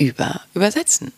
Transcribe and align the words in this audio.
über 0.00 0.40
Übersetzen. 0.54 1.12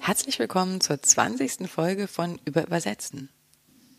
Herzlich 0.00 0.38
willkommen 0.38 0.80
zur 0.80 1.02
20. 1.02 1.68
Folge 1.68 2.08
von 2.08 2.38
Über 2.46 2.66
Übersetzen. 2.66 3.33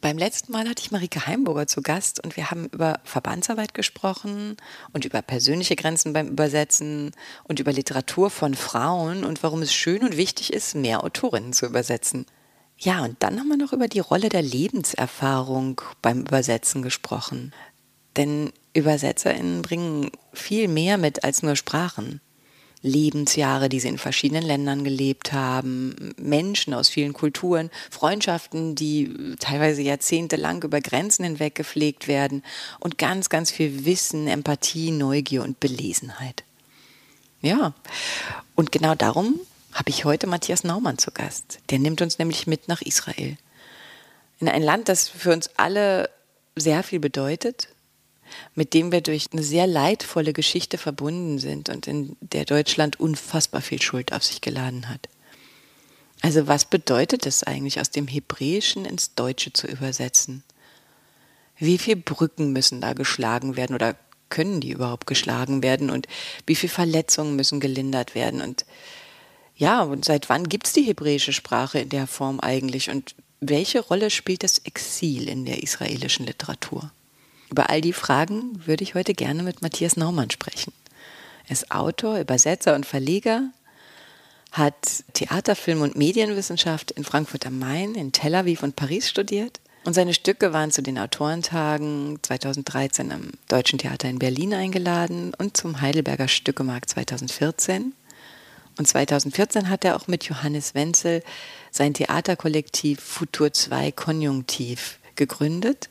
Beim 0.05 0.19
letzten 0.19 0.51
Mal 0.51 0.69
hatte 0.69 0.83
ich 0.83 0.91
Marike 0.91 1.25
Heimburger 1.25 1.65
zu 1.65 1.81
Gast 1.81 2.23
und 2.23 2.37
wir 2.37 2.51
haben 2.51 2.67
über 2.67 2.99
Verbandsarbeit 3.05 3.73
gesprochen 3.73 4.55
und 4.93 5.03
über 5.03 5.23
persönliche 5.23 5.75
Grenzen 5.75 6.13
beim 6.13 6.27
Übersetzen 6.27 7.09
und 7.45 7.59
über 7.59 7.73
Literatur 7.73 8.29
von 8.29 8.53
Frauen 8.53 9.23
und 9.23 9.41
warum 9.41 9.63
es 9.63 9.73
schön 9.73 10.03
und 10.03 10.15
wichtig 10.15 10.53
ist, 10.53 10.75
mehr 10.75 11.03
Autorinnen 11.03 11.53
zu 11.53 11.65
übersetzen. 11.65 12.27
Ja, 12.77 13.03
und 13.03 13.15
dann 13.23 13.39
haben 13.39 13.47
wir 13.47 13.57
noch 13.57 13.73
über 13.73 13.87
die 13.87 13.99
Rolle 13.99 14.29
der 14.29 14.43
Lebenserfahrung 14.43 15.81
beim 16.03 16.21
Übersetzen 16.21 16.83
gesprochen. 16.83 17.51
Denn 18.15 18.53
Übersetzerinnen 18.75 19.63
bringen 19.63 20.11
viel 20.33 20.67
mehr 20.67 20.99
mit 20.99 21.23
als 21.23 21.41
nur 21.41 21.55
Sprachen. 21.55 22.21
Lebensjahre, 22.85 23.67
die 23.67 23.79
sie 23.79 23.87
in 23.87 23.97
verschiedenen 23.97 24.43
Ländern 24.43 24.83
gelebt 24.83 25.33
haben, 25.33 26.13
Menschen 26.17 26.73
aus 26.73 26.87
vielen 26.87 27.13
Kulturen, 27.13 27.71
Freundschaften, 27.89 28.75
die 28.75 29.35
teilweise 29.39 29.81
jahrzehntelang 29.81 30.63
über 30.63 30.79
Grenzen 30.81 31.25
hinweg 31.25 31.55
gepflegt 31.55 32.07
werden 32.07 32.43
und 32.79 32.97
ganz, 32.97 33.29
ganz 33.29 33.51
viel 33.51 33.85
Wissen, 33.85 34.27
Empathie, 34.27 34.91
Neugier 34.91 35.43
und 35.43 35.59
Belesenheit. 35.59 36.43
Ja, 37.41 37.73
und 38.55 38.71
genau 38.71 38.95
darum 38.95 39.39
habe 39.73 39.89
ich 39.89 40.05
heute 40.05 40.27
Matthias 40.27 40.63
Naumann 40.63 40.97
zu 40.97 41.11
Gast. 41.11 41.59
Der 41.69 41.79
nimmt 41.79 42.01
uns 42.01 42.19
nämlich 42.19 42.47
mit 42.47 42.67
nach 42.67 42.81
Israel. 42.81 43.37
In 44.39 44.47
ein 44.47 44.63
Land, 44.63 44.89
das 44.89 45.09
für 45.09 45.33
uns 45.33 45.49
alle 45.57 46.09
sehr 46.55 46.83
viel 46.83 46.99
bedeutet, 46.99 47.67
mit 48.53 48.73
dem 48.73 48.91
wir 48.91 49.01
durch 49.01 49.27
eine 49.31 49.43
sehr 49.43 49.67
leidvolle 49.67 50.33
Geschichte 50.33 50.77
verbunden 50.77 51.39
sind 51.39 51.69
und 51.69 51.87
in 51.87 52.15
der 52.21 52.45
Deutschland 52.45 52.99
unfassbar 52.99 53.61
viel 53.61 53.81
Schuld 53.81 54.13
auf 54.13 54.23
sich 54.23 54.41
geladen 54.41 54.89
hat. 54.89 55.09
Also 56.21 56.47
was 56.47 56.65
bedeutet 56.65 57.25
es 57.25 57.43
eigentlich, 57.43 57.79
aus 57.79 57.91
dem 57.91 58.07
Hebräischen 58.07 58.85
ins 58.85 59.13
Deutsche 59.15 59.53
zu 59.53 59.67
übersetzen? 59.67 60.43
Wie 61.57 61.77
viele 61.77 61.97
Brücken 61.97 62.51
müssen 62.51 62.81
da 62.81 62.93
geschlagen 62.93 63.55
werden 63.55 63.75
oder 63.75 63.95
können 64.29 64.59
die 64.59 64.71
überhaupt 64.71 65.07
geschlagen 65.07 65.61
werden 65.63 65.89
und 65.89 66.07
wie 66.45 66.55
viele 66.55 66.71
Verletzungen 66.71 67.35
müssen 67.35 67.59
gelindert 67.59 68.15
werden 68.15 68.41
und 68.41 68.65
ja, 69.57 69.83
und 69.83 70.03
seit 70.03 70.27
wann 70.27 70.49
gibt 70.49 70.67
es 70.67 70.73
die 70.73 70.81
hebräische 70.81 71.31
Sprache 71.31 71.79
in 71.79 71.89
der 71.89 72.07
Form 72.07 72.41
eigentlich 72.41 72.89
und 72.89 73.15
welche 73.39 73.79
Rolle 73.79 74.09
spielt 74.09 74.43
das 74.43 74.59
Exil 74.59 75.29
in 75.29 75.45
der 75.45 75.63
israelischen 75.63 76.25
Literatur? 76.25 76.91
Über 77.49 77.69
all 77.69 77.81
die 77.81 77.93
Fragen 77.93 78.65
würde 78.65 78.83
ich 78.83 78.95
heute 78.95 79.13
gerne 79.13 79.43
mit 79.43 79.61
Matthias 79.61 79.97
Naumann 79.97 80.31
sprechen. 80.31 80.73
Er 81.47 81.51
ist 81.51 81.71
Autor, 81.71 82.19
Übersetzer 82.19 82.75
und 82.75 82.85
Verleger, 82.85 83.49
hat 84.51 85.03
Theater, 85.13 85.55
Film 85.55 85.81
und 85.81 85.95
Medienwissenschaft 85.95 86.91
in 86.91 87.03
Frankfurt 87.03 87.45
am 87.45 87.59
Main, 87.59 87.93
in 87.93 88.11
Tel 88.11 88.35
Aviv 88.35 88.63
und 88.63 88.75
Paris 88.75 89.09
studiert. 89.09 89.59
Und 89.83 89.93
seine 89.93 90.15
Stücke 90.15 90.53
waren 90.53 90.71
zu 90.71 90.81
den 90.81 90.97
Autorentagen 90.97 92.17
2013 92.23 93.11
am 93.11 93.31
Deutschen 93.47 93.77
Theater 93.77 94.09
in 94.09 94.17
Berlin 94.17 94.53
eingeladen 94.53 95.33
und 95.37 95.55
zum 95.55 95.81
Heidelberger 95.81 96.27
Stückemarkt 96.27 96.89
2014. 96.89 97.93
Und 98.77 98.87
2014 98.87 99.69
hat 99.69 99.85
er 99.85 99.95
auch 99.95 100.07
mit 100.07 100.23
Johannes 100.23 100.73
Wenzel 100.73 101.21
sein 101.69 101.93
Theaterkollektiv 101.93 102.99
Futur 102.99 103.53
2 103.53 103.91
Konjunktiv 103.91 104.99
gegründet 105.15 105.89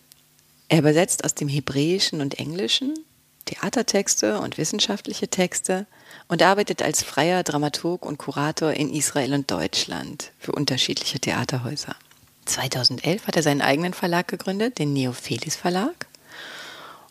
er 0.69 0.79
übersetzt 0.79 1.25
aus 1.25 1.35
dem 1.35 1.49
Hebräischen 1.49 2.21
und 2.21 2.39
Englischen 2.39 2.95
Theatertexte 3.45 4.41
und 4.41 4.57
wissenschaftliche 4.59 5.29
Texte 5.29 5.87
und 6.29 6.43
arbeitet 6.43 6.83
als 6.83 7.03
freier 7.03 7.43
Dramaturg 7.43 8.07
und 8.07 8.19
Kurator 8.19 8.73
in 8.73 8.93
Israel 8.93 9.35
und 9.35 9.51
Deutschland 9.51 10.33
für 10.39 10.53
unterschiedliche 10.53 11.21
Theaterhäuser. 11.21 11.95
2011 12.47 13.27
hat 13.27 13.37
er 13.37 13.43
seinen 13.43 13.63
eigenen 13.63 13.95
Verlag 13.95 14.29
gegründet, 14.29 14.79
den 14.79 14.93
Neophelis 14.93 15.57
Verlag. 15.57 16.07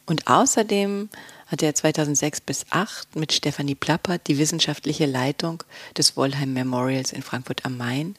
Und 0.06 0.28
außerdem 0.28 1.09
hat 1.47 1.64
er 1.64 1.75
2006 1.75 2.41
bis 2.41 2.59
2008 2.59 3.16
mit 3.16 3.31
Stefanie 3.31 3.75
Plappert 3.75 4.28
die 4.28 4.38
wissenschaftliche 4.38 5.06
Leitung 5.06 5.64
des 5.97 6.18
Wollheim 6.18 6.53
Memorials 6.53 7.14
in 7.14 7.22
Frankfurt 7.22 7.66
am 7.66 7.78
Main 7.78 8.16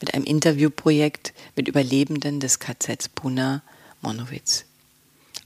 mit 0.00 0.14
einem 0.14 0.24
Interviewprojekt 0.24 1.32
mit 1.56 1.68
Überlebenden 1.68 2.40
des 2.40 2.58
KZs 2.58 3.08
Buna 3.08 3.62
Monowitz 4.00 4.64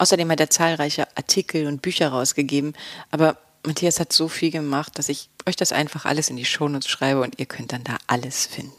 Außerdem 0.00 0.31
hat 0.31 0.41
er 0.41 0.49
zahlreiche 0.49 1.15
Artikel 1.15 1.66
und 1.66 1.83
Bücher 1.83 2.09
rausgegeben. 2.09 2.72
Aber 3.11 3.37
Matthias 3.66 4.00
hat 4.00 4.15
so 4.15 4.28
viel 4.28 4.50
gemacht, 4.50 4.99
dass 4.99 5.11
ich 5.11 5.28
euch 5.47 5.56
das 5.56 5.72
einfach 5.72 6.06
alles 6.06 6.31
in 6.31 6.37
die 6.37 6.47
Shownotes 6.47 6.88
schreibe 6.88 7.21
und 7.21 7.38
ihr 7.38 7.44
könnt 7.44 7.75
dann 7.75 7.84
da 7.84 7.99
alles 8.06 8.47
finden. 8.47 8.72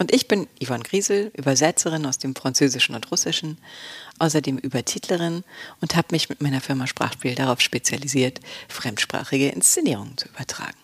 Und 0.00 0.12
ich 0.12 0.26
bin 0.26 0.48
Yvonne 0.60 0.82
Griesel, 0.82 1.30
Übersetzerin 1.36 2.04
aus 2.04 2.18
dem 2.18 2.34
Französischen 2.34 2.96
und 2.96 3.08
Russischen, 3.12 3.58
außerdem 4.18 4.58
Übertitlerin 4.58 5.44
und 5.80 5.94
habe 5.94 6.08
mich 6.10 6.28
mit 6.28 6.42
meiner 6.42 6.60
Firma 6.60 6.88
Sprachspiel 6.88 7.36
darauf 7.36 7.60
spezialisiert, 7.60 8.40
fremdsprachige 8.68 9.50
Inszenierungen 9.50 10.18
zu 10.18 10.26
übertragen. 10.26 10.74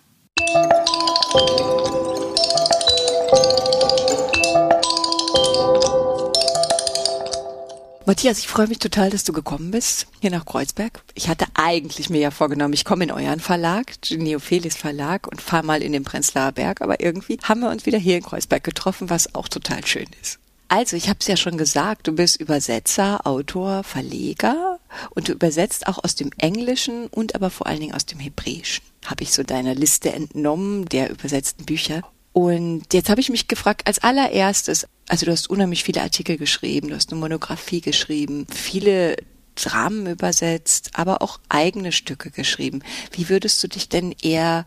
Matthias, 8.10 8.41
ich 8.41 8.48
freue 8.48 8.66
mich 8.66 8.81
total, 8.81 9.09
dass 9.09 9.22
du 9.22 9.32
gekommen 9.32 9.71
bist, 9.71 10.09
hier 10.19 10.32
nach 10.32 10.44
Kreuzberg. 10.44 11.00
Ich 11.15 11.28
hatte 11.28 11.44
eigentlich 11.54 12.10
mir 12.10 12.19
ja 12.19 12.32
vorgenommen, 12.32 12.75
ich 12.75 12.84
komme 12.84 13.04
in 13.04 13.12
euren 13.12 13.38
Verlag, 13.38 13.93
Neophelis 14.10 14.75
Verlag, 14.76 15.28
und 15.28 15.41
fahre 15.41 15.65
mal 15.65 15.81
in 15.81 15.93
den 15.93 16.03
Prenzlauer 16.03 16.50
Berg, 16.50 16.81
aber 16.81 17.00
irgendwie 17.00 17.38
haben 17.44 17.60
wir 17.60 17.70
uns 17.70 17.87
wieder 17.87 17.99
hier 17.99 18.16
in 18.16 18.25
Kreuzberg 18.25 18.65
getroffen, 18.65 19.10
was 19.10 19.37
auch 19.37 19.47
total 19.47 19.87
schön 19.87 20.09
ist. 20.20 20.41
Also, 20.66 20.97
ich 20.97 21.09
habe 21.09 21.20
es 21.20 21.28
ja 21.28 21.37
schon 21.37 21.56
gesagt, 21.56 22.09
du 22.09 22.12
bist 22.12 22.41
Übersetzer, 22.41 23.25
Autor, 23.28 23.84
Verleger 23.84 24.81
und 25.10 25.28
du 25.28 25.32
übersetzt 25.32 25.87
auch 25.87 26.03
aus 26.03 26.16
dem 26.16 26.32
Englischen 26.37 27.06
und 27.06 27.37
aber 27.37 27.49
vor 27.49 27.69
allen 27.69 27.78
Dingen 27.78 27.94
aus 27.94 28.06
dem 28.06 28.19
Hebräischen. 28.19 28.84
Habe 29.06 29.22
ich 29.22 29.31
so 29.31 29.44
deine 29.44 29.75
Liste 29.75 30.12
entnommen 30.12 30.87
der 30.87 31.10
übersetzten 31.10 31.65
Bücher. 31.65 32.03
Und 32.32 32.93
jetzt 32.93 33.09
habe 33.09 33.20
ich 33.20 33.31
mich 33.31 33.49
gefragt, 33.49 33.87
als 33.87 34.00
allererstes, 34.00 34.87
also 35.10 35.26
du 35.26 35.32
hast 35.32 35.50
unheimlich 35.50 35.82
viele 35.82 36.03
Artikel 36.03 36.37
geschrieben, 36.37 36.88
du 36.88 36.94
hast 36.94 37.10
eine 37.10 37.21
Monographie 37.21 37.81
geschrieben, 37.81 38.47
viele 38.48 39.16
Dramen 39.56 40.06
übersetzt, 40.06 40.91
aber 40.94 41.21
auch 41.21 41.41
eigene 41.48 41.91
Stücke 41.91 42.31
geschrieben. 42.31 42.82
Wie 43.10 43.28
würdest 43.28 43.62
du 43.62 43.69
dich 43.69 43.88
denn 43.88 44.15
eher 44.22 44.66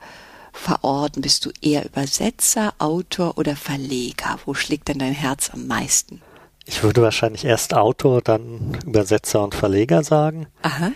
verorten? 0.52 1.22
Bist 1.22 1.46
du 1.46 1.52
eher 1.62 1.86
Übersetzer, 1.86 2.74
Autor 2.78 3.38
oder 3.38 3.56
Verleger? 3.56 4.38
Wo 4.46 4.54
schlägt 4.54 4.90
denn 4.90 5.00
dein 5.00 5.14
Herz 5.14 5.50
am 5.50 5.66
meisten? 5.66 6.22
Ich 6.66 6.84
würde 6.84 7.02
wahrscheinlich 7.02 7.46
erst 7.46 7.74
Autor, 7.74 8.22
dann 8.22 8.78
Übersetzer 8.86 9.42
und 9.44 9.56
Verleger 9.56 10.04
sagen. 10.04 10.48
Aha. 10.62 10.92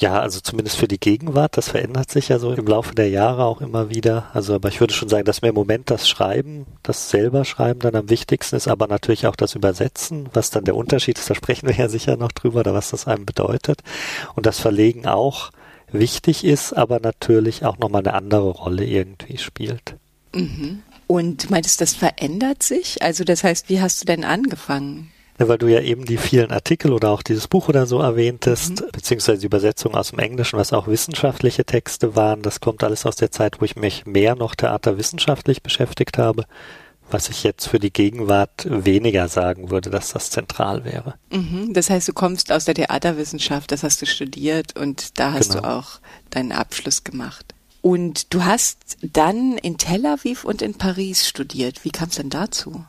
Ja, 0.00 0.20
also 0.20 0.38
zumindest 0.38 0.76
für 0.76 0.86
die 0.86 1.00
Gegenwart, 1.00 1.56
das 1.56 1.70
verändert 1.70 2.08
sich 2.08 2.28
ja 2.28 2.38
so 2.38 2.52
im 2.52 2.66
Laufe 2.66 2.94
der 2.94 3.08
Jahre 3.08 3.44
auch 3.44 3.60
immer 3.60 3.90
wieder. 3.90 4.30
Also, 4.32 4.54
aber 4.54 4.68
ich 4.68 4.78
würde 4.78 4.94
schon 4.94 5.08
sagen, 5.08 5.24
dass 5.24 5.42
mir 5.42 5.48
im 5.48 5.56
Moment 5.56 5.90
das 5.90 6.08
Schreiben, 6.08 6.66
das 6.84 7.10
selber 7.10 7.44
Schreiben 7.44 7.80
dann 7.80 7.96
am 7.96 8.08
wichtigsten 8.08 8.54
ist, 8.54 8.68
aber 8.68 8.86
natürlich 8.86 9.26
auch 9.26 9.34
das 9.34 9.56
Übersetzen, 9.56 10.28
was 10.32 10.50
dann 10.50 10.64
der 10.64 10.76
Unterschied 10.76 11.18
ist, 11.18 11.28
da 11.28 11.34
sprechen 11.34 11.68
wir 11.68 11.74
ja 11.74 11.88
sicher 11.88 12.16
noch 12.16 12.30
drüber, 12.30 12.60
oder 12.60 12.74
was 12.74 12.90
das 12.90 13.08
einem 13.08 13.26
bedeutet. 13.26 13.82
Und 14.36 14.46
das 14.46 14.60
Verlegen 14.60 15.06
auch 15.06 15.50
wichtig 15.90 16.44
ist, 16.44 16.74
aber 16.74 17.00
natürlich 17.00 17.64
auch 17.64 17.78
nochmal 17.78 18.02
eine 18.02 18.14
andere 18.14 18.50
Rolle 18.50 18.84
irgendwie 18.84 19.38
spielt. 19.38 19.96
Mhm. 20.32 20.82
Und 21.08 21.50
meintest, 21.50 21.80
das 21.80 21.94
verändert 21.94 22.62
sich? 22.62 23.02
Also 23.02 23.24
das 23.24 23.42
heißt, 23.42 23.68
wie 23.68 23.80
hast 23.80 24.00
du 24.00 24.04
denn 24.04 24.24
angefangen? 24.24 25.10
Weil 25.38 25.58
du 25.58 25.68
ja 25.68 25.80
eben 25.80 26.04
die 26.04 26.16
vielen 26.16 26.50
Artikel 26.50 26.92
oder 26.92 27.10
auch 27.10 27.22
dieses 27.22 27.46
Buch 27.46 27.68
oder 27.68 27.86
so 27.86 28.00
erwähntest, 28.00 28.80
mhm. 28.80 28.90
beziehungsweise 28.92 29.38
die 29.38 29.46
Übersetzung 29.46 29.94
aus 29.94 30.10
dem 30.10 30.18
Englischen, 30.18 30.58
was 30.58 30.72
auch 30.72 30.88
wissenschaftliche 30.88 31.64
Texte 31.64 32.16
waren. 32.16 32.42
Das 32.42 32.60
kommt 32.60 32.82
alles 32.82 33.06
aus 33.06 33.16
der 33.16 33.30
Zeit, 33.30 33.60
wo 33.60 33.64
ich 33.64 33.76
mich 33.76 34.04
mehr 34.04 34.34
noch 34.34 34.56
theaterwissenschaftlich 34.56 35.62
beschäftigt 35.62 36.18
habe, 36.18 36.44
was 37.10 37.28
ich 37.28 37.44
jetzt 37.44 37.68
für 37.68 37.78
die 37.78 37.92
Gegenwart 37.92 38.66
weniger 38.68 39.28
sagen 39.28 39.70
würde, 39.70 39.90
dass 39.90 40.12
das 40.12 40.30
zentral 40.30 40.84
wäre. 40.84 41.14
Mhm. 41.30 41.72
Das 41.72 41.88
heißt, 41.88 42.08
du 42.08 42.12
kommst 42.12 42.50
aus 42.50 42.64
der 42.64 42.74
Theaterwissenschaft, 42.74 43.70
das 43.70 43.84
hast 43.84 44.02
du 44.02 44.06
studiert 44.06 44.76
und 44.76 45.18
da 45.18 45.32
hast 45.32 45.52
genau. 45.52 45.62
du 45.62 45.68
auch 45.68 46.00
deinen 46.30 46.52
Abschluss 46.52 47.04
gemacht. 47.04 47.54
Und 47.80 48.34
du 48.34 48.44
hast 48.44 48.98
dann 49.02 49.56
in 49.56 49.78
Tel 49.78 50.04
Aviv 50.04 50.44
und 50.44 50.62
in 50.62 50.74
Paris 50.74 51.28
studiert. 51.28 51.84
Wie 51.84 51.90
kam 51.90 52.08
es 52.08 52.16
denn 52.16 52.28
dazu? 52.28 52.84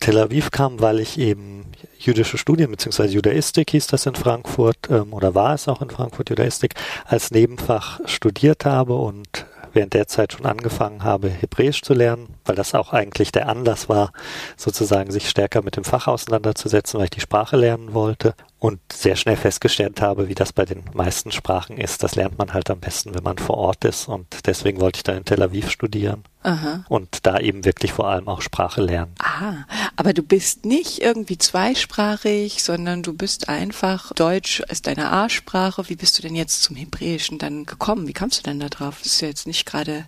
Tel 0.00 0.18
Aviv 0.18 0.50
kam, 0.50 0.80
weil 0.80 1.00
ich 1.00 1.18
eben 1.18 1.64
jüdische 1.98 2.38
Studien 2.38 2.70
beziehungsweise 2.70 3.14
Judaistik 3.14 3.70
hieß 3.70 3.86
das 3.88 4.06
in 4.06 4.14
Frankfurt 4.14 4.78
ähm, 4.90 5.12
oder 5.12 5.34
war 5.34 5.54
es 5.54 5.68
auch 5.68 5.82
in 5.82 5.90
Frankfurt 5.90 6.30
Judaistik 6.30 6.74
als 7.04 7.30
Nebenfach 7.30 8.00
studiert 8.06 8.64
habe 8.64 8.94
und 8.94 9.46
während 9.72 9.94
der 9.94 10.06
Zeit 10.06 10.32
schon 10.32 10.46
angefangen 10.46 11.04
habe, 11.04 11.28
Hebräisch 11.28 11.82
zu 11.82 11.94
lernen, 11.94 12.28
weil 12.46 12.56
das 12.56 12.74
auch 12.74 12.92
eigentlich 12.92 13.32
der 13.32 13.48
Anlass 13.48 13.88
war, 13.88 14.12
sozusagen 14.56 15.10
sich 15.10 15.28
stärker 15.28 15.62
mit 15.62 15.76
dem 15.76 15.84
Fach 15.84 16.06
auseinanderzusetzen, 16.06 16.98
weil 16.98 17.04
ich 17.04 17.10
die 17.10 17.20
Sprache 17.20 17.56
lernen 17.56 17.94
wollte 17.94 18.34
und 18.58 18.80
sehr 18.92 19.16
schnell 19.16 19.36
festgestellt 19.36 20.00
habe, 20.00 20.28
wie 20.28 20.34
das 20.34 20.52
bei 20.52 20.64
den 20.64 20.84
meisten 20.94 21.30
Sprachen 21.30 21.76
ist. 21.76 22.02
Das 22.02 22.14
lernt 22.14 22.38
man 22.38 22.54
halt 22.54 22.70
am 22.70 22.80
besten, 22.80 23.14
wenn 23.14 23.22
man 23.22 23.38
vor 23.38 23.58
Ort 23.58 23.84
ist 23.84 24.08
und 24.08 24.26
deswegen 24.46 24.80
wollte 24.80 24.98
ich 24.98 25.02
da 25.02 25.12
in 25.12 25.24
Tel 25.24 25.42
Aviv 25.42 25.70
studieren 25.70 26.24
Aha. 26.42 26.84
und 26.88 27.26
da 27.26 27.38
eben 27.38 27.64
wirklich 27.64 27.92
vor 27.92 28.08
allem 28.08 28.28
auch 28.28 28.40
Sprache 28.40 28.80
lernen. 28.80 29.14
Aha, 29.18 29.66
aber 29.96 30.14
du 30.14 30.22
bist 30.22 30.64
nicht 30.64 31.02
irgendwie 31.02 31.38
zweisprachig, 31.38 32.62
sondern 32.62 33.02
du 33.02 33.12
bist 33.12 33.48
einfach 33.48 34.12
Deutsch 34.14 34.62
als 34.68 34.82
deine 34.82 35.12
A-Sprache. 35.12 35.88
Wie 35.88 35.96
bist 35.96 36.18
du 36.18 36.22
denn 36.22 36.34
jetzt 36.34 36.62
zum 36.62 36.76
Hebräischen 36.76 37.38
dann 37.38 37.66
gekommen? 37.66 38.08
Wie 38.08 38.12
kamst 38.14 38.38
du 38.38 38.42
denn 38.42 38.60
da 38.60 38.68
drauf? 38.68 38.98
Das 39.02 39.12
ist 39.12 39.20
ja 39.20 39.28
jetzt 39.28 39.46
nicht 39.46 39.66
gerade 39.66 40.06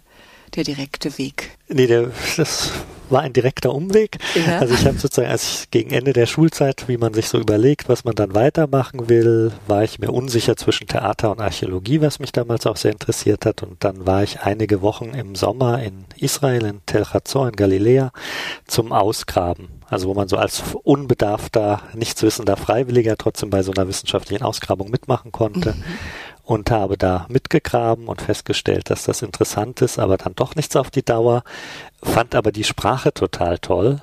der 0.56 0.64
direkte 0.64 1.16
Weg. 1.18 1.50
Nee, 1.68 1.86
der, 1.86 2.10
das 2.36 2.72
war 3.10 3.22
ein 3.22 3.32
direkter 3.32 3.74
Umweg. 3.74 4.18
Ja. 4.34 4.58
Also 4.58 4.74
ich 4.74 4.84
habe 4.86 4.98
sozusagen, 4.98 5.30
als 5.30 5.62
ich 5.62 5.70
gegen 5.70 5.90
Ende 5.90 6.12
der 6.12 6.26
Schulzeit, 6.26 6.88
wie 6.88 6.96
man 6.96 7.14
sich 7.14 7.28
so 7.28 7.38
überlegt, 7.38 7.88
was 7.88 8.04
man 8.04 8.14
dann 8.14 8.34
weitermachen 8.34 9.08
will, 9.08 9.52
war 9.66 9.84
ich 9.84 9.98
mir 9.98 10.12
unsicher 10.12 10.56
zwischen 10.56 10.88
Theater 10.88 11.30
und 11.30 11.40
Archäologie, 11.40 12.00
was 12.00 12.18
mich 12.18 12.32
damals 12.32 12.66
auch 12.66 12.76
sehr 12.76 12.92
interessiert 12.92 13.46
hat. 13.46 13.62
Und 13.62 13.82
dann 13.84 14.06
war 14.06 14.22
ich 14.22 14.40
einige 14.40 14.82
Wochen 14.82 15.10
im 15.14 15.34
Sommer 15.34 15.82
in 15.82 16.04
Israel, 16.16 16.64
in 16.64 16.80
Tel 16.86 17.06
Hazor, 17.06 17.48
in 17.48 17.56
Galiläa, 17.56 18.12
zum 18.66 18.92
Ausgraben. 18.92 19.68
Also 19.90 20.08
wo 20.08 20.14
man 20.14 20.28
so 20.28 20.36
als 20.36 20.62
unbedarfter, 20.82 21.82
nichtswissender 21.94 22.58
Freiwilliger 22.58 23.16
trotzdem 23.16 23.48
bei 23.48 23.62
so 23.62 23.72
einer 23.72 23.88
wissenschaftlichen 23.88 24.42
Ausgrabung 24.42 24.90
mitmachen 24.90 25.32
konnte. 25.32 25.70
Mhm. 25.70 25.84
Und 26.48 26.70
habe 26.70 26.96
da 26.96 27.26
mitgegraben 27.28 28.08
und 28.08 28.22
festgestellt, 28.22 28.88
dass 28.88 29.02
das 29.02 29.20
interessant 29.20 29.82
ist, 29.82 29.98
aber 29.98 30.16
dann 30.16 30.34
doch 30.34 30.56
nichts 30.56 30.76
auf 30.76 30.90
die 30.90 31.04
Dauer. 31.04 31.42
Fand 32.02 32.34
aber 32.34 32.52
die 32.52 32.64
Sprache 32.64 33.12
total 33.12 33.58
toll, 33.58 34.00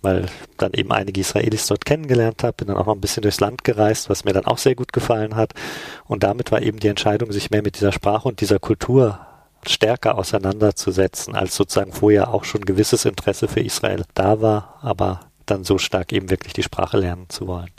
weil 0.00 0.26
dann 0.58 0.74
eben 0.74 0.92
einige 0.92 1.20
Israelis 1.20 1.66
dort 1.66 1.84
kennengelernt 1.84 2.44
habe, 2.44 2.52
bin 2.52 2.68
dann 2.68 2.76
auch 2.76 2.86
noch 2.86 2.94
ein 2.94 3.00
bisschen 3.00 3.22
durchs 3.22 3.40
Land 3.40 3.64
gereist, 3.64 4.08
was 4.08 4.24
mir 4.24 4.32
dann 4.32 4.46
auch 4.46 4.58
sehr 4.58 4.76
gut 4.76 4.92
gefallen 4.92 5.34
hat. 5.34 5.54
Und 6.04 6.22
damit 6.22 6.52
war 6.52 6.62
eben 6.62 6.78
die 6.78 6.86
Entscheidung, 6.86 7.32
sich 7.32 7.50
mehr 7.50 7.62
mit 7.62 7.74
dieser 7.74 7.90
Sprache 7.90 8.28
und 8.28 8.40
dieser 8.40 8.60
Kultur 8.60 9.18
stärker 9.66 10.16
auseinanderzusetzen, 10.18 11.34
als 11.34 11.56
sozusagen 11.56 11.92
vorher 11.92 12.32
auch 12.32 12.44
schon 12.44 12.64
gewisses 12.64 13.06
Interesse 13.06 13.48
für 13.48 13.58
Israel 13.58 14.04
da 14.14 14.40
war, 14.40 14.78
aber 14.82 15.22
dann 15.46 15.64
so 15.64 15.78
stark 15.78 16.12
eben 16.12 16.30
wirklich 16.30 16.52
die 16.52 16.62
Sprache 16.62 16.96
lernen 16.96 17.26
zu 17.28 17.48
wollen. 17.48 17.72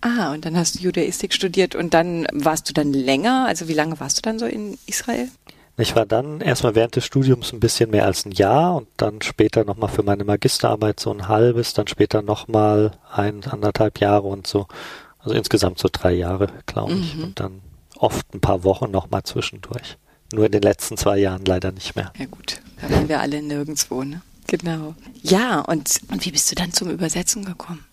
Ah, 0.00 0.32
und 0.32 0.44
dann 0.44 0.56
hast 0.56 0.76
du 0.76 0.82
Judaistik 0.82 1.34
studiert 1.34 1.74
und 1.74 1.92
dann 1.92 2.26
warst 2.32 2.68
du 2.68 2.72
dann 2.72 2.92
länger? 2.92 3.46
Also 3.46 3.68
wie 3.68 3.74
lange 3.74 4.00
warst 4.00 4.18
du 4.18 4.22
dann 4.22 4.38
so 4.38 4.46
in 4.46 4.78
Israel? 4.86 5.28
Ich 5.76 5.96
war 5.96 6.04
dann 6.04 6.40
erstmal 6.40 6.74
während 6.74 6.96
des 6.96 7.04
Studiums 7.04 7.52
ein 7.52 7.60
bisschen 7.60 7.90
mehr 7.90 8.04
als 8.04 8.26
ein 8.26 8.32
Jahr 8.32 8.76
und 8.76 8.88
dann 8.96 9.22
später 9.22 9.64
nochmal 9.64 9.88
für 9.88 10.02
meine 10.02 10.24
Magisterarbeit 10.24 11.00
so 11.00 11.10
ein 11.10 11.28
halbes, 11.28 11.72
dann 11.72 11.86
später 11.86 12.22
nochmal 12.22 12.92
ein, 13.10 13.44
anderthalb 13.44 13.98
Jahre 13.98 14.26
und 14.26 14.46
so. 14.46 14.66
Also 15.20 15.34
insgesamt 15.34 15.78
so 15.78 15.88
drei 15.90 16.12
Jahre, 16.12 16.48
glaube 16.66 16.92
ich. 16.92 17.16
Mhm. 17.16 17.24
Und 17.24 17.40
dann 17.40 17.60
oft 17.96 18.34
ein 18.34 18.40
paar 18.40 18.64
Wochen 18.64 18.90
nochmal 18.90 19.22
zwischendurch. 19.22 19.96
Nur 20.32 20.46
in 20.46 20.52
den 20.52 20.62
letzten 20.62 20.96
zwei 20.96 21.18
Jahren 21.18 21.44
leider 21.44 21.72
nicht 21.72 21.96
mehr. 21.96 22.12
Ja 22.18 22.26
gut, 22.26 22.60
da 22.80 22.90
waren 22.90 23.08
wir 23.08 23.20
alle 23.20 23.42
nirgendwo, 23.42 24.02
ne? 24.02 24.22
Genau. 24.46 24.94
Ja, 25.22 25.60
und, 25.60 26.00
und 26.10 26.24
wie 26.24 26.30
bist 26.30 26.50
du 26.50 26.54
dann 26.54 26.72
zum 26.72 26.90
Übersetzen 26.90 27.44
gekommen? 27.44 27.84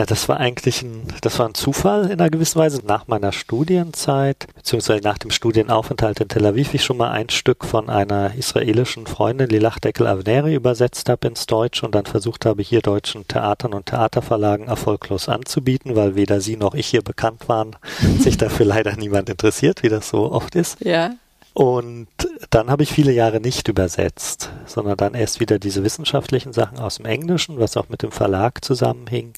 Na, 0.00 0.06
das 0.06 0.30
war 0.30 0.40
eigentlich 0.40 0.80
ein, 0.80 1.02
das 1.20 1.38
war 1.38 1.46
ein 1.46 1.52
Zufall 1.52 2.06
in 2.06 2.12
einer 2.12 2.30
gewissen 2.30 2.58
Weise. 2.58 2.80
Nach 2.86 3.06
meiner 3.06 3.32
Studienzeit, 3.32 4.46
beziehungsweise 4.54 5.02
nach 5.02 5.18
dem 5.18 5.30
Studienaufenthalt 5.30 6.20
in 6.20 6.28
Tel 6.28 6.46
Aviv, 6.46 6.72
ich 6.72 6.82
schon 6.82 6.96
mal 6.96 7.10
ein 7.10 7.28
Stück 7.28 7.66
von 7.66 7.90
einer 7.90 8.34
israelischen 8.34 9.06
Freundin, 9.06 9.50
Lilach 9.50 9.78
Deckel 9.78 10.06
Avneri, 10.06 10.54
übersetzt 10.54 11.10
habe 11.10 11.28
ins 11.28 11.44
Deutsch 11.44 11.82
und 11.82 11.94
dann 11.94 12.06
versucht 12.06 12.46
habe, 12.46 12.62
hier 12.62 12.80
deutschen 12.80 13.28
Theatern 13.28 13.74
und 13.74 13.84
Theaterverlagen 13.84 14.68
erfolglos 14.68 15.28
anzubieten, 15.28 15.96
weil 15.96 16.14
weder 16.14 16.40
sie 16.40 16.56
noch 16.56 16.74
ich 16.74 16.86
hier 16.86 17.02
bekannt 17.02 17.50
waren, 17.50 17.76
sich 18.20 18.38
dafür 18.38 18.64
leider 18.64 18.96
niemand 18.96 19.28
interessiert, 19.28 19.82
wie 19.82 19.90
das 19.90 20.08
so 20.08 20.32
oft 20.32 20.54
ist. 20.54 20.80
Ja. 20.82 21.10
Und 21.52 22.08
dann 22.50 22.70
habe 22.70 22.84
ich 22.84 22.92
viele 22.92 23.12
Jahre 23.12 23.40
nicht 23.40 23.68
übersetzt, 23.68 24.50
sondern 24.66 24.96
dann 24.96 25.14
erst 25.14 25.40
wieder 25.40 25.58
diese 25.58 25.82
wissenschaftlichen 25.82 26.52
Sachen 26.52 26.78
aus 26.78 26.96
dem 26.96 27.06
Englischen, 27.06 27.58
was 27.58 27.76
auch 27.76 27.88
mit 27.88 28.02
dem 28.02 28.12
Verlag 28.12 28.64
zusammenhing. 28.64 29.34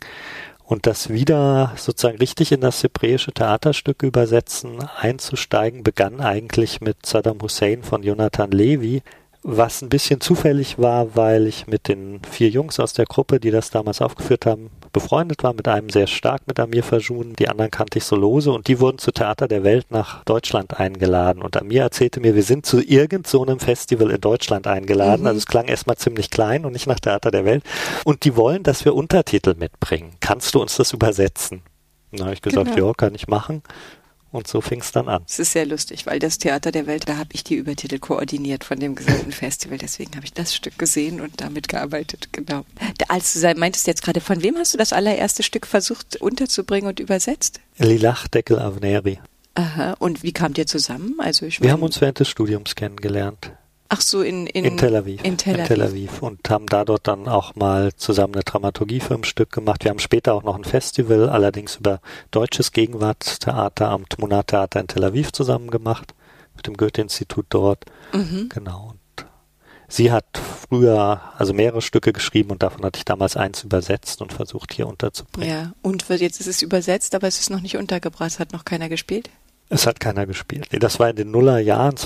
Und 0.64 0.87
das 0.87 1.11
wieder 1.11 1.73
sozusagen 1.76 2.19
richtig 2.19 2.53
in 2.53 2.61
das 2.61 2.82
hebräische 2.82 3.32
Theaterstück 3.32 4.03
übersetzen, 4.03 4.79
einzusteigen, 4.97 5.82
begann 5.82 6.20
eigentlich 6.20 6.81
mit 6.81 7.05
Saddam 7.05 7.41
Hussein 7.43 7.82
von 7.82 8.03
Jonathan 8.03 8.50
Levy, 8.50 9.03
was 9.43 9.82
ein 9.82 9.88
bisschen 9.88 10.20
zufällig 10.20 10.79
war, 10.79 11.17
weil 11.17 11.47
ich 11.47 11.67
mit 11.67 11.88
den 11.88 12.20
vier 12.25 12.49
Jungs 12.49 12.79
aus 12.79 12.93
der 12.93 13.06
Gruppe, 13.06 13.41
die 13.41 13.50
das 13.50 13.70
damals 13.70 14.00
aufgeführt 14.00 14.47
haben, 14.47 14.70
befreundet 14.93 15.43
war, 15.43 15.53
mit 15.55 15.67
einem 15.69 15.91
sehr 15.91 16.06
stark, 16.06 16.43
mit 16.47 16.61
Amir 16.61 16.83
Fajun. 16.83 17.35
Die 17.35 17.49
anderen 17.49 17.71
kannte 17.71 17.99
ich 17.99 18.05
so 18.05 18.17
lose 18.17 18.53
und 18.53 18.69
die 18.69 18.81
wurden 18.81 18.99
zu 18.99 19.12
Theater 19.12 19.49
der 19.49 19.65
Welt 19.65 19.87
nach 19.91 20.25
Deutschland 20.25 20.79
eingeladen. 20.79 21.43
Und 21.43 21.56
Amir 21.56 21.83
erzählte 21.83 22.21
mir, 22.21 22.35
wir 22.35 22.43
sind 22.43 22.67
zu 22.67 22.81
irgend 22.81 23.27
so 23.27 23.43
einem 23.43 23.59
Festival 23.59 24.11
in 24.11 24.21
Deutschland 24.21 24.67
eingeladen. 24.67 25.23
Mhm. 25.23 25.27
Also 25.29 25.39
es 25.39 25.47
klang 25.47 25.67
erstmal 25.67 25.97
ziemlich 25.97 26.31
klein 26.31 26.65
und 26.65 26.73
nicht 26.73 26.87
nach 26.87 27.00
Theater 27.00 27.31
der 27.31 27.44
Welt. 27.44 27.65
Und 28.05 28.25
die 28.25 28.37
wollen, 28.37 28.62
dass 28.62 28.85
wir 28.85 28.94
Untertitel 28.94 29.55
mitbringen. 29.59 30.12
Kannst 30.21 30.55
du 30.55 30.61
uns 30.61 30.77
das 30.77 30.93
übersetzen? 30.93 31.62
Dann 32.12 32.27
habe 32.27 32.35
ich 32.35 32.43
gesagt, 32.43 32.75
Genau. 32.75 32.89
ja, 32.89 32.93
kann 32.94 33.15
ich 33.15 33.27
machen. 33.29 33.62
Und 34.32 34.49
so 34.49 34.61
fing 34.62 34.81
es 34.81 34.90
dann 34.93 35.08
an. 35.08 35.23
Es 35.29 35.38
ist 35.38 35.52
sehr 35.52 35.67
lustig, 35.67 36.06
weil 36.06 36.19
das 36.19 36.38
Theater 36.38 36.73
der 36.73 36.87
Welt, 36.87 37.06
da 37.08 37.19
habe 37.19 37.29
ich 37.32 37.44
die 37.44 37.55
Übertitel 37.55 37.99
koordiniert 37.99 38.64
von 38.64 38.81
dem 38.81 38.94
gesamten 38.94 39.31
Festival. 39.31 39.76
Deswegen 39.79 40.14
habe 40.17 40.25
ich 40.25 40.32
das 40.32 40.55
Stück 40.55 40.79
gesehen 40.79 41.20
und 41.20 41.40
damit 41.43 41.69
gearbeitet. 41.69 42.31
Genau. 42.32 42.64
Da- 42.96 43.05
Als 43.08 43.34
du 43.34 43.38
sei- 43.40 43.52
meintest 43.55 43.87
jetzt 43.87 44.02
gerade, 44.02 44.20
von 44.23 44.43
wem 44.43 44.56
hast 44.56 44.73
du 44.73 44.79
das 44.79 44.94
allererste 44.94 45.43
Stück 45.43 45.67
versucht 45.67 46.17
unterzubringen 46.17 46.88
und 46.88 46.99
übersetzt? 46.99 47.61
Lilach 47.79 48.26
Deckel 48.26 48.58
Avneri. 48.58 49.20
Aha. 49.55 49.96
Und 49.99 50.23
wie 50.23 50.32
kamt 50.32 50.56
ihr 50.56 50.67
zusammen? 50.67 51.14
Also 51.19 51.44
ich 51.44 51.61
Wir 51.61 51.70
haben 51.70 51.82
uns 51.82 52.00
während 52.00 52.19
des 52.19 52.29
Studiums 52.29 52.75
kennengelernt. 52.75 53.52
Ach 53.93 54.00
so 54.00 54.23
in 54.23 54.47
in, 54.47 54.65
In 54.65 54.77
Tel 54.79 54.97
Aviv. 54.97 55.23
In 55.23 55.37
Tel 55.37 55.61
Aviv. 55.83 56.23
Und 56.23 56.49
haben 56.50 56.67
da 56.67 56.85
dort 56.85 57.06
dann 57.06 57.29
auch 57.29 57.55
mal 57.55 57.93
zusammen 57.94 58.35
eine 58.35 58.43
Dramaturgie 58.43 59.00
für 59.00 59.15
ein 59.15 59.25
Stück 59.25 59.53
gemacht. 59.53 59.85
Wir 59.85 59.91
haben 59.91 59.99
später 59.99 60.35
auch 60.35 60.43
noch 60.43 60.56
ein 60.56 60.65
Festival, 60.65 61.29
allerdings 61.29 61.77
über 61.77 62.00
deutsches 62.31 62.73
Gegenwartstheater 62.73 63.89
am 63.91 64.09
Tmuna 64.09 64.43
Theater 64.43 64.81
in 64.81 64.89
Tel 64.89 65.05
Aviv 65.05 65.33
zusammen 65.33 65.71
gemacht. 65.71 66.15
Mit 66.56 66.67
dem 66.67 66.77
Goethe-Institut 66.77 67.47
dort. 67.49 67.85
Mhm. 68.12 68.49
Genau. 68.50 68.91
Und 68.93 69.27
sie 69.89 70.12
hat 70.12 70.27
früher 70.69 71.21
also 71.39 71.53
mehrere 71.55 71.82
Stücke 71.82 72.13
geschrieben 72.13 72.51
und 72.51 72.63
davon 72.63 72.84
hatte 72.84 72.99
ich 72.99 73.05
damals 73.05 73.37
eins 73.37 73.63
übersetzt 73.65 74.20
und 74.22 74.32
versucht 74.32 74.72
hier 74.75 74.87
unterzubringen. 74.87 75.49
Ja. 75.51 75.72
Und 75.82 76.08
wird- 76.08 76.20
jetzt 76.20 76.41
ist 76.41 76.46
es 76.49 76.63
übersetzt, 76.63 77.15
aber 77.15 77.27
es 77.27 77.41
ist 77.41 77.51
noch 77.51 77.61
nicht 77.61 77.77
untergebracht. 77.77 78.31
Es 78.31 78.39
hat 78.39 78.53
noch 78.53 78.65
keiner 78.65 78.89
gespielt. 78.89 79.31
Es 79.70 79.87
hat 79.87 80.01
keiner 80.01 80.27
gespielt. 80.27 80.69
Nee, 80.72 80.79
das 80.79 80.99
war 81.01 81.08
in 81.08 81.17
den 81.17 81.31
Nullerjahren, 81.31 81.96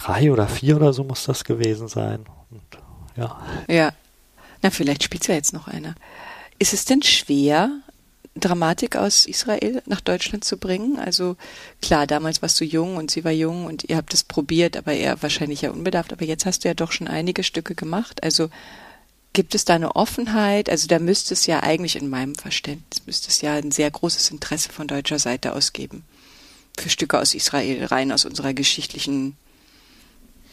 2003 0.00 0.32
oder 0.32 0.46
2004 0.46 0.76
oder 0.76 0.92
so 0.92 1.04
muss 1.04 1.24
das 1.24 1.44
gewesen 1.44 1.88
sein. 1.88 2.24
Und, 2.50 2.78
ja. 3.16 3.40
Ja. 3.68 3.92
Na, 4.62 4.70
vielleicht 4.70 5.02
spielt 5.02 5.26
ja 5.28 5.34
jetzt 5.34 5.52
noch 5.52 5.68
einer. 5.68 5.94
Ist 6.58 6.72
es 6.72 6.84
denn 6.84 7.02
schwer, 7.02 7.70
Dramatik 8.34 8.96
aus 8.96 9.26
Israel 9.26 9.82
nach 9.86 10.00
Deutschland 10.00 10.44
zu 10.44 10.58
bringen? 10.58 10.98
Also 10.98 11.36
klar, 11.80 12.06
damals 12.06 12.42
warst 12.42 12.60
du 12.60 12.64
jung 12.64 12.96
und 12.96 13.10
sie 13.10 13.24
war 13.24 13.32
jung 13.32 13.64
und 13.64 13.84
ihr 13.84 13.96
habt 13.96 14.12
es 14.14 14.24
probiert, 14.24 14.76
aber 14.76 14.92
eher 14.92 15.22
wahrscheinlich 15.22 15.62
ja 15.62 15.70
unbedarft. 15.70 16.12
Aber 16.12 16.24
jetzt 16.24 16.46
hast 16.46 16.64
du 16.64 16.68
ja 16.68 16.74
doch 16.74 16.92
schon 16.92 17.08
einige 17.08 17.42
Stücke 17.42 17.74
gemacht. 17.74 18.22
Also 18.22 18.50
gibt 19.32 19.54
es 19.54 19.64
da 19.64 19.74
eine 19.74 19.96
Offenheit? 19.96 20.70
Also 20.70 20.86
da 20.86 20.98
müsste 20.98 21.34
es 21.34 21.46
ja 21.46 21.62
eigentlich 21.62 21.96
in 21.96 22.08
meinem 22.08 22.34
Verständnis, 22.34 23.06
müsste 23.06 23.28
es 23.28 23.40
ja 23.40 23.54
ein 23.54 23.70
sehr 23.70 23.90
großes 23.90 24.30
Interesse 24.30 24.70
von 24.70 24.86
deutscher 24.86 25.18
Seite 25.18 25.54
aus 25.54 25.72
geben. 25.72 26.04
Für 26.78 26.90
Stücke 26.90 27.18
aus 27.18 27.34
Israel, 27.34 27.86
rein 27.86 28.12
aus 28.12 28.26
unserer 28.26 28.52
geschichtlichen 28.52 29.36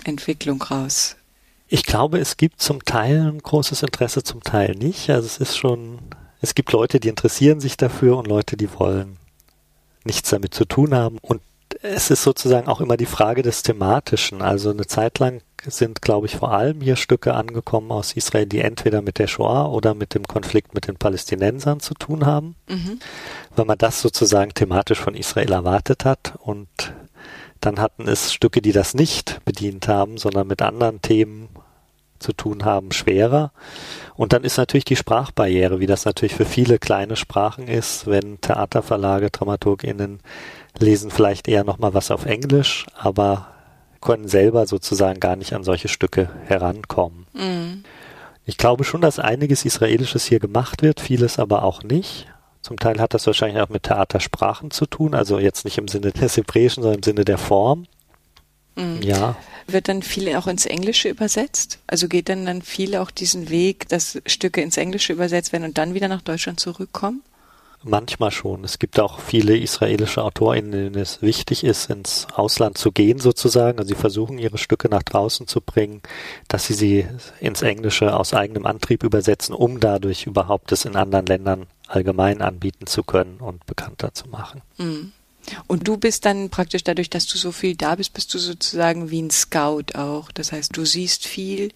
Entwicklung 0.06 0.62
raus. 0.62 1.16
Ich 1.68 1.84
glaube, 1.84 2.20
es 2.20 2.38
gibt 2.38 2.62
zum 2.62 2.84
Teil 2.84 3.32
ein 3.32 3.40
großes 3.40 3.84
Interesse, 3.84 4.24
zum 4.24 4.44
Teil 4.44 4.76
nicht. 4.76 5.10
Also 5.10 5.26
es 5.26 5.38
ist 5.38 5.58
schon, 5.58 6.00
es 6.42 6.54
gibt 6.56 6.72
Leute, 6.72 7.00
die 7.00 7.10
interessieren 7.10 7.60
sich 7.60 7.78
dafür 7.78 8.18
und 8.18 8.28
Leute, 8.28 8.58
die 8.58 8.70
wollen 8.78 9.18
nichts 10.04 10.30
damit 10.30 10.54
zu 10.54 10.66
tun 10.66 10.94
haben. 10.94 11.18
Und 11.22 11.42
es 11.82 12.12
ist 12.12 12.24
sozusagen 12.24 12.68
auch 12.68 12.82
immer 12.82 12.98
die 12.98 13.06
Frage 13.08 13.42
des 13.42 13.64
Thematischen. 13.64 14.42
Also 14.42 14.70
eine 14.70 14.86
Zeit 14.86 15.20
lang 15.20 15.42
sind, 15.66 16.02
glaube 16.02 16.28
ich, 16.28 16.36
vor 16.36 16.52
allem 16.52 16.82
hier 16.82 16.96
Stücke 16.98 17.34
angekommen 17.34 17.92
aus 17.92 18.14
Israel, 18.14 18.46
die 18.46 18.60
entweder 18.60 19.02
mit 19.02 19.18
der 19.18 19.28
Shoah 19.28 19.72
oder 19.72 19.94
mit 19.94 20.14
dem 20.14 20.26
Konflikt 20.26 20.74
mit 20.76 20.88
den 20.88 20.98
Palästinensern 20.98 21.80
zu 21.80 21.94
tun 21.94 22.26
haben, 22.26 22.56
Mhm. 22.68 23.00
weil 23.56 23.66
man 23.66 23.78
das 23.78 24.02
sozusagen 24.02 24.54
thematisch 24.54 25.00
von 25.00 25.16
Israel 25.16 25.52
erwartet 25.54 26.06
hat. 26.06 26.34
Und 26.40 26.68
dann 27.66 27.80
hatten 27.80 28.08
es 28.08 28.34
Stücke, 28.34 28.62
die 28.62 28.72
das 28.72 28.94
nicht 28.94 29.40
bedient 29.46 29.88
haben, 29.88 30.18
sondern 30.18 30.48
mit 30.48 30.62
anderen 30.62 31.02
Themen 31.02 31.50
zu 32.20 32.34
tun 32.34 32.66
haben, 32.66 32.92
schwerer. 32.92 33.52
Und 34.16 34.34
dann 34.34 34.44
ist 34.44 34.58
natürlich 34.58 34.86
die 34.86 34.96
Sprachbarriere, 34.96 35.80
wie 35.80 35.86
das 35.86 36.06
natürlich 36.06 36.36
für 36.36 36.46
viele 36.46 36.80
kleine 36.80 37.16
Sprachen 37.16 37.68
ist, 37.68 38.08
wenn 38.08 38.40
Theaterverlage, 38.42 39.30
DramaturgInnen 39.30 40.20
lesen 40.80 41.12
vielleicht 41.12 41.48
eher 41.48 41.64
nochmal 41.64 41.94
was 41.94 42.12
auf 42.12 42.26
Englisch, 42.26 42.86
aber 42.98 43.48
können 44.02 44.28
selber 44.28 44.66
sozusagen 44.66 45.20
gar 45.20 45.36
nicht 45.36 45.54
an 45.54 45.64
solche 45.64 45.88
Stücke 45.88 46.30
herankommen. 46.46 47.26
Mhm. 47.34 47.84
Ich 48.46 48.58
glaube 48.58 48.84
schon, 48.84 49.02
dass 49.02 49.20
einiges 49.20 49.64
Israelisches 49.64 50.26
hier 50.26 50.40
gemacht 50.40 50.82
wird, 50.82 51.00
vieles 51.00 51.40
aber 51.40 51.64
auch 51.64 51.84
nicht. 51.84 52.28
Zum 52.64 52.80
Teil 52.80 53.00
hat 53.00 53.14
das 53.14 53.28
wahrscheinlich 53.28 53.62
auch 53.62 53.70
mit 53.70 53.84
Theatersprachen 53.84 54.72
zu 54.72 54.86
tun, 54.86 55.14
also 55.14 55.38
jetzt 55.38 55.66
nicht 55.66 55.78
im 55.78 55.90
Sinne 55.90 56.12
des 56.14 56.38
Hebräischen, 56.38 56.82
sondern 56.82 57.00
im 57.00 57.04
Sinne 57.04 57.26
der 57.26 57.38
Form. 57.38 57.86
Mhm. 58.76 59.02
Ja, 59.02 59.36
Wird 59.68 59.90
dann 59.90 60.02
viel 60.02 60.34
auch 60.36 60.48
ins 60.48 60.66
Englische 60.66 61.10
übersetzt? 61.10 61.80
Also 61.88 62.08
geht 62.08 62.30
dann 62.30 62.46
dann 62.46 62.62
viel 62.62 62.96
auch 62.96 63.12
diesen 63.12 63.50
Weg, 63.50 63.90
dass 63.90 64.22
Stücke 64.26 64.62
ins 64.62 64.78
Englische 64.78 65.14
übersetzt 65.14 65.52
werden 65.52 65.66
und 65.66 65.78
dann 65.78 65.94
wieder 65.94 66.08
nach 66.08 66.22
Deutschland 66.22 66.60
zurückkommen? 66.60 67.22
Manchmal 67.84 68.32
schon. 68.32 68.64
Es 68.64 68.80
gibt 68.80 69.00
auch 69.00 69.20
viele 69.20 69.58
israelische 69.58 70.24
AutorInnen, 70.24 70.72
denen 70.72 70.96
es 70.96 71.22
wichtig 71.22 71.64
ist, 71.64 71.90
ins 71.90 72.28
Ausland 72.34 72.78
zu 72.78 72.92
gehen 72.92 73.20
sozusagen. 73.20 73.80
Also 73.80 73.90
sie 73.90 74.00
versuchen 74.00 74.38
ihre 74.38 74.58
Stücke 74.58 74.90
nach 74.90 75.04
draußen 75.04 75.48
zu 75.48 75.62
bringen, 75.62 76.02
dass 76.48 76.66
sie 76.66 76.74
sie 76.74 77.08
ins 77.40 77.62
Englische 77.62 78.16
aus 78.16 78.34
eigenem 78.34 78.66
Antrieb 78.66 79.04
übersetzen, 79.04 79.54
um 79.54 79.80
dadurch 79.80 80.26
überhaupt 80.26 80.72
es 80.72 80.86
in 80.86 80.96
anderen 80.96 81.26
Ländern 81.26 81.68
allgemein 81.88 82.42
anbieten 82.42 82.88
zu 82.88 83.04
können 83.04 83.38
und 83.40 83.66
bekannter 83.66 84.14
zu 84.14 84.28
machen. 84.28 84.62
Mhm. 84.78 85.12
Und 85.68 85.88
du 85.88 85.98
bist 85.98 86.26
dann 86.26 86.50
praktisch 86.50 86.84
dadurch, 86.84 87.10
dass 87.10 87.28
du 87.28 87.38
so 87.38 87.52
viel 87.52 87.76
da 87.76 87.96
bist, 87.96 88.14
bist 88.14 88.34
du 88.34 88.40
sozusagen 88.40 89.10
wie 89.10 89.22
ein 89.22 89.30
Scout 89.30 89.96
auch. 89.96 90.32
Das 90.32 90.52
heißt, 90.52 90.76
du 90.76 90.86
siehst 90.86 91.28
viel 91.28 91.72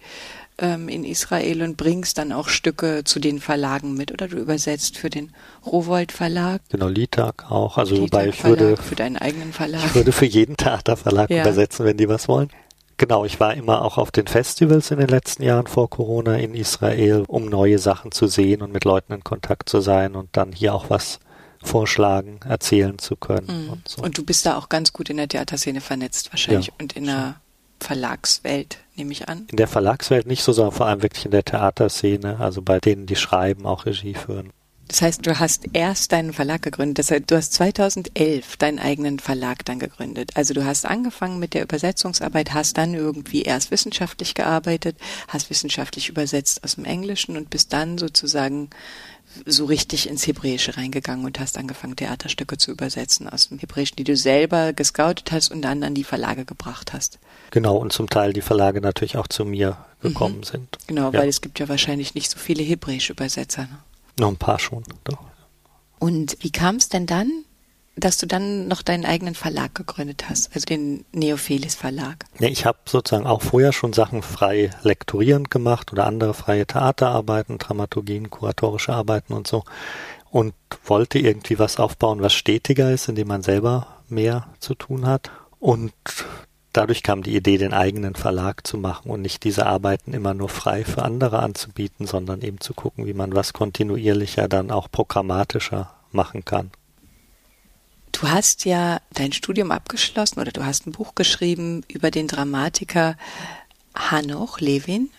ähm, 0.58 0.88
in 0.88 1.04
Israel 1.04 1.62
und 1.62 1.76
bringst 1.76 2.18
dann 2.18 2.32
auch 2.32 2.48
Stücke 2.48 3.02
zu 3.04 3.20
den 3.20 3.40
Verlagen 3.40 3.94
mit 3.94 4.10
oder 4.12 4.28
du 4.28 4.36
übersetzt 4.38 4.96
für 4.98 5.08
den 5.10 5.32
Rowold 5.64 6.10
Verlag, 6.12 6.60
Genau, 6.68 6.88
Litag 6.88 7.50
auch. 7.50 7.78
Also 7.78 8.00
wobei 8.00 8.28
ich 8.28 8.42
würde 8.44 8.76
für 8.76 8.96
deinen 8.96 9.16
eigenen 9.16 9.52
Verlag. 9.52 9.84
Ich 9.86 9.94
würde 9.94 10.12
für 10.12 10.26
jeden 10.26 10.56
Theaterverlag 10.56 11.30
Ja. 11.30 11.42
übersetzen, 11.42 11.84
wenn 11.86 11.96
die 11.96 12.08
was 12.08 12.28
wollen. 12.28 12.50
Genau, 12.96 13.24
ich 13.24 13.38
war 13.38 13.54
immer 13.54 13.82
auch 13.82 13.96
auf 13.96 14.10
den 14.10 14.26
Festivals 14.26 14.90
in 14.90 14.98
den 14.98 15.06
letzten 15.08 15.44
Jahren 15.44 15.68
vor 15.68 15.88
Corona 15.88 16.34
in 16.36 16.52
Israel, 16.54 17.22
um 17.28 17.46
neue 17.46 17.78
Sachen 17.78 18.10
zu 18.10 18.26
sehen 18.26 18.60
und 18.60 18.72
mit 18.72 18.84
Leuten 18.84 19.12
in 19.12 19.22
Kontakt 19.22 19.68
zu 19.68 19.80
sein 19.80 20.16
und 20.16 20.30
dann 20.32 20.50
hier 20.52 20.74
auch 20.74 20.90
was 20.90 21.20
vorschlagen, 21.62 22.40
erzählen 22.48 22.98
zu 22.98 23.14
können 23.14 23.66
Mhm. 23.66 23.70
und 23.70 23.88
so. 23.88 24.02
Und 24.02 24.18
du 24.18 24.24
bist 24.24 24.46
da 24.46 24.56
auch 24.58 24.68
ganz 24.68 24.92
gut 24.92 25.10
in 25.10 25.16
der 25.18 25.28
Theaterszene 25.28 25.80
vernetzt 25.80 26.32
wahrscheinlich 26.32 26.68
Ja, 26.68 26.72
und 26.80 26.94
in 26.94 27.04
der 27.06 27.36
Verlagswelt, 27.80 28.78
nehme 28.98 29.12
ich 29.12 29.28
an. 29.28 29.46
in 29.50 29.56
der 29.56 29.68
Verlagswelt 29.68 30.26
nicht 30.26 30.42
so, 30.42 30.52
sondern 30.52 30.74
vor 30.74 30.86
allem 30.86 31.02
wirklich 31.02 31.24
in 31.24 31.30
der 31.30 31.44
Theaterszene, 31.44 32.40
also 32.40 32.62
bei 32.62 32.80
denen, 32.80 33.06
die 33.06 33.16
schreiben, 33.16 33.66
auch 33.66 33.86
Regie 33.86 34.14
führen. 34.14 34.52
Das 34.88 35.02
heißt, 35.02 35.26
du 35.26 35.38
hast 35.38 35.66
erst 35.74 36.12
deinen 36.12 36.32
Verlag 36.32 36.62
gegründet. 36.62 36.98
Das 36.98 37.10
heißt, 37.10 37.30
du 37.30 37.36
hast 37.36 37.52
2011 37.52 38.56
deinen 38.56 38.78
eigenen 38.78 39.18
Verlag 39.18 39.64
dann 39.66 39.78
gegründet. 39.78 40.30
Also 40.34 40.54
du 40.54 40.64
hast 40.64 40.86
angefangen 40.86 41.38
mit 41.38 41.52
der 41.52 41.62
Übersetzungsarbeit, 41.62 42.54
hast 42.54 42.78
dann 42.78 42.94
irgendwie 42.94 43.42
erst 43.42 43.70
wissenschaftlich 43.70 44.32
gearbeitet, 44.32 44.96
hast 45.28 45.50
wissenschaftlich 45.50 46.08
übersetzt 46.08 46.64
aus 46.64 46.76
dem 46.76 46.86
Englischen 46.86 47.36
und 47.36 47.50
bist 47.50 47.74
dann 47.74 47.98
sozusagen 47.98 48.70
so 49.44 49.66
richtig 49.66 50.08
ins 50.08 50.26
Hebräische 50.26 50.78
reingegangen 50.78 51.26
und 51.26 51.38
hast 51.38 51.58
angefangen, 51.58 51.96
Theaterstücke 51.96 52.56
zu 52.56 52.70
übersetzen 52.70 53.28
aus 53.28 53.50
dem 53.50 53.58
Hebräischen, 53.58 53.96
die 53.96 54.04
du 54.04 54.16
selber 54.16 54.72
gescoutet 54.72 55.32
hast 55.32 55.50
und 55.50 55.60
dann 55.60 55.82
an 55.82 55.94
die 55.94 56.04
Verlage 56.04 56.46
gebracht 56.46 56.94
hast. 56.94 57.18
Genau, 57.50 57.76
und 57.76 57.92
zum 57.92 58.08
Teil 58.08 58.32
die 58.32 58.40
Verlage 58.42 58.80
natürlich 58.80 59.16
auch 59.16 59.26
zu 59.28 59.44
mir 59.44 59.76
gekommen 60.02 60.42
sind. 60.42 60.78
Genau, 60.86 61.10
Ja. 61.12 61.20
weil 61.20 61.28
es 61.28 61.40
gibt 61.40 61.58
ja 61.58 61.68
wahrscheinlich 61.68 62.14
nicht 62.14 62.30
so 62.30 62.38
viele 62.38 62.62
hebräische 62.62 63.12
Übersetzer. 63.12 63.62
Ne? 63.62 63.78
Noch 64.20 64.28
ein 64.28 64.36
paar 64.36 64.58
schon. 64.58 64.84
Doch. 65.04 65.18
Und 65.98 66.36
wie 66.40 66.50
kam 66.50 66.76
es 66.76 66.88
denn 66.88 67.06
dann, 67.06 67.30
dass 67.96 68.18
du 68.18 68.26
dann 68.26 68.68
noch 68.68 68.82
deinen 68.82 69.04
eigenen 69.04 69.34
Verlag 69.34 69.74
gegründet 69.74 70.28
hast, 70.28 70.54
also 70.54 70.64
den 70.66 71.04
Neophelis 71.12 71.74
Verlag? 71.74 72.26
Ja, 72.38 72.48
ich 72.48 72.64
habe 72.64 72.78
sozusagen 72.86 73.26
auch 73.26 73.42
vorher 73.42 73.72
schon 73.72 73.92
Sachen 73.92 74.22
frei 74.22 74.70
lektorierend 74.82 75.50
gemacht 75.50 75.90
oder 75.92 76.06
andere 76.06 76.34
freie 76.34 76.66
Theaterarbeiten, 76.66 77.58
Dramaturgien, 77.58 78.30
kuratorische 78.30 78.92
Arbeiten 78.92 79.32
und 79.32 79.48
so 79.48 79.64
und 80.30 80.54
wollte 80.84 81.18
irgendwie 81.18 81.58
was 81.58 81.78
aufbauen, 81.78 82.20
was 82.22 82.34
stetiger 82.34 82.92
ist, 82.92 83.08
in 83.08 83.16
dem 83.16 83.26
man 83.28 83.42
selber 83.42 83.88
mehr 84.08 84.46
zu 84.60 84.74
tun 84.76 85.06
hat 85.06 85.30
und 85.58 85.92
dadurch 86.78 87.02
kam 87.02 87.24
die 87.24 87.34
Idee, 87.34 87.58
den 87.58 87.74
eigenen 87.74 88.14
Verlag 88.14 88.64
zu 88.64 88.78
machen 88.78 89.10
und 89.10 89.20
nicht 89.20 89.42
diese 89.42 89.66
Arbeiten 89.66 90.14
immer 90.14 90.32
nur 90.32 90.48
frei 90.48 90.84
für 90.84 91.02
andere 91.02 91.40
anzubieten, 91.40 92.06
sondern 92.06 92.40
eben 92.40 92.60
zu 92.60 92.72
gucken, 92.72 93.04
wie 93.04 93.14
man 93.14 93.34
was 93.34 93.52
kontinuierlicher 93.52 94.46
dann 94.46 94.70
auch 94.70 94.88
programmatischer 94.88 95.92
machen 96.12 96.44
kann. 96.44 96.70
Du 98.12 98.28
hast 98.28 98.64
ja 98.64 99.00
dein 99.12 99.32
Studium 99.32 99.72
abgeschlossen 99.72 100.38
oder 100.38 100.52
du 100.52 100.64
hast 100.64 100.86
ein 100.86 100.92
Buch 100.92 101.16
geschrieben 101.16 101.82
über 101.88 102.12
den 102.12 102.28
Dramatiker 102.28 103.16
Hanoch 103.96 104.60
Levin. 104.60 105.10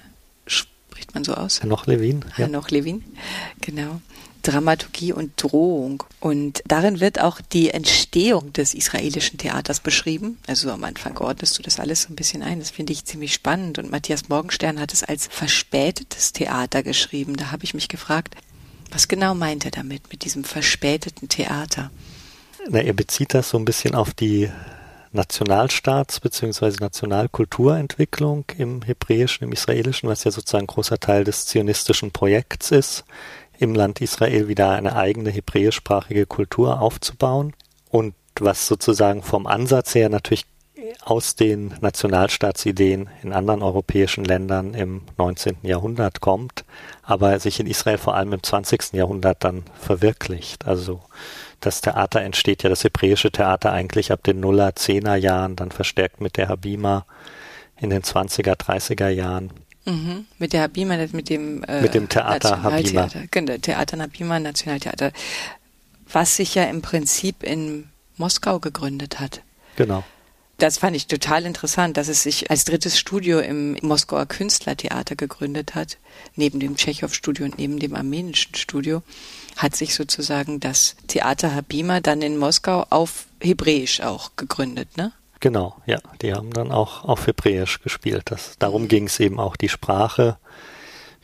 Spricht 0.47 1.13
man 1.13 1.25
so 1.25 1.33
aus? 1.33 1.61
Noch 1.63 1.87
Levin? 1.87 2.23
Ja. 2.37 2.45
Hanoch 2.45 2.69
Levin, 2.69 3.03
genau. 3.59 3.99
Dramaturgie 4.43 5.13
und 5.13 5.31
Drohung. 5.41 6.03
Und 6.19 6.61
darin 6.67 6.99
wird 6.99 7.19
auch 7.19 7.41
die 7.41 7.71
Entstehung 7.71 8.53
des 8.53 8.73
israelischen 8.73 9.37
Theaters 9.37 9.79
beschrieben. 9.79 10.37
Also 10.47 10.71
am 10.71 10.83
Anfang 10.83 11.17
ordnest 11.17 11.57
du 11.57 11.63
das 11.63 11.79
alles 11.79 12.03
so 12.03 12.09
ein 12.09 12.15
bisschen 12.15 12.43
ein. 12.43 12.59
Das 12.59 12.69
finde 12.69 12.93
ich 12.93 13.05
ziemlich 13.05 13.33
spannend. 13.33 13.79
Und 13.79 13.91
Matthias 13.91 14.29
Morgenstern 14.29 14.79
hat 14.79 14.93
es 14.93 15.03
als 15.03 15.27
verspätetes 15.27 16.33
Theater 16.33 16.83
geschrieben. 16.83 17.35
Da 17.35 17.51
habe 17.51 17.63
ich 17.63 17.73
mich 17.73 17.87
gefragt, 17.87 18.35
was 18.91 19.07
genau 19.07 19.35
meint 19.35 19.65
er 19.65 19.71
damit, 19.71 20.11
mit 20.11 20.23
diesem 20.23 20.43
verspäteten 20.43 21.29
Theater? 21.29 21.91
Na, 22.69 22.79
er 22.79 22.93
bezieht 22.93 23.33
das 23.33 23.49
so 23.49 23.57
ein 23.57 23.65
bisschen 23.65 23.95
auf 23.95 24.13
die 24.13 24.49
Nationalstaats- 25.13 26.19
bzw. 26.19 26.75
Nationalkulturentwicklung 26.79 28.45
im 28.57 28.83
Hebräischen, 28.83 29.45
im 29.45 29.53
Israelischen, 29.53 30.09
was 30.09 30.23
ja 30.23 30.31
sozusagen 30.31 30.67
großer 30.67 30.99
Teil 30.99 31.23
des 31.23 31.45
zionistischen 31.45 32.11
Projekts 32.11 32.71
ist, 32.71 33.05
im 33.59 33.75
Land 33.75 34.01
Israel 34.01 34.47
wieder 34.47 34.71
eine 34.71 34.95
eigene 34.95 35.29
hebräischsprachige 35.29 36.25
Kultur 36.25 36.81
aufzubauen 36.81 37.53
und 37.91 38.15
was 38.39 38.67
sozusagen 38.67 39.21
vom 39.21 39.47
Ansatz 39.47 39.93
her 39.95 40.07
natürlich 40.07 40.45
aus 41.03 41.35
den 41.35 41.73
Nationalstaatsideen 41.81 43.09
in 43.21 43.33
anderen 43.33 43.61
europäischen 43.61 44.23
Ländern 44.23 44.73
im 44.73 45.01
19. 45.17 45.57
Jahrhundert 45.63 46.21
kommt, 46.21 46.63
aber 47.03 47.37
sich 47.39 47.59
in 47.59 47.67
Israel 47.67 47.97
vor 47.97 48.15
allem 48.15 48.31
im 48.31 48.41
20. 48.41 48.93
Jahrhundert 48.93 49.43
dann 49.43 49.63
verwirklicht. 49.79 50.65
Also 50.65 51.01
das 51.59 51.81
Theater 51.81 52.21
entsteht 52.21 52.63
ja, 52.63 52.69
das 52.69 52.85
hebräische 52.85 53.31
Theater 53.31 53.73
eigentlich 53.73 54.13
ab 54.13 54.23
den 54.23 54.39
Nuller, 54.39 54.75
Zehner 54.75 55.17
Jahren, 55.17 55.57
dann 55.57 55.71
verstärkt 55.71 56.21
mit 56.21 56.37
der 56.37 56.47
Habima 56.47 57.05
in 57.77 57.89
den 57.89 58.03
20er, 58.03 58.55
30er 58.55 59.09
Jahren. 59.09 59.51
Mhm. 59.85 60.25
Mit 60.37 60.53
der 60.53 60.61
Habima, 60.61 60.97
mit 61.11 61.29
dem, 61.29 61.63
äh, 61.63 61.81
Mit 61.81 61.93
dem 61.93 62.09
Theater 62.09 62.57
Nationaltheater. 62.57 63.23
Genau, 63.31 63.57
Theater 63.57 63.99
Habima, 63.99 64.39
Nationaltheater, 64.39 65.11
was 66.11 66.35
sich 66.35 66.55
ja 66.55 66.63
im 66.63 66.81
Prinzip 66.81 67.43
in 67.43 67.89
Moskau 68.17 68.59
gegründet 68.59 69.19
hat. 69.19 69.41
Genau. 69.75 70.03
Das 70.59 70.77
fand 70.77 70.93
ich 70.93 71.07
total 71.07 71.45
interessant, 71.45 71.95
dass 71.95 72.09
es 72.09 72.21
sich 72.21 72.51
als 72.51 72.65
drittes 72.65 72.99
Studio 72.99 73.39
im 73.39 73.77
Moskauer 73.81 74.25
Künstlertheater 74.25 75.15
gegründet 75.15 75.73
hat. 75.73 75.97
Neben 76.35 76.59
dem 76.59 76.75
Tschechow-Studio 76.75 77.45
und 77.45 77.57
neben 77.57 77.79
dem 77.79 77.95
armenischen 77.95 78.55
Studio 78.55 79.01
hat 79.55 79.77
sich 79.77 79.95
sozusagen 79.95 80.59
das 80.59 80.97
Theater 81.07 81.55
Habima 81.55 82.01
dann 82.01 82.21
in 82.21 82.37
Moskau 82.37 82.85
auf 82.89 83.27
Hebräisch 83.39 84.01
auch 84.01 84.31
gegründet, 84.35 84.97
ne? 84.97 85.13
Genau, 85.39 85.75
ja. 85.85 85.99
Die 86.21 86.33
haben 86.33 86.51
dann 86.51 86.71
auch 86.71 87.03
auf 87.03 87.27
Hebräisch 87.27 87.81
gespielt. 87.81 88.23
Das, 88.25 88.55
darum 88.59 88.87
ging 88.87 89.05
es 89.05 89.19
eben 89.19 89.39
auch 89.39 89.55
die 89.55 89.69
Sprache, 89.69 90.37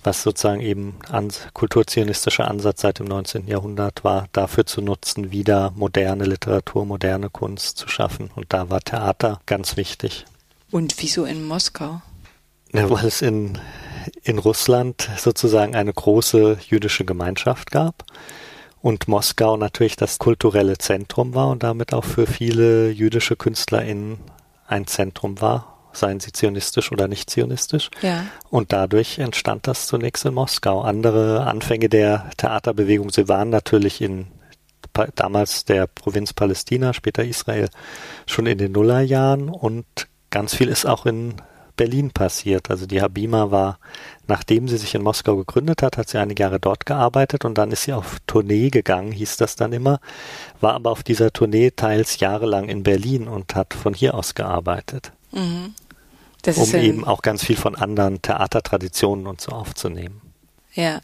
was 0.03 0.24
sozusagen 0.24 0.62
eben 0.62 0.98
an, 1.10 1.29
kulturzionistischer 1.53 2.48
Ansatz 2.48 2.81
seit 2.81 3.00
dem 3.00 3.07
19. 3.07 3.48
Jahrhundert 3.48 4.03
war, 4.03 4.27
dafür 4.31 4.65
zu 4.65 4.81
nutzen, 4.81 5.31
wieder 5.31 5.72
moderne 5.75 6.25
Literatur, 6.25 6.86
moderne 6.86 7.29
Kunst 7.29 7.77
zu 7.77 7.88
schaffen. 7.88 8.29
Und 8.36 8.53
da 8.53 8.69
war 8.69 8.81
Theater 8.81 9.41
ganz 9.45 9.75
wichtig. 9.77 10.25
Und 10.72 10.95
wieso 11.00 11.25
in 11.25 11.45
Moskau? 11.45 12.01
Ja, 12.72 12.89
weil 12.89 13.05
es 13.05 13.22
in, 13.22 13.57
in 14.24 14.38
Russland 14.38 15.10
sozusagen 15.17 15.75
eine 15.75 15.93
große 15.93 16.60
jüdische 16.67 17.05
Gemeinschaft 17.05 17.72
gab 17.72 18.05
und 18.85 19.07
Moskau 19.07 19.57
natürlich 19.57 19.95
das 19.95 20.19
kulturelle 20.19 20.77
Zentrum 20.77 21.33
war 21.33 21.47
und 21.47 21.63
damit 21.63 21.91
auch 21.91 22.03
für 22.03 22.27
viele 22.27 22.91
jüdische 22.91 23.35
KünstlerInnen 23.35 24.19
ein 24.67 24.85
Zentrum 24.85 25.41
war, 25.41 25.89
seien 25.91 26.19
sie 26.19 26.31
zionistisch 26.31 26.91
oder 26.91 27.07
nicht 27.07 27.31
zionistisch. 27.31 27.89
Ja. 28.03 28.27
Und 28.51 28.73
dadurch 28.73 29.17
entstand 29.17 29.65
das 29.65 29.87
zunächst 29.87 30.23
in 30.25 30.35
Moskau. 30.35 30.81
Andere 30.81 31.47
Anfänge 31.47 31.89
der 31.89 32.29
Theaterbewegung, 32.37 33.09
sie 33.09 33.27
waren 33.27 33.49
natürlich 33.49 34.01
in 34.01 34.27
damals 35.15 35.65
der 35.65 35.87
Provinz 35.87 36.33
Palästina, 36.33 36.93
später 36.93 37.23
Israel, 37.23 37.69
schon 38.27 38.45
in 38.45 38.59
den 38.59 38.73
Nullerjahren 38.73 39.49
und 39.49 39.87
ganz 40.29 40.53
viel 40.53 40.67
ist 40.67 40.85
auch 40.85 41.07
in 41.07 41.41
Berlin 41.75 42.12
passiert. 42.12 42.70
Also 42.70 42.86
die 42.86 43.01
Habima 43.01 43.51
war, 43.51 43.79
nachdem 44.27 44.67
sie 44.67 44.77
sich 44.77 44.96
in 44.96 45.03
Moskau 45.03 45.36
gegründet 45.36 45.82
hat, 45.82 45.98
hat 45.98 46.10
sie 46.10 46.17
einige 46.17 46.44
Jahre 46.44 46.60
dort 46.60 46.86
gearbeitet 46.86 47.46
und 47.46 47.58
dann 47.58 47.72
ist 47.72 47.84
sie 47.84 47.94
auf 47.94 48.17
Tournee 48.27 48.70
gegangen, 48.70 49.12
hieß 49.12 49.38
das 49.38 49.55
dann 49.55 49.74
immer, 49.74 50.00
war 50.62 50.74
aber 50.74 50.91
auf 50.91 51.03
dieser 51.03 51.32
Tournee 51.32 51.72
teils 51.72 52.20
jahrelang 52.20 52.70
in 52.70 52.84
Berlin 52.84 53.27
und 53.27 53.55
hat 53.55 53.74
von 53.74 53.94
hier 53.94 54.15
aus 54.15 54.36
gearbeitet. 54.36 55.12
Das 56.41 56.58
um 56.58 56.79
eben 56.79 57.03
auch 57.05 57.22
ganz 57.22 57.44
viel 57.44 57.55
von 57.58 57.75
anderen 57.75 58.22
Theatertraditionen 58.22 59.25
und 59.27 59.41
so 59.41 59.51
aufzunehmen. 59.51 60.22
ja. 60.74 61.01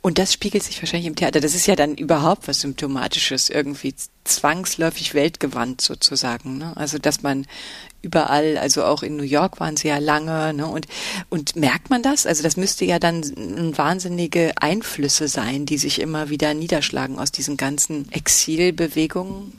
Und 0.00 0.18
das 0.18 0.32
spiegelt 0.32 0.62
sich 0.62 0.80
wahrscheinlich 0.82 1.06
im 1.06 1.16
Theater. 1.16 1.40
Das 1.40 1.54
ist 1.54 1.66
ja 1.66 1.76
dann 1.76 1.94
überhaupt 1.94 2.48
was 2.48 2.60
Symptomatisches, 2.60 3.50
irgendwie 3.50 3.94
zwangsläufig 4.24 5.14
weltgewandt 5.14 5.80
sozusagen. 5.80 6.58
Ne? 6.58 6.72
Also 6.76 6.98
dass 6.98 7.22
man 7.22 7.46
überall, 8.02 8.58
also 8.58 8.84
auch 8.84 9.02
in 9.02 9.16
New 9.16 9.22
York 9.22 9.60
waren 9.60 9.76
sie 9.76 9.88
ja 9.88 9.98
lange, 9.98 10.52
ne? 10.54 10.66
Und, 10.66 10.86
und 11.30 11.56
merkt 11.56 11.90
man 11.90 12.02
das? 12.02 12.26
Also 12.26 12.42
das 12.42 12.56
müsste 12.56 12.84
ja 12.84 12.98
dann 12.98 13.22
wahnsinnige 13.76 14.52
Einflüsse 14.60 15.28
sein, 15.28 15.66
die 15.66 15.78
sich 15.78 16.00
immer 16.00 16.28
wieder 16.28 16.52
niederschlagen 16.54 17.18
aus 17.18 17.32
diesen 17.32 17.56
ganzen 17.56 18.10
Exilbewegungen. 18.12 19.58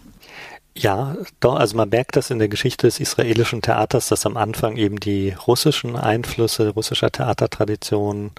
Ja, 0.75 1.15
doch, 1.39 1.55
also 1.55 1.77
man 1.77 1.89
merkt 1.89 2.15
das 2.15 2.31
in 2.31 2.39
der 2.39 2.47
Geschichte 2.47 2.87
des 2.87 2.99
israelischen 2.99 3.61
Theaters, 3.61 4.07
dass 4.07 4.25
am 4.25 4.37
Anfang 4.37 4.75
eben 4.75 4.99
die 4.99 5.35
russischen 5.47 5.95
Einflüsse 5.95 6.69
russischer 6.69 7.11
Theatertraditionen 7.11 8.31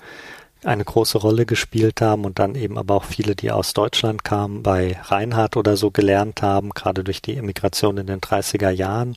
eine 0.66 0.84
große 0.84 1.18
Rolle 1.18 1.46
gespielt 1.46 2.00
haben 2.00 2.24
und 2.24 2.38
dann 2.38 2.54
eben 2.54 2.78
aber 2.78 2.94
auch 2.94 3.04
viele, 3.04 3.34
die 3.34 3.50
aus 3.50 3.74
Deutschland 3.74 4.24
kamen, 4.24 4.62
bei 4.62 4.98
Reinhardt 5.02 5.56
oder 5.56 5.76
so 5.76 5.90
gelernt 5.90 6.42
haben, 6.42 6.70
gerade 6.70 7.04
durch 7.04 7.22
die 7.22 7.36
Emigration 7.36 7.98
in 7.98 8.06
den 8.06 8.20
30er 8.20 8.70
Jahren. 8.70 9.16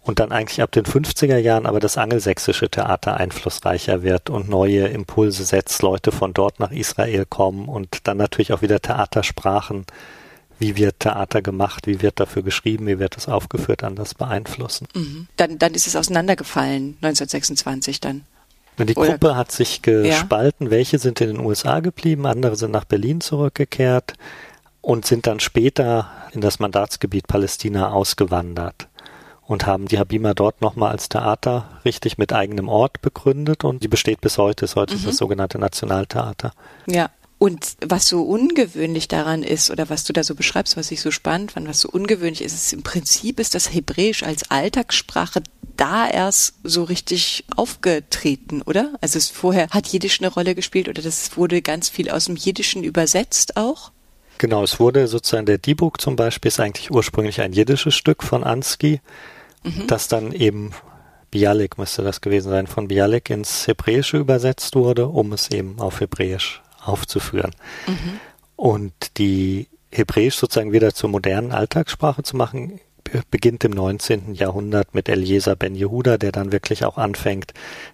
Und 0.00 0.18
dann 0.18 0.32
eigentlich 0.32 0.60
ab 0.62 0.72
den 0.72 0.84
50er 0.84 1.38
Jahren 1.38 1.64
aber 1.64 1.78
das 1.78 1.96
angelsächsische 1.96 2.68
Theater 2.68 3.18
einflussreicher 3.18 4.02
wird 4.02 4.30
und 4.30 4.48
neue 4.48 4.88
Impulse 4.88 5.44
setzt, 5.44 5.80
Leute 5.80 6.10
von 6.10 6.34
dort 6.34 6.58
nach 6.58 6.72
Israel 6.72 7.24
kommen 7.24 7.68
und 7.68 8.08
dann 8.08 8.16
natürlich 8.16 8.52
auch 8.52 8.62
wieder 8.62 8.80
Theatersprachen 8.80 9.86
wie 10.62 10.76
wird 10.76 11.00
Theater 11.00 11.42
gemacht, 11.42 11.88
wie 11.88 12.00
wird 12.02 12.20
dafür 12.20 12.42
geschrieben, 12.42 12.86
wie 12.86 13.00
wird 13.00 13.16
es 13.16 13.28
aufgeführt, 13.28 13.82
anders 13.82 14.14
beeinflussen. 14.14 14.86
Mhm. 14.94 15.26
Dann, 15.36 15.58
dann 15.58 15.74
ist 15.74 15.88
es 15.88 15.96
auseinandergefallen, 15.96 16.96
1926 17.02 18.00
dann. 18.00 18.24
Die 18.78 18.94
Oder- 18.94 19.12
Gruppe 19.12 19.36
hat 19.36 19.52
sich 19.52 19.82
gespalten, 19.82 20.70
welche 20.70 20.98
sind 20.98 21.20
in 21.20 21.28
den 21.36 21.40
USA 21.40 21.80
geblieben, 21.80 22.26
andere 22.26 22.56
sind 22.56 22.70
nach 22.70 22.84
Berlin 22.84 23.20
zurückgekehrt 23.20 24.14
und 24.80 25.04
sind 25.06 25.26
dann 25.26 25.40
später 25.40 26.08
in 26.32 26.40
das 26.40 26.58
Mandatsgebiet 26.58 27.28
Palästina 27.28 27.90
ausgewandert 27.92 28.88
und 29.46 29.66
haben 29.66 29.86
die 29.86 29.98
Habima 29.98 30.34
dort 30.34 30.62
nochmal 30.62 30.90
als 30.90 31.08
Theater 31.08 31.68
richtig 31.84 32.16
mit 32.18 32.32
eigenem 32.32 32.68
Ort 32.68 33.02
begründet 33.02 33.64
und 33.64 33.82
die 33.82 33.88
besteht 33.88 34.20
bis 34.20 34.38
heute, 34.38 34.64
ist 34.64 34.76
heute 34.76 34.96
das 34.96 35.16
sogenannte 35.16 35.58
Nationaltheater. 35.58 36.52
Ja. 36.86 37.10
Und 37.42 37.76
was 37.84 38.06
so 38.06 38.22
ungewöhnlich 38.22 39.08
daran 39.08 39.42
ist, 39.42 39.72
oder 39.72 39.90
was 39.90 40.04
du 40.04 40.12
da 40.12 40.22
so 40.22 40.36
beschreibst, 40.36 40.76
was 40.76 40.92
ich 40.92 41.00
so 41.00 41.10
spannend 41.10 41.50
fand, 41.50 41.66
was 41.66 41.80
so 41.80 41.88
ungewöhnlich 41.88 42.40
ist, 42.40 42.54
ist 42.54 42.72
im 42.72 42.84
Prinzip 42.84 43.40
ist 43.40 43.56
das 43.56 43.74
Hebräisch 43.74 44.22
als 44.22 44.48
Alltagssprache 44.48 45.42
da 45.76 46.08
erst 46.08 46.54
so 46.62 46.84
richtig 46.84 47.44
aufgetreten, 47.56 48.62
oder? 48.62 48.92
Also 49.00 49.18
es 49.18 49.28
vorher 49.28 49.66
hat 49.70 49.88
Jiddisch 49.88 50.20
eine 50.20 50.28
Rolle 50.28 50.54
gespielt 50.54 50.88
oder 50.88 51.02
das 51.02 51.36
wurde 51.36 51.62
ganz 51.62 51.88
viel 51.88 52.10
aus 52.10 52.26
dem 52.26 52.36
Jiddischen 52.36 52.84
übersetzt 52.84 53.56
auch? 53.56 53.90
Genau, 54.38 54.62
es 54.62 54.78
wurde 54.78 55.08
sozusagen 55.08 55.46
der 55.46 55.58
Dibuk 55.58 56.00
zum 56.00 56.14
Beispiel 56.14 56.48
ist 56.48 56.60
eigentlich 56.60 56.92
ursprünglich 56.92 57.40
ein 57.40 57.52
jiddisches 57.52 57.96
Stück 57.96 58.22
von 58.22 58.44
Ansky, 58.44 59.00
das 59.88 60.06
dann 60.06 60.30
eben 60.30 60.70
Bialik 61.32 61.76
müsste 61.76 62.02
das 62.02 62.20
gewesen 62.20 62.50
sein, 62.50 62.68
von 62.68 62.86
Bialik 62.86 63.30
ins 63.30 63.66
Hebräische 63.66 64.18
übersetzt 64.18 64.76
wurde, 64.76 65.08
um 65.08 65.32
es 65.32 65.50
eben 65.50 65.80
auf 65.80 65.98
Hebräisch 65.98 66.61
aufzuführen. 66.84 67.52
Und 68.56 68.92
die 69.18 69.68
Hebräisch 69.90 70.36
sozusagen 70.36 70.72
wieder 70.72 70.94
zur 70.94 71.10
modernen 71.10 71.52
Alltagssprache 71.52 72.22
zu 72.22 72.36
machen, 72.36 72.80
be- 73.04 73.22
beginnt 73.30 73.64
im 73.64 73.72
19. 73.72 74.34
Jahrhundert 74.34 74.94
mit 74.94 75.08
Eliezer 75.08 75.56
ben 75.56 75.74
Yehuda, 75.74 76.16
der 76.18 76.32
dann 76.32 76.52
wirklich 76.52 76.84
auch 76.84 76.96
anfängt, 76.96 77.52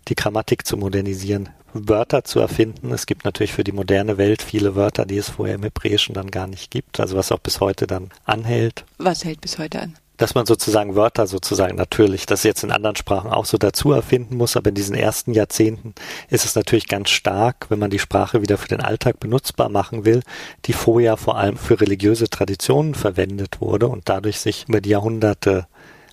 die 0.08 0.14
Grammatik 0.14 0.66
zu 0.66 0.76
modernisieren, 0.76 1.48
Wörter 1.72 2.24
zu 2.24 2.38
erfinden. 2.40 2.92
Es 2.92 3.06
gibt 3.06 3.24
natürlich 3.24 3.52
für 3.52 3.64
die 3.64 3.72
moderne 3.72 4.16
Welt 4.16 4.42
viele 4.42 4.74
Wörter, 4.74 5.04
die 5.06 5.18
es 5.18 5.28
vorher 5.30 5.56
im 5.56 5.62
Hebräischen 5.64 6.14
dann 6.14 6.30
gar 6.30 6.46
nicht 6.46 6.70
gibt, 6.70 7.00
also 7.00 7.16
was 7.16 7.32
auch 7.32 7.40
bis 7.40 7.60
heute 7.60 7.86
dann 7.86 8.10
anhält 8.24 8.84
Was 8.98 9.24
hält 9.24 9.40
bis 9.40 9.58
heute 9.58 9.80
an? 9.82 9.94
Dass 10.18 10.34
man 10.34 10.46
sozusagen 10.46 10.96
Wörter 10.96 11.26
sozusagen 11.26 11.76
natürlich, 11.76 12.26
das 12.26 12.42
jetzt 12.42 12.64
in 12.64 12.72
anderen 12.72 12.96
Sprachen 12.96 13.30
auch 13.30 13.46
so 13.46 13.56
dazu 13.56 13.92
erfinden 13.92 14.36
muss, 14.36 14.56
aber 14.56 14.68
in 14.68 14.74
diesen 14.74 14.96
ersten 14.96 15.32
Jahrzehnten 15.32 15.94
ist 16.28 16.44
es 16.44 16.54
natürlich 16.54 16.88
ganz 16.88 17.08
stark, 17.08 17.66
wenn 17.70 17.78
man 17.78 17.90
die 17.90 18.00
Sprache 18.00 18.42
wieder 18.42 18.58
für 18.58 18.68
den 18.68 18.80
Alltag 18.80 19.20
benutzbar 19.20 19.68
machen 19.68 20.04
will, 20.04 20.22
die 20.66 20.72
vorher 20.72 21.16
vor 21.16 21.38
allem 21.38 21.56
für 21.56 21.80
religiöse 21.80 22.28
Traditionen 22.28 22.94
verwendet 22.94 23.60
wurde 23.60 23.86
und 23.86 24.08
dadurch 24.08 24.40
sich 24.40 24.66
über 24.68 24.80
die 24.80 24.90
Jahrhunderte 24.90 25.66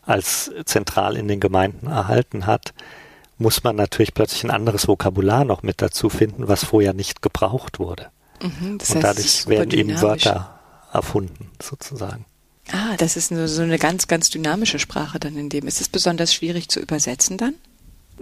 als 0.04 0.52
zentral 0.66 1.18
in 1.18 1.28
den 1.28 1.40
Gemeinden 1.40 1.88
erhalten 1.88 2.46
hat, 2.46 2.76
muss 3.40 3.64
man 3.64 3.76
natürlich 3.76 4.14
plötzlich 4.14 4.44
ein 4.44 4.52
anderes 4.52 4.88
Vokabular 4.88 5.46
noch 5.46 5.64
mit 5.64 5.82
dazu 5.82 6.10
finden, 6.10 6.48
was 6.48 6.64
vorher 6.64 6.94
nicht 6.94 7.24
gebraucht 7.24 7.80
wurde. 7.80 8.08
Mhm, 8.42 8.78
und 8.88 9.04
dadurch 9.04 9.48
werden 9.48 9.72
eben. 9.72 10.02
Wörter 10.02 10.60
erfunden, 10.94 11.52
sozusagen. 11.62 12.26
Ah, 12.72 12.96
das 12.98 13.16
ist 13.16 13.30
so 13.30 13.62
eine 13.62 13.78
ganz, 13.78 14.08
ganz 14.08 14.30
dynamische 14.30 14.80
Sprache 14.80 15.20
dann 15.20 15.38
in 15.38 15.50
dem. 15.50 15.68
Ist 15.68 15.82
es 15.82 15.90
besonders 15.90 16.34
schwierig 16.34 16.70
zu 16.70 16.80
übersetzen 16.80 17.38
dann? 17.38 17.56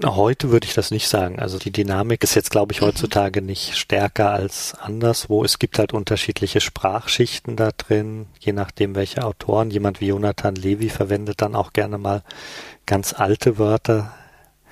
Heute 0.03 0.49
würde 0.49 0.65
ich 0.65 0.73
das 0.73 0.89
nicht 0.89 1.08
sagen. 1.08 1.39
Also 1.39 1.60
die 1.60 1.71
Dynamik 1.71 2.23
ist 2.23 2.34
jetzt, 2.34 2.49
glaube 2.49 2.73
ich, 2.73 2.82
heutzutage 2.82 3.43
nicht 3.43 3.77
stärker 3.77 4.32
als 4.32 4.73
anderswo. 4.73 5.43
Es 5.43 5.60
gibt 5.60 5.77
halt 5.77 5.93
unterschiedliche 5.93 6.62
Sprachschichten 6.62 7.56
da 7.56 7.69
drin, 7.71 8.25
je 8.39 8.53
nachdem 8.53 8.95
welche 8.95 9.23
Autoren. 9.23 9.69
Jemand 9.69 10.01
wie 10.01 10.08
Jonathan 10.08 10.56
Levy 10.56 10.89
verwendet 10.89 11.41
dann 11.41 11.56
auch 11.56 11.73
gerne 11.73 11.99
mal 11.99 12.23
ganz 12.88 13.13
alte 13.13 13.60
Wörter 13.60 14.13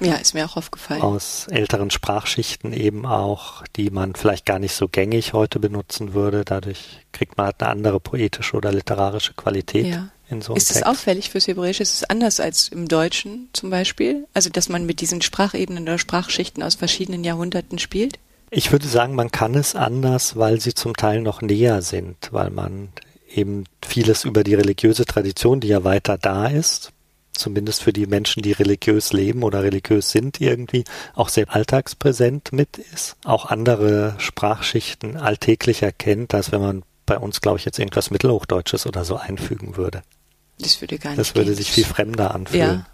Ja, 0.04 0.16
ist 0.16 0.34
mir 0.34 0.46
auch 0.46 0.58
aufgefallen. 0.58 1.02
aus 1.02 1.48
älteren 1.50 1.92
Sprachschichten 1.92 2.74
eben 2.74 3.06
auch, 3.06 3.64
die 3.76 3.90
man 3.90 4.16
vielleicht 4.16 4.46
gar 4.46 4.60
nicht 4.60 4.74
so 4.74 4.88
gängig 4.88 5.34
heute 5.34 5.60
benutzen 5.60 6.14
würde. 6.14 6.44
Dadurch 6.46 7.00
kriegt 7.12 7.38
man 7.38 7.48
halt 7.48 7.62
eine 7.62 7.70
andere 7.72 8.00
poetische 8.00 8.58
oder 8.58 8.72
literarische 8.72 9.34
Qualität 9.34 9.86
Ja. 9.88 10.08
in 10.30 10.42
so 10.42 10.54
einem 10.54 10.58
Ist 10.58 10.72
es 10.72 10.84
auffällig 10.84 11.30
fürs 11.30 11.48
Hebräische? 11.48 11.84
Ist 11.84 11.94
es 11.96 12.04
anders 12.10 12.40
als 12.40 12.70
im 12.70 12.88
Deutschen 12.88 13.50
zum 13.54 13.70
Beispiel? 13.70 14.26
Also, 14.34 14.50
dass 14.50 14.70
man 14.70 14.86
mit 14.86 15.02
diesen 15.02 15.22
Sprachebenen 15.22 15.84
oder 15.84 15.98
Sprachschichten 15.98 16.64
aus 16.64 16.76
verschiedenen 16.76 17.24
Jahrhunderten 17.24 17.80
spielt? 17.80 18.18
Ich 18.50 18.72
würde 18.72 18.88
sagen, 18.88 19.16
man 19.16 19.32
kann 19.32 19.56
es 19.56 19.76
anders, 19.76 20.36
weil 20.36 20.60
sie 20.60 20.74
zum 20.74 20.96
Teil 20.98 21.22
noch 21.22 21.42
näher 21.42 21.82
sind, 21.82 22.18
weil 22.32 22.50
man 22.50 22.90
eben 23.34 23.64
vieles 23.86 24.26
über 24.26 24.44
die 24.44 24.56
religiöse 24.56 25.06
Tradition, 25.06 25.62
die 25.62 25.70
ja 25.70 25.86
weiter 25.86 26.18
da 26.18 26.48
ist, 26.48 26.92
zumindest 27.34 27.84
für 27.84 27.94
die 27.94 28.06
Menschen, 28.08 28.44
die 28.44 28.52
religiös 28.52 29.14
leben 29.14 29.44
oder 29.44 29.64
religiös 29.64 30.12
sind 30.12 30.42
irgendwie, 30.42 30.84
auch 31.16 31.30
sehr 31.30 31.54
alltagspräsent 31.54 32.52
mit 32.52 32.78
ist, 32.78 33.16
auch 33.24 33.46
andere 33.46 34.16
Sprachschichten 34.18 35.18
alltäglicher 35.18 35.92
kennt, 35.92 36.34
als 36.34 36.52
wenn 36.52 36.62
man 36.62 36.84
bei 37.06 37.18
uns, 37.18 37.42
glaube 37.42 37.58
ich, 37.58 37.66
jetzt 37.66 37.80
irgendwas 37.80 38.12
Mittelhochdeutsches 38.12 38.86
oder 38.88 39.04
so 39.06 39.16
einfügen 39.18 39.76
würde. 39.76 40.02
Das 40.60 40.80
würde 40.82 40.98
gar 40.98 41.12
nicht 41.12 41.20
Das 41.20 41.36
würde 41.36 41.48
gehen. 41.48 41.56
sich 41.56 41.72
viel 41.72 41.86
fremder 41.86 42.34
anfühlen. 42.36 42.70
Ja. 42.70 42.88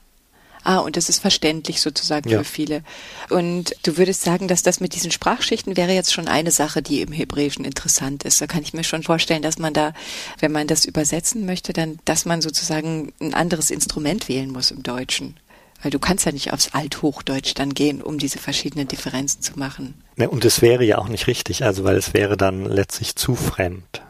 Ah, 0.67 0.79
und 0.79 0.97
das 0.97 1.07
ist 1.07 1.19
verständlich 1.19 1.79
sozusagen 1.79 2.29
Ja. 2.29 2.39
für 2.39 2.43
viele. 2.43 2.83
Und 3.29 3.73
du 3.83 3.95
würdest 3.95 4.21
sagen, 4.23 4.49
dass 4.49 4.63
das 4.63 4.81
mit 4.81 4.95
diesen 4.95 5.11
Sprachschichten 5.11 5.77
wäre 5.77 5.93
jetzt 5.93 6.11
schon 6.11 6.27
eine 6.27 6.51
Sache, 6.51 6.81
die 6.81 6.99
im 6.99 7.13
Hebräischen 7.13 7.63
interessant 7.63 8.25
ist. 8.25 8.41
Da 8.41 8.47
kann 8.47 8.63
ich 8.63 8.73
mir 8.73 8.83
schon 8.83 9.01
vorstellen, 9.01 9.41
dass 9.41 9.59
man 9.59 9.73
da, 9.73 9.93
wenn 10.39 10.51
man 10.51 10.67
das 10.67 10.83
übersetzen 10.83 11.45
möchte, 11.45 11.71
dann, 11.71 11.99
dass 12.03 12.25
man 12.25 12.41
sozusagen 12.41 13.13
ein 13.21 13.33
anderes 13.33 13.71
Instrument 13.71 14.27
wählen 14.27 14.51
muss 14.51 14.71
im 14.71 14.83
Deutschen. 14.83 15.37
Weil 15.81 15.91
du 15.91 15.99
kannst 15.99 16.25
ja 16.25 16.33
nicht 16.33 16.51
aufs 16.51 16.73
Althochdeutsch 16.73 17.53
dann 17.55 17.73
gehen, 17.73 18.01
um 18.01 18.17
diese 18.17 18.37
verschiedenen 18.39 18.89
Differenzen 18.89 19.41
zu 19.41 19.57
machen. 19.57 19.93
Ne, 20.17 20.29
Und 20.29 20.43
es 20.43 20.61
wäre 20.61 20.83
ja 20.83 20.97
auch 20.97 21.07
nicht 21.07 21.27
richtig, 21.27 21.63
also 21.63 21.85
weil 21.85 21.95
es 21.95 22.13
wäre 22.13 22.35
dann 22.35 22.65
letztlich 22.65 23.15
zu 23.15 23.35
fremd. 23.35 24.01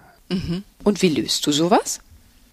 Und 0.84 1.02
wie 1.04 1.10
löst 1.10 1.46
du 1.46 1.52
sowas? 1.52 2.00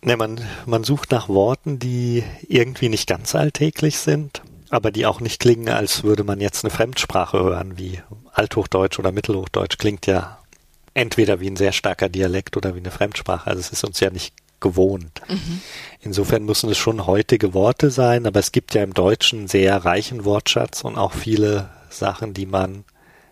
Ne, 0.04 0.18
man, 0.18 0.40
man 0.66 0.84
sucht 0.84 1.12
nach 1.12 1.30
Worten, 1.30 1.78
die 1.78 2.22
irgendwie 2.46 2.90
nicht 2.90 3.08
ganz 3.08 3.34
alltäglich 3.34 3.98
sind, 3.98 4.42
aber 4.68 4.90
die 4.90 5.06
auch 5.06 5.20
nicht 5.20 5.40
klingen, 5.40 5.70
als 5.70 6.04
würde 6.04 6.24
man 6.24 6.40
jetzt 6.40 6.62
eine 6.62 6.70
Fremdsprache 6.70 7.38
hören, 7.38 7.78
wie 7.78 8.00
Althochdeutsch 8.32 8.98
oder 8.98 9.12
Mittelhochdeutsch 9.12 9.78
klingt 9.78 10.06
ja 10.06 10.38
entweder 10.92 11.40
wie 11.40 11.48
ein 11.48 11.56
sehr 11.56 11.72
starker 11.72 12.10
Dialekt 12.10 12.56
oder 12.56 12.74
wie 12.74 12.80
eine 12.80 12.90
Fremdsprache. 12.90 13.48
Also 13.48 13.60
es 13.60 13.70
ist 13.70 13.82
uns 13.82 13.98
ja 14.00 14.10
nicht 14.10 14.34
gewohnt. 14.60 15.22
Insofern 16.00 16.44
müssen 16.44 16.70
es 16.70 16.78
schon 16.78 17.06
heutige 17.06 17.54
Worte 17.54 17.90
sein, 17.90 18.26
aber 18.26 18.40
es 18.40 18.52
gibt 18.52 18.74
ja 18.74 18.82
im 18.82 18.94
Deutschen 18.94 19.40
einen 19.40 19.48
sehr 19.48 19.84
reichen 19.84 20.24
Wortschatz 20.24 20.82
und 20.82 20.98
auch 20.98 21.12
viele 21.12 21.70
Sachen, 21.88 22.34
die 22.34 22.46
man 22.46 22.84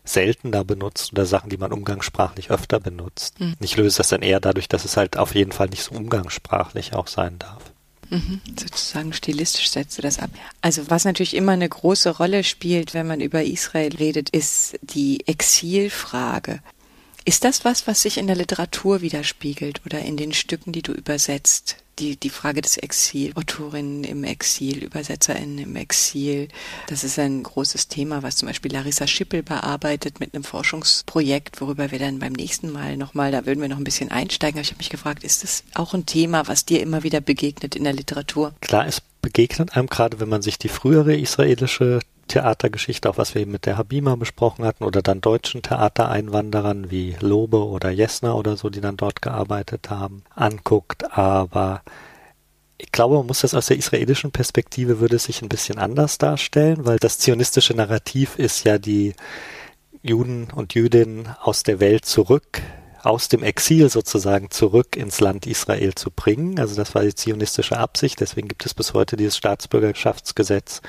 seltener 0.05 0.65
benutzt 0.65 1.13
oder 1.13 1.27
Sachen, 1.27 1.51
die 1.51 1.57
man 1.57 1.73
umgangssprachlich 1.73 2.51
öfter 2.51 2.81
benutzt. 2.81 3.37
Ich 3.61 3.77
löse 3.77 3.99
das 3.99 4.09
dann 4.09 4.23
eher 4.23 4.41
dadurch, 4.41 4.69
dass 4.69 4.85
es 4.85 4.97
halt 4.97 5.17
auf 5.17 5.35
jeden 5.35 5.53
Fall 5.53 5.69
nicht 5.69 5.83
so 5.83 5.95
umgangssprachlich 5.95 6.95
auch 6.95 7.07
sein 7.07 7.39
darf. 7.39 7.73
Mhm, 8.11 8.43
sozusagen 8.59 9.15
stilistisch 9.15 9.71
setzt 9.71 9.97
du 9.97 10.03
das 10.03 10.19
ab. 10.19 10.29
Also 10.61 10.91
was 10.91 11.07
natürlich 11.07 11.35
immer 11.35 11.53
eine 11.53 11.69
große 11.69 12.11
Rolle 12.11 12.45
spielt, 12.45 12.93
wenn 12.93 13.07
man 13.07 13.21
über 13.21 13.43
Israel 13.43 13.97
redet, 13.97 14.29
ist 14.29 14.79
die 14.83 15.27
Exilfrage. 15.27 16.61
Ist 17.25 17.45
das 17.45 17.65
was, 17.65 17.87
was 17.87 18.03
sich 18.03 18.19
in 18.19 18.27
der 18.27 18.37
Literatur 18.37 19.01
widerspiegelt 19.01 19.81
oder 19.87 20.01
in 20.01 20.19
den 20.19 20.33
Stücken, 20.33 20.73
die 20.73 20.83
du 20.83 20.93
übersetzt? 20.93 21.77
Die, 21.99 22.17
die 22.17 22.31
Frage 22.31 22.61
des 22.61 22.77
Exil, 22.77 23.33
Autorinnen 23.35 24.05
im 24.05 24.25
Exil, 24.25 24.83
Übersetzerinnen 24.83 25.59
im 25.59 25.77
Exil. 25.77 26.49
Das 26.89 27.05
ist 27.05 27.19
ein 27.19 27.43
großes 27.43 27.89
Thema, 27.89 28.23
was 28.23 28.37
zum 28.37 28.49
Beispiel 28.49 28.73
Larissa 28.73 29.07
Schippel 29.07 29.43
bearbeitet 29.43 30.21
mit 30.21 30.35
einem 30.35 30.45
Forschungsprojekt, 30.45 31.61
worüber 31.61 31.91
wir 31.91 31.99
dann 31.99 32.19
beim 32.19 32.33
nächsten 32.33 32.71
Mal 32.71 32.97
nochmal, 32.97 33.33
da 33.33 33.47
würden 33.47 33.61
wir 33.61 33.69
noch 33.69 33.79
ein 33.79 33.85
bisschen 33.85 34.11
einsteigen. 34.11 34.59
Aber 34.59 34.63
ich 34.63 34.71
habe 34.71 34.79
mich 34.79 34.91
gefragt, 34.91 35.25
ist 35.25 35.43
das 35.43 35.65
auch 35.75 35.95
ein 35.95 36.07
Thema, 36.07 36.49
was 36.49 36.65
dir 36.65 36.81
immer 36.81 37.03
wieder 37.03 37.21
begegnet 37.21 37.77
in 37.77 37.85
der 37.85 37.93
Literatur? 37.93 38.55
Klar, 38.61 38.87
es 38.87 39.03
begegnet 39.21 39.77
einem 39.77 39.89
gerade, 39.89 40.21
wenn 40.21 40.29
man 40.29 40.43
sich 40.43 40.59
die 40.59 40.69
frühere 40.69 41.17
israelische 41.17 42.01
Theatergeschichte, 42.33 43.11
auch 43.11 43.19
was 43.19 43.35
wir 43.35 43.43
eben 43.43 43.53
mit 43.53 43.67
der 43.67 43.77
Habima 43.77 44.17
besprochen 44.17 44.65
hatten, 44.65 44.85
oder 44.85 45.03
dann 45.03 45.21
deutschen 45.21 45.63
Theatereinwanderern 45.63 46.91
wie 46.91 47.17
Lobe 47.21 47.65
oder 47.65 47.91
Jessner 47.91 48.37
oder 48.37 48.57
so, 48.57 48.71
die 48.71 48.81
dann 48.81 48.97
dort 48.97 49.21
gearbeitet 49.21 49.91
haben, 49.91 50.25
anguckt. 50.35 51.17
Aber 51.17 51.83
ich 52.79 52.91
glaube, 52.91 53.17
man 53.17 53.27
muss 53.27 53.43
das 53.43 53.55
aus 53.55 53.67
der 53.67 53.77
israelischen 53.77 54.33
Perspektive 54.33 54.99
würde 54.99 55.17
es 55.17 55.25
sich 55.25 55.43
ein 55.43 55.51
bisschen 55.51 55.79
anders 55.79 56.19
darstellen, 56.19 56.87
weil 56.87 56.99
das 56.99 57.19
zionistische 57.19 57.75
Narrativ 57.75 58.39
ist 58.39 58.65
ja 58.65 58.79
die 58.79 59.15
Juden 60.03 60.49
und 60.55 60.75
Jüdinnen 60.75 61.29
aus 61.43 61.63
der 61.63 61.81
Welt 61.81 62.07
zurück 62.07 62.63
aus 63.03 63.29
dem 63.29 63.43
Exil 63.43 63.91
sozusagen 63.91 64.51
zurück 64.51 64.97
ins 64.97 65.21
Land 65.21 65.47
Israel 65.47 65.95
zu 65.95 66.11
bringen. 66.11 66.59
Also 66.59 66.77
das 66.77 66.95
war 66.95 67.03
die 67.03 67.15
zionistische 67.15 67.77
Absicht. 67.77 68.21
Deswegen 68.21 68.49
gibt 68.49 68.65
es 68.65 68.75
bis 68.75 68.95
heute 68.95 69.17
dieses 69.17 69.37
Staatsbürgerschaftsgesetz, 69.37 70.83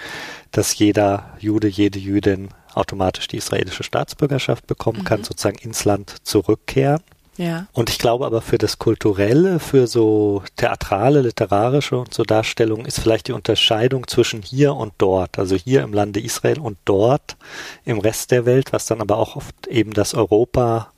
dass 0.51 0.77
jeder 0.77 1.33
Jude, 1.39 1.67
jede 1.67 1.99
Jüdin 1.99 2.49
automatisch 2.73 3.27
die 3.27 3.37
israelische 3.37 3.83
Staatsbürgerschaft 3.83 4.67
bekommen 4.67 4.99
mhm. 4.99 5.05
kann, 5.05 5.23
sozusagen 5.23 5.57
ins 5.57 5.85
Land 5.85 6.15
zurückkehren. 6.23 7.01
Ja. 7.37 7.65
Und 7.73 7.89
ich 7.89 7.97
glaube 7.97 8.25
aber 8.27 8.41
für 8.41 8.59
das 8.59 8.77
Kulturelle, 8.77 9.59
für 9.59 9.87
so 9.87 10.43
theatrale, 10.55 11.21
literarische 11.21 11.97
und 11.97 12.13
so 12.13 12.23
Darstellungen 12.23 12.85
ist 12.85 12.99
vielleicht 12.99 13.27
die 13.27 13.31
Unterscheidung 13.31 14.07
zwischen 14.07 14.43
hier 14.43 14.75
und 14.75 14.93
dort, 14.99 15.39
also 15.39 15.55
hier 15.55 15.81
im 15.81 15.93
Lande 15.93 16.19
Israel 16.19 16.59
und 16.59 16.77
dort 16.85 17.37
im 17.85 17.97
Rest 17.99 18.29
der 18.29 18.45
Welt, 18.45 18.71
was 18.71 18.85
dann 18.85 19.01
aber 19.01 19.17
auch 19.17 19.35
oft 19.35 19.65
eben 19.67 19.93
das 19.93 20.13
Europa 20.13 20.92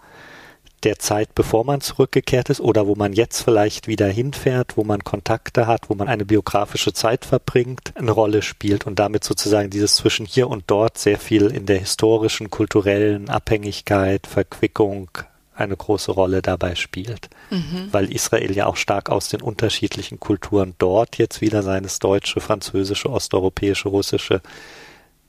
der 0.85 0.99
Zeit, 0.99 1.35
bevor 1.35 1.65
man 1.65 1.81
zurückgekehrt 1.81 2.49
ist 2.49 2.61
oder 2.61 2.87
wo 2.87 2.95
man 2.95 3.11
jetzt 3.11 3.41
vielleicht 3.41 3.87
wieder 3.87 4.07
hinfährt, 4.07 4.77
wo 4.77 4.83
man 4.83 5.03
Kontakte 5.03 5.67
hat, 5.67 5.89
wo 5.89 5.95
man 5.95 6.07
eine 6.07 6.25
biografische 6.25 6.93
Zeit 6.93 7.25
verbringt, 7.25 7.91
eine 7.95 8.11
Rolle 8.11 8.41
spielt 8.41 8.85
und 8.85 8.99
damit 8.99 9.23
sozusagen 9.23 9.69
dieses 9.69 9.95
zwischen 9.95 10.25
hier 10.25 10.47
und 10.47 10.65
dort 10.67 10.97
sehr 10.97 11.17
viel 11.17 11.47
in 11.47 11.65
der 11.65 11.79
historischen, 11.79 12.51
kulturellen 12.51 13.29
Abhängigkeit, 13.29 14.27
Verquickung 14.27 15.09
eine 15.55 15.75
große 15.75 16.11
Rolle 16.11 16.41
dabei 16.41 16.75
spielt. 16.75 17.29
Mhm. 17.49 17.89
Weil 17.91 18.11
Israel 18.11 18.55
ja 18.55 18.67
auch 18.67 18.75
stark 18.75 19.09
aus 19.09 19.29
den 19.29 19.41
unterschiedlichen 19.41 20.19
Kulturen 20.19 20.75
dort 20.77 21.17
jetzt 21.17 21.41
wieder 21.41 21.63
seines 21.63 21.99
deutsche, 21.99 22.41
französische, 22.41 23.09
osteuropäische, 23.09 23.89
russische 23.89 24.41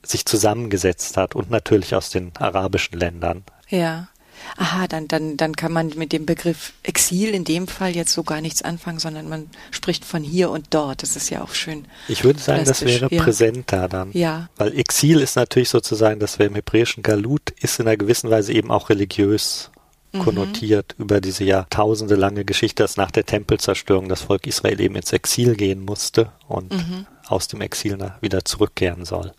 sich 0.03 0.25
zusammengesetzt 0.25 1.17
hat 1.17 1.35
und 1.35 1.49
natürlich 1.49 1.95
aus 1.95 2.09
den 2.09 2.31
arabischen 2.37 2.99
Ländern. 2.99 3.43
Ja 3.69 4.09
aha, 4.57 4.87
dann, 4.87 5.07
dann, 5.07 5.37
dann 5.37 5.55
kann 5.55 5.71
man 5.71 5.93
mit 5.95 6.11
dem 6.13 6.25
Begriff 6.25 6.73
Exil 6.83 7.29
in 7.29 7.43
dem 7.43 7.67
Fall 7.67 7.95
jetzt 7.95 8.13
so 8.13 8.23
gar 8.23 8.41
nichts 8.41 8.61
anfangen, 8.61 8.99
sondern 8.99 9.29
man 9.29 9.49
spricht 9.71 10.05
von 10.05 10.23
hier 10.23 10.49
und 10.49 10.67
dort. 10.71 11.03
Das 11.03 11.15
ist 11.15 11.29
ja 11.29 11.43
auch 11.43 11.53
schön. 11.53 11.85
Ich 12.07 12.23
würde 12.23 12.39
sagen, 12.39 12.65
das 12.65 12.83
wäre 12.83 13.07
ja. 13.11 13.21
präsenter 13.21 13.87
dann. 13.87 14.11
Ja. 14.13 14.49
Weil 14.57 14.77
Exil 14.77 15.21
ist 15.21 15.35
natürlich 15.35 15.69
sozusagen, 15.69 16.19
das 16.19 16.39
wäre 16.39 16.49
im 16.49 16.55
hebräischen 16.55 17.03
Galut, 17.03 17.51
ist 17.61 17.79
in 17.79 17.87
einer 17.87 17.97
gewissen 17.97 18.29
Weise 18.29 18.53
eben 18.53 18.71
auch 18.71 18.89
religiös 18.89 19.71
mhm. 20.11 20.19
konnotiert 20.19 20.95
mhm. 20.97 21.05
über 21.05 21.21
diese 21.21 21.43
Jahrtausende 21.43 22.15
lange 22.15 22.45
Geschichte, 22.45 22.83
dass 22.83 22.97
nach 22.97 23.11
der 23.11 23.25
Tempelzerstörung 23.25 24.09
das 24.09 24.21
Volk 24.21 24.47
Israel 24.47 24.79
eben 24.79 24.95
ins 24.95 25.13
Exil 25.13 25.55
gehen 25.55 25.83
musste 25.83 26.31
und 26.47 26.73
mhm. 26.73 27.05
aus 27.27 27.47
dem 27.47 27.61
Exil 27.61 27.97
wieder 28.21 28.45
zurückkehren 28.45 29.05
soll. 29.05 29.33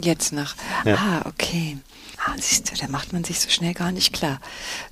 Jetzt 0.00 0.32
nach. 0.32 0.56
Ja. 0.84 0.96
Ah, 0.96 1.28
okay. 1.28 1.78
Ah, 2.24 2.36
siehst 2.38 2.70
du, 2.70 2.76
da 2.76 2.86
macht 2.88 3.12
man 3.12 3.24
sich 3.24 3.40
so 3.40 3.50
schnell 3.50 3.74
gar 3.74 3.90
nicht 3.90 4.12
klar, 4.12 4.40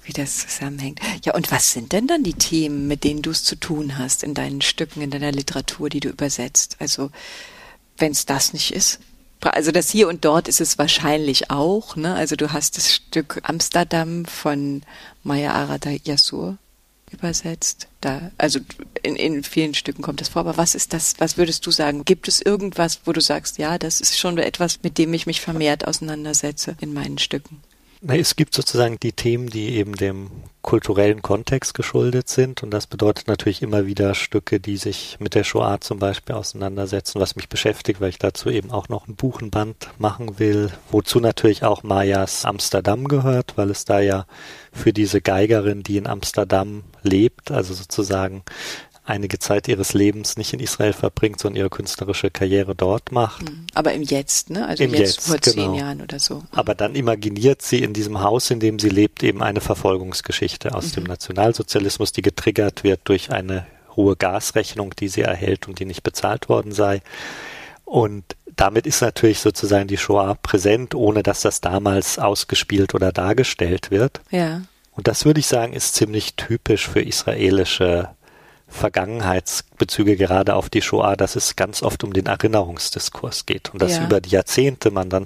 wie 0.02 0.12
das 0.12 0.38
zusammenhängt. 0.38 1.00
Ja, 1.24 1.34
und 1.34 1.52
was 1.52 1.72
sind 1.72 1.92
denn 1.92 2.08
dann 2.08 2.24
die 2.24 2.34
Themen, 2.34 2.88
mit 2.88 3.04
denen 3.04 3.22
du 3.22 3.30
es 3.30 3.44
zu 3.44 3.54
tun 3.54 3.98
hast 3.98 4.24
in 4.24 4.34
deinen 4.34 4.62
Stücken, 4.62 5.00
in 5.00 5.10
deiner 5.10 5.30
Literatur, 5.30 5.88
die 5.90 6.00
du 6.00 6.08
übersetzt? 6.08 6.76
Also, 6.80 7.10
wenn 7.98 8.10
es 8.10 8.26
das 8.26 8.52
nicht 8.52 8.72
ist? 8.72 8.98
Also 9.42 9.72
das 9.72 9.88
hier 9.88 10.08
und 10.08 10.24
dort 10.24 10.48
ist 10.48 10.60
es 10.60 10.76
wahrscheinlich 10.76 11.50
auch, 11.50 11.96
ne? 11.96 12.14
Also 12.14 12.36
du 12.36 12.52
hast 12.52 12.76
das 12.76 12.92
Stück 12.92 13.40
Amsterdam 13.42 14.26
von 14.26 14.82
Maya 15.22 15.52
Arada 15.54 15.90
Yassur 16.04 16.58
übersetzt. 17.12 17.88
Da, 18.00 18.30
also 18.38 18.60
in, 19.02 19.16
in 19.16 19.42
vielen 19.42 19.74
Stücken 19.74 20.02
kommt 20.02 20.20
das 20.20 20.28
vor. 20.28 20.40
Aber 20.40 20.56
was 20.56 20.74
ist 20.74 20.92
das? 20.92 21.14
Was 21.18 21.36
würdest 21.36 21.66
du 21.66 21.70
sagen? 21.70 22.04
Gibt 22.04 22.28
es 22.28 22.40
irgendwas, 22.40 23.00
wo 23.04 23.12
du 23.12 23.20
sagst, 23.20 23.58
ja, 23.58 23.78
das 23.78 24.00
ist 24.00 24.18
schon 24.18 24.38
etwas, 24.38 24.82
mit 24.82 24.98
dem 24.98 25.12
ich 25.14 25.26
mich 25.26 25.40
vermehrt 25.40 25.86
auseinandersetze 25.86 26.76
in 26.80 26.92
meinen 26.92 27.18
Stücken? 27.18 27.62
Es 28.06 28.34
gibt 28.34 28.54
sozusagen 28.54 28.98
die 28.98 29.12
Themen, 29.12 29.48
die 29.48 29.76
eben 29.76 29.94
dem 29.94 30.30
kulturellen 30.62 31.20
Kontext 31.20 31.74
geschuldet 31.74 32.30
sind. 32.30 32.62
Und 32.62 32.70
das 32.70 32.86
bedeutet 32.86 33.28
natürlich 33.28 33.60
immer 33.60 33.84
wieder 33.86 34.14
Stücke, 34.14 34.58
die 34.58 34.78
sich 34.78 35.18
mit 35.20 35.34
der 35.34 35.44
Shoah 35.44 35.80
zum 35.82 35.98
Beispiel 35.98 36.34
auseinandersetzen, 36.34 37.20
was 37.20 37.36
mich 37.36 37.50
beschäftigt, 37.50 38.00
weil 38.00 38.08
ich 38.08 38.18
dazu 38.18 38.48
eben 38.48 38.70
auch 38.70 38.88
noch 38.88 39.06
ein 39.06 39.16
Buchenband 39.16 39.90
machen 39.98 40.38
will, 40.38 40.70
wozu 40.90 41.20
natürlich 41.20 41.62
auch 41.62 41.82
Mayas 41.82 42.46
Amsterdam 42.46 43.06
gehört, 43.06 43.56
weil 43.56 43.70
es 43.70 43.84
da 43.84 44.00
ja 44.00 44.26
für 44.72 44.94
diese 44.94 45.20
Geigerin, 45.20 45.82
die 45.82 45.98
in 45.98 46.06
Amsterdam 46.06 46.84
lebt, 47.02 47.50
also 47.50 47.74
sozusagen 47.74 48.42
einige 49.04 49.38
Zeit 49.38 49.68
ihres 49.68 49.94
Lebens 49.94 50.36
nicht 50.36 50.52
in 50.52 50.60
Israel 50.60 50.92
verbringt, 50.92 51.40
sondern 51.40 51.58
ihre 51.58 51.70
künstlerische 51.70 52.30
Karriere 52.30 52.74
dort 52.74 53.12
macht. 53.12 53.50
Mhm. 53.50 53.66
Aber 53.74 53.92
im 53.92 54.02
Jetzt, 54.02 54.50
ne? 54.50 54.66
Also 54.66 54.84
Im 54.84 54.90
jetzt, 54.90 55.16
jetzt 55.16 55.26
vor 55.28 55.38
genau. 55.38 55.54
zehn 55.54 55.74
Jahren 55.74 56.02
oder 56.02 56.18
so. 56.18 56.36
Mhm. 56.36 56.46
Aber 56.52 56.74
dann 56.74 56.94
imaginiert 56.94 57.62
sie 57.62 57.82
in 57.82 57.92
diesem 57.92 58.20
Haus, 58.20 58.50
in 58.50 58.60
dem 58.60 58.78
sie 58.78 58.88
lebt, 58.88 59.22
eben 59.22 59.42
eine 59.42 59.60
Verfolgungsgeschichte 59.60 60.74
aus 60.74 60.88
mhm. 60.88 60.92
dem 60.92 61.04
Nationalsozialismus, 61.04 62.12
die 62.12 62.22
getriggert 62.22 62.84
wird 62.84 63.00
durch 63.04 63.30
eine 63.30 63.66
hohe 63.96 64.16
Gasrechnung, 64.16 64.94
die 64.96 65.08
sie 65.08 65.22
erhält 65.22 65.66
und 65.66 65.78
die 65.80 65.84
nicht 65.84 66.02
bezahlt 66.02 66.48
worden 66.48 66.72
sei. 66.72 67.02
Und 67.84 68.36
damit 68.54 68.86
ist 68.86 69.00
natürlich 69.00 69.40
sozusagen 69.40 69.88
die 69.88 69.96
Shoah 69.96 70.36
präsent, 70.40 70.94
ohne 70.94 71.22
dass 71.22 71.40
das 71.40 71.60
damals 71.60 72.18
ausgespielt 72.18 72.94
oder 72.94 73.10
dargestellt 73.10 73.90
wird. 73.90 74.20
Ja. 74.30 74.62
Und 74.92 75.08
das 75.08 75.24
würde 75.24 75.40
ich 75.40 75.46
sagen, 75.46 75.72
ist 75.72 75.94
ziemlich 75.94 76.34
typisch 76.34 76.88
für 76.88 77.00
israelische 77.00 78.10
Vergangenheitsbezüge 78.70 80.16
gerade 80.16 80.54
auf 80.54 80.70
die 80.70 80.80
Shoah, 80.80 81.16
dass 81.16 81.36
es 81.36 81.56
ganz 81.56 81.82
oft 81.82 82.04
um 82.04 82.12
den 82.12 82.26
Erinnerungsdiskurs 82.26 83.44
geht 83.44 83.70
und 83.72 83.82
dass 83.82 83.96
ja. 83.96 84.04
über 84.04 84.20
die 84.20 84.30
Jahrzehnte 84.30 84.90
man 84.90 85.10
dann 85.10 85.24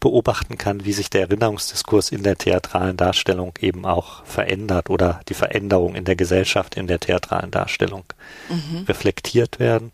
beobachten 0.00 0.58
kann, 0.58 0.84
wie 0.84 0.92
sich 0.92 1.08
der 1.08 1.22
Erinnerungsdiskurs 1.22 2.10
in 2.10 2.22
der 2.22 2.36
theatralen 2.36 2.96
Darstellung 2.96 3.54
eben 3.60 3.86
auch 3.86 4.24
verändert 4.24 4.90
oder 4.90 5.20
die 5.28 5.34
Veränderung 5.34 5.94
in 5.94 6.04
der 6.04 6.16
Gesellschaft 6.16 6.76
in 6.76 6.88
der 6.88 7.00
theatralen 7.00 7.50
Darstellung 7.50 8.04
mhm. 8.48 8.84
reflektiert 8.88 9.58
werden. 9.60 9.92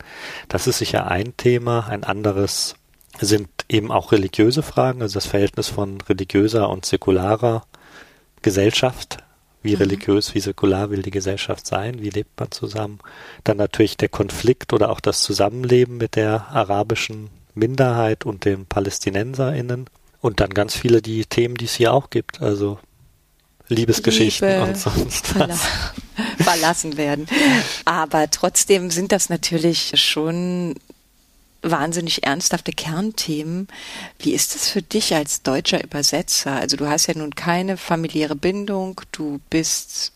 Das 0.48 0.66
ist 0.66 0.78
sicher 0.78 1.10
ein 1.10 1.36
Thema. 1.36 1.86
Ein 1.88 2.04
anderes 2.04 2.74
sind 3.20 3.48
eben 3.68 3.92
auch 3.92 4.12
religiöse 4.12 4.62
Fragen, 4.62 5.02
also 5.02 5.14
das 5.14 5.26
Verhältnis 5.26 5.68
von 5.68 6.00
religiöser 6.00 6.70
und 6.70 6.86
säkularer 6.86 7.64
Gesellschaft 8.42 9.18
wie 9.62 9.74
mhm. 9.74 9.82
religiös, 9.82 10.34
wie 10.34 10.40
säkular 10.40 10.90
will 10.90 11.02
die 11.02 11.10
Gesellschaft 11.10 11.66
sein? 11.66 12.00
Wie 12.00 12.10
lebt 12.10 12.38
man 12.38 12.50
zusammen? 12.50 12.98
Dann 13.44 13.56
natürlich 13.56 13.96
der 13.96 14.08
Konflikt 14.08 14.72
oder 14.72 14.90
auch 14.90 15.00
das 15.00 15.22
Zusammenleben 15.22 15.96
mit 15.96 16.16
der 16.16 16.48
arabischen 16.48 17.30
Minderheit 17.54 18.24
und 18.24 18.44
den 18.44 18.66
PalästinenserInnen. 18.66 19.86
Und 20.20 20.40
dann 20.40 20.50
ganz 20.50 20.76
viele 20.76 21.02
die 21.02 21.24
Themen, 21.26 21.56
die 21.56 21.66
es 21.66 21.74
hier 21.74 21.92
auch 21.92 22.10
gibt. 22.10 22.40
Also 22.42 22.78
Liebesgeschichten 23.68 24.48
Liebe, 24.48 24.62
und 24.62 24.78
sonst 24.78 25.38
was. 25.38 25.60
Verlassen 26.38 26.96
werden. 26.96 27.26
Aber 27.84 28.30
trotzdem 28.30 28.90
sind 28.90 29.12
das 29.12 29.28
natürlich 29.28 29.92
schon 29.96 30.74
wahnsinnig 31.62 32.24
ernsthafte 32.24 32.72
Kernthemen. 32.72 33.68
Wie 34.18 34.32
ist 34.32 34.54
es 34.54 34.68
für 34.68 34.82
dich 34.82 35.14
als 35.14 35.42
deutscher 35.42 35.82
Übersetzer? 35.82 36.52
Also 36.52 36.76
du 36.76 36.88
hast 36.88 37.06
ja 37.06 37.14
nun 37.14 37.34
keine 37.34 37.76
familiäre 37.76 38.36
Bindung, 38.36 39.00
du 39.12 39.40
bist 39.50 40.12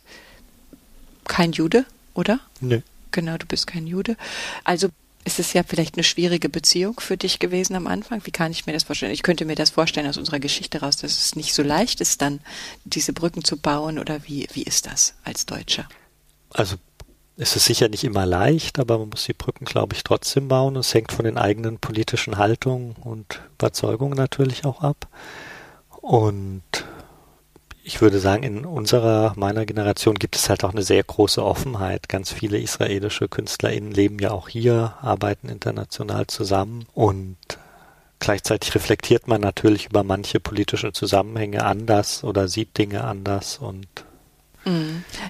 kein 1.25 1.53
Jude, 1.53 1.85
oder? 2.15 2.41
Nö. 2.61 2.81
Genau, 3.11 3.37
du 3.37 3.47
bist 3.47 3.67
kein 3.67 3.87
Jude. 3.87 4.17
Also 4.65 4.89
ist 5.25 5.39
es 5.39 5.53
ja 5.53 5.63
vielleicht 5.63 5.95
eine 5.95 6.05
schwierige 6.05 6.49
Beziehung 6.49 6.99
für 6.99 7.17
dich 7.17 7.39
gewesen 7.39 7.77
am 7.77 7.87
Anfang? 7.87 8.25
Wie 8.25 8.33
kann 8.33 8.51
ich 8.51 8.67
mir 8.67 8.73
das 8.73 8.85
vorstellen? 8.85 9.13
Ich 9.13 9.23
könnte 9.23 9.45
mir 9.45 9.55
das 9.55 9.71
vorstellen 9.71 10.09
aus 10.09 10.17
unserer 10.17 10.41
Geschichte 10.41 10.81
raus, 10.81 10.97
dass 10.97 11.13
es 11.13 11.37
nicht 11.37 11.55
so 11.55 11.63
leicht 11.63 12.01
ist, 12.01 12.23
dann 12.23 12.41
diese 12.85 13.13
Brücken 13.13 13.45
zu 13.45 13.57
bauen 13.57 13.99
oder 13.99 14.25
wie, 14.27 14.49
wie 14.53 14.65
ist 14.65 14.87
das 14.87 15.15
als 15.25 15.47
Deutscher? 15.47 15.89
Also 16.51 16.77
es 17.37 17.57
ist 17.57 17.65
sicher 17.65 17.89
nicht 17.89 18.05
immer 18.05 18.27
leicht, 18.27 18.79
aber 18.79 18.99
man 18.99 19.09
muss 19.09 19.25
die 19.25 19.33
Brücken, 19.33 19.65
glaube 19.65 19.95
ich, 19.95 20.05
trotzdem 20.05 20.49
bauen. 20.49 20.77
Es 20.77 20.93
hängt 20.93 21.13
von 21.13 21.25
den 21.25 21.39
eigenen 21.39 21.79
politischen 21.79 22.37
Haltungen 22.37 22.95
und 23.03 23.41
Überzeugungen 23.55 24.17
natürlich 24.17 24.65
auch 24.65 24.83
ab. 24.83 25.09
Und 26.03 26.63
ich 27.85 28.01
würde 28.01 28.19
sagen, 28.21 28.43
in 28.43 28.65
unserer, 28.65 29.33
meiner 29.37 29.67
Generation 29.67 30.17
gibt 30.17 30.37
es 30.37 30.49
halt 30.49 30.63
auch 30.63 30.73
eine 30.73 30.83
sehr 30.83 31.03
große 31.03 31.43
Offenheit. 31.45 32.09
Ganz 32.09 32.33
viele 32.33 32.59
israelische 32.59 33.29
KünstlerInnen 33.29 33.93
leben 33.93 34.19
ja 34.19 34.31
auch 34.31 34.49
hier, 34.49 34.95
arbeiten 35.01 35.49
international 35.49 36.27
zusammen 36.27 36.85
und 36.95 37.37
gleichzeitig 38.21 38.75
reflektiert 38.75 39.27
man 39.27 39.41
natürlich 39.41 39.87
über 39.87 40.05
manche 40.05 40.39
politische 40.39 40.93
Zusammenhänge 40.93 41.65
anders 41.65 42.23
oder 42.23 42.47
sieht 42.47 42.79
Dinge 42.79 43.05
anders 43.05 43.59
und. 43.59 43.89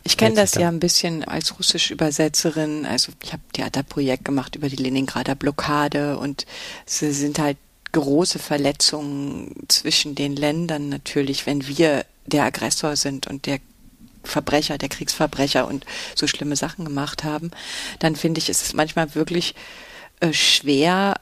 Ich 0.05 0.17
kenne 0.17 0.37
das 0.37 0.55
ja 0.55 0.69
ein 0.69 0.81
bisschen 0.81 1.25
als 1.25 1.59
russische 1.59 1.95
Übersetzerin. 1.95 2.85
Also 2.87 3.13
ich 3.23 3.33
habe 3.33 3.43
Theaterprojekt 3.53 4.25
gemacht 4.25 4.57
über 4.57 4.69
die 4.69 4.77
Leningrader 4.77 5.35
Blockade 5.35 6.19
und 6.19 6.47
es 6.87 6.99
sind 6.99 7.39
halt 7.39 7.57
große 7.93 8.39
Verletzungen 8.39 9.55
zwischen 9.69 10.15
den 10.15 10.35
Ländern 10.35 10.89
natürlich, 10.89 11.47
wenn 11.47 11.67
wir 11.67 12.05
der 12.27 12.45
Aggressor 12.45 12.97
sind 12.97 13.27
und 13.27 13.47
der 13.47 13.59
Verbrecher, 14.25 14.79
der 14.79 14.89
Kriegsverbrecher 14.89 15.67
und 15.67 15.85
so 16.15 16.27
schlimme 16.27 16.57
Sachen 16.57 16.85
gemacht 16.85 17.25
haben, 17.25 17.51
dann 17.99 18.17
finde 18.17 18.39
ich, 18.39 18.49
ist 18.49 18.63
es 18.63 18.73
manchmal 18.73 19.15
wirklich 19.15 19.55
äh, 20.21 20.33
schwer, 20.33 21.17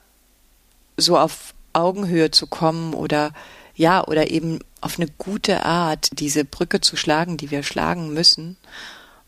so 0.96 1.18
auf 1.18 1.54
Augenhöhe 1.72 2.30
zu 2.30 2.46
kommen 2.46 2.94
oder 2.94 3.32
ja, 3.74 4.06
oder 4.06 4.30
eben 4.30 4.58
auf 4.80 4.98
eine 4.98 5.08
gute 5.18 5.64
Art 5.64 6.08
diese 6.12 6.44
Brücke 6.44 6.80
zu 6.80 6.96
schlagen, 6.96 7.36
die 7.36 7.50
wir 7.50 7.62
schlagen 7.62 8.12
müssen. 8.12 8.56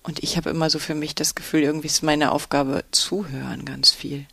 Und 0.03 0.23
ich 0.23 0.37
habe 0.37 0.51
immer 0.51 0.71
so 0.71 0.79
für 0.79 0.95
mich 0.95 1.15
das 1.15 1.35
Gefühl, 1.35 1.63
irgendwie 1.63 1.87
ist 1.87 2.03
meine 2.03 2.33
Aufgabe 2.33 2.85
zuhören 2.91 3.65
ganz 3.65 3.91
viel. 3.91 4.27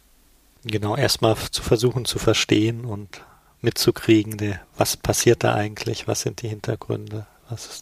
Genau, 0.63 0.95
erstmal 0.95 1.35
zu 1.51 1.61
versuchen 1.61 2.05
zu 2.05 2.19
verstehen 2.19 2.85
und 2.85 3.21
mitzukriegen, 3.61 4.59
was 4.77 4.97
passiert 4.97 5.43
da 5.43 5.53
eigentlich, 5.53 6.07
was 6.07 6.21
sind 6.21 6.41
die 6.41 6.47
Hintergründe. 6.47 7.27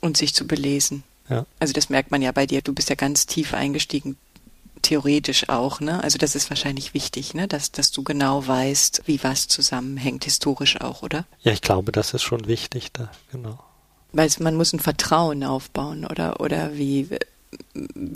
und 0.02 0.18
sich 0.18 0.34
zu 0.34 0.48
belesen. 0.48 1.04
Ja. 1.30 1.46
Also 1.60 1.74
das 1.74 1.90
merkt 1.90 2.12
man 2.12 2.22
ja 2.22 2.32
bei 2.32 2.46
dir, 2.46 2.62
du 2.62 2.74
bist 2.74 2.90
ja 2.90 2.96
ganz 2.96 3.26
tief 3.26 3.54
eingestiegen, 3.54 4.18
theoretisch 4.88 5.50
auch, 5.50 5.80
ne? 5.82 6.02
Also 6.04 6.18
das 6.18 6.36
ist 6.36 6.50
wahrscheinlich 6.50 6.94
wichtig, 6.94 7.34
ne? 7.34 7.48
Dass, 7.48 7.72
dass 7.72 7.92
du 7.92 8.04
genau 8.04 8.48
weißt, 8.48 9.04
wie 9.06 9.22
was 9.24 9.48
zusammenhängt, 9.48 10.24
historisch 10.24 10.80
auch, 10.80 11.04
oder? 11.04 11.26
Ja, 11.42 11.52
ich 11.52 11.62
glaube, 11.62 11.92
das 11.92 12.14
ist 12.14 12.24
schon 12.24 12.48
wichtig 12.48 12.92
da, 12.94 13.10
genau. 13.32 13.60
Weil 14.14 14.30
man 14.40 14.56
muss 14.56 14.74
ein 14.74 14.80
Vertrauen 14.80 15.44
aufbauen, 15.44 16.06
oder, 16.06 16.40
oder 16.40 16.76
wie, 16.76 17.10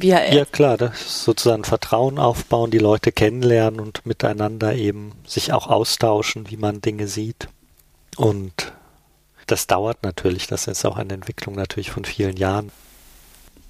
ja 0.02 0.46
klar, 0.46 0.78
das 0.78 1.24
sozusagen 1.24 1.66
Vertrauen 1.66 2.18
aufbauen, 2.20 2.72
die 2.72 2.80
Leute 2.80 3.12
kennenlernen 3.12 3.80
und 3.80 4.06
miteinander 4.06 4.74
eben 4.74 5.12
sich 5.28 5.52
auch 5.52 5.68
austauschen, 5.68 6.50
wie 6.50 6.58
man 6.58 6.82
Dinge 6.82 7.08
sieht. 7.08 7.50
Und 8.16 8.74
das 9.48 9.68
dauert 9.68 10.04
natürlich, 10.04 10.48
das 10.48 10.68
ist 10.68 10.86
auch 10.86 10.98
eine 10.98 11.14
Entwicklung 11.14 11.56
natürlich 11.56 11.92
von 11.92 12.06
vielen 12.06 12.38
Jahren 12.38 12.72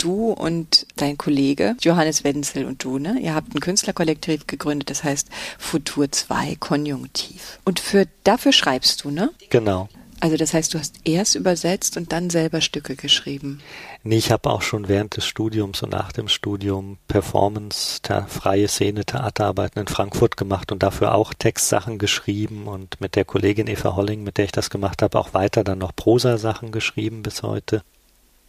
du 0.04 0.32
und 0.32 0.88
dein 0.96 1.18
Kollege 1.18 1.76
Johannes 1.82 2.24
Wenzel 2.24 2.66
und 2.66 2.84
du, 2.84 2.98
ne? 2.98 3.20
Ihr 3.20 3.36
habt 3.36 3.56
ein 3.56 3.60
Künstlerkollektiv 3.60 4.48
gegründet, 4.48 4.90
das 4.90 5.04
heißt 5.04 5.30
Futur 5.58 6.12
2 6.12 6.56
Konjunktiv. 6.60 7.60
Und 7.66 7.80
für 7.80 8.08
dafür 8.24 8.52
schreibst 8.52 9.04
du, 9.04 9.12
ne? 9.12 9.32
Genau. 9.50 9.90
Also 10.22 10.38
das 10.38 10.54
heißt, 10.54 10.74
du 10.74 10.78
hast 10.78 10.98
erst 11.04 11.34
übersetzt 11.34 11.98
und 11.98 12.12
dann 12.12 12.30
selber 12.30 12.62
Stücke 12.62 12.96
geschrieben. 12.96 13.60
Nee, 14.04 14.18
ich 14.18 14.32
habe 14.32 14.52
auch 14.52 14.62
schon 14.62 14.88
während 14.88 15.18
des 15.18 15.26
Studiums 15.26 15.82
und 15.82 15.92
nach 15.92 16.12
dem 16.12 16.28
Studium 16.28 17.00
Performance, 17.08 18.00
freie 18.28 18.68
Szene, 18.68 19.04
Theaterarbeiten 19.04 19.82
in 19.82 19.88
Frankfurt 19.88 20.38
gemacht 20.38 20.72
und 20.72 20.84
dafür 20.84 21.16
auch 21.16 21.34
Textsachen 21.34 21.98
geschrieben 21.98 22.68
und 22.68 23.02
mit 23.02 23.16
der 23.16 23.26
Kollegin 23.26 23.66
Eva 23.66 23.96
Holling, 23.96 24.24
mit 24.24 24.38
der 24.38 24.46
ich 24.46 24.52
das 24.52 24.70
gemacht 24.70 25.02
habe, 25.02 25.20
auch 25.20 25.34
weiter 25.34 25.64
dann 25.64 25.80
noch 25.80 25.96
Prosa-Sachen 25.96 26.72
geschrieben 26.72 27.24
bis 27.24 27.42
heute. 27.42 27.82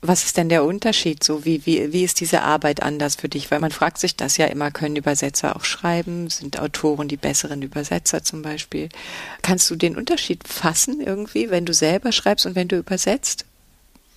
Was 0.05 0.25
ist 0.25 0.37
denn 0.37 0.49
der 0.49 0.65
Unterschied 0.65 1.23
so? 1.23 1.45
Wie, 1.45 1.65
wie, 1.65 1.93
wie 1.93 2.03
ist 2.03 2.19
diese 2.19 2.43
Arbeit 2.43 2.83
anders 2.83 3.15
für 3.15 3.29
dich? 3.29 3.53
Weil 3.53 3.61
man 3.61 3.71
fragt 3.71 3.99
sich 3.99 4.17
das 4.17 4.37
ja 4.37 4.47
immer, 4.47 4.73
können 4.73 4.97
Übersetzer 4.97 5.55
auch 5.55 5.65
schreiben? 5.65 6.29
Sind 6.29 6.59
Autoren 6.59 7.07
die 7.07 7.17
besseren 7.17 7.63
Übersetzer 7.63 8.25
zum 8.25 8.43
Beispiel? 8.43 8.89
Kannst 9.43 9.71
du 9.71 9.77
den 9.77 9.97
Unterschied 9.97 10.47
fassen 10.47 11.01
irgendwie, 11.01 11.51
wenn 11.51 11.65
du 11.65 11.73
selber 11.73 12.11
schreibst 12.11 12.47
und 12.47 12.57
wenn 12.57 12.67
du 12.67 12.79
übersetzt? 12.79 13.47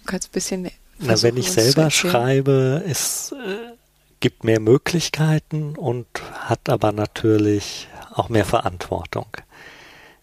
Du 0.01 0.11
kannst 0.11 0.29
ein 0.29 0.31
bisschen. 0.31 0.71
Na, 0.97 1.21
wenn 1.21 1.37
ich 1.37 1.51
selber 1.51 1.91
schreibe, 1.91 2.83
es 2.87 3.31
äh, 3.33 3.75
gibt 4.19 4.43
mehr 4.43 4.59
Möglichkeiten 4.59 5.75
und 5.75 6.07
hat 6.33 6.67
aber 6.67 6.93
natürlich 6.93 7.87
auch 8.11 8.29
mehr 8.29 8.45
Verantwortung. 8.45 9.27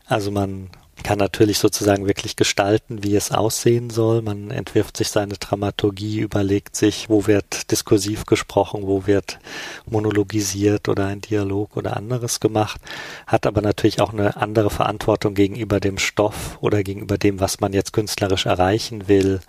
Also 0.07 0.33
man 0.33 0.71
kann 1.03 1.19
natürlich 1.19 1.59
sozusagen 1.59 2.07
wirklich 2.07 2.37
gestalten, 2.37 3.03
wie 3.03 3.17
es 3.17 3.33
aussehen 3.33 3.91
soll. 3.91 4.23
Man 4.23 4.51
entwirft 4.51 4.97
sich 4.97 5.09
seine 5.09 5.35
Dramaturgie, 5.35 6.21
überlegt 6.21 6.77
sich, 6.77 7.09
wo 7.09 7.27
wird 7.27 7.71
diskursiv 7.71 8.27
gesprochen, 8.27 8.87
wo 8.87 9.07
wird 9.07 9.39
monologisiert 9.87 10.89
oder 10.89 11.07
ein 11.07 11.21
Dialog 11.21 11.77
oder 11.77 11.97
anderes 11.97 12.41
gemacht, 12.41 12.81
hat 13.27 13.47
aber 13.47 13.63
natürlich 13.63 14.01
auch 14.01 14.13
eine 14.13 14.37
andere 14.37 14.71
Verantwortung 14.71 15.35
gegenüber 15.35 15.81
dem 15.81 15.99
Stoff 15.99 16.59
oder 16.61 16.83
gegenüber 16.83 17.19
dem, 17.19 17.41
was 17.41 17.61
man 17.61 17.73
jetzt 17.73 17.93
künstlerisch 17.93 18.47
erreichen 18.47 19.09
will, 19.09 19.41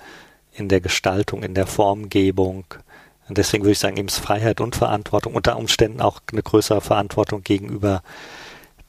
in 0.53 0.69
der 0.69 0.81
Gestaltung, 0.81 1.43
in 1.43 1.53
der 1.53 1.67
Formgebung. 1.67 2.65
Und 3.27 3.37
deswegen 3.37 3.63
würde 3.63 3.73
ich 3.73 3.79
sagen, 3.79 3.97
eben 3.97 4.07
ist 4.07 4.19
Freiheit 4.19 4.61
und 4.61 4.75
Verantwortung, 4.75 5.35
unter 5.35 5.57
Umständen 5.57 6.01
auch 6.01 6.21
eine 6.31 6.43
größere 6.43 6.81
Verantwortung 6.81 7.43
gegenüber 7.43 8.03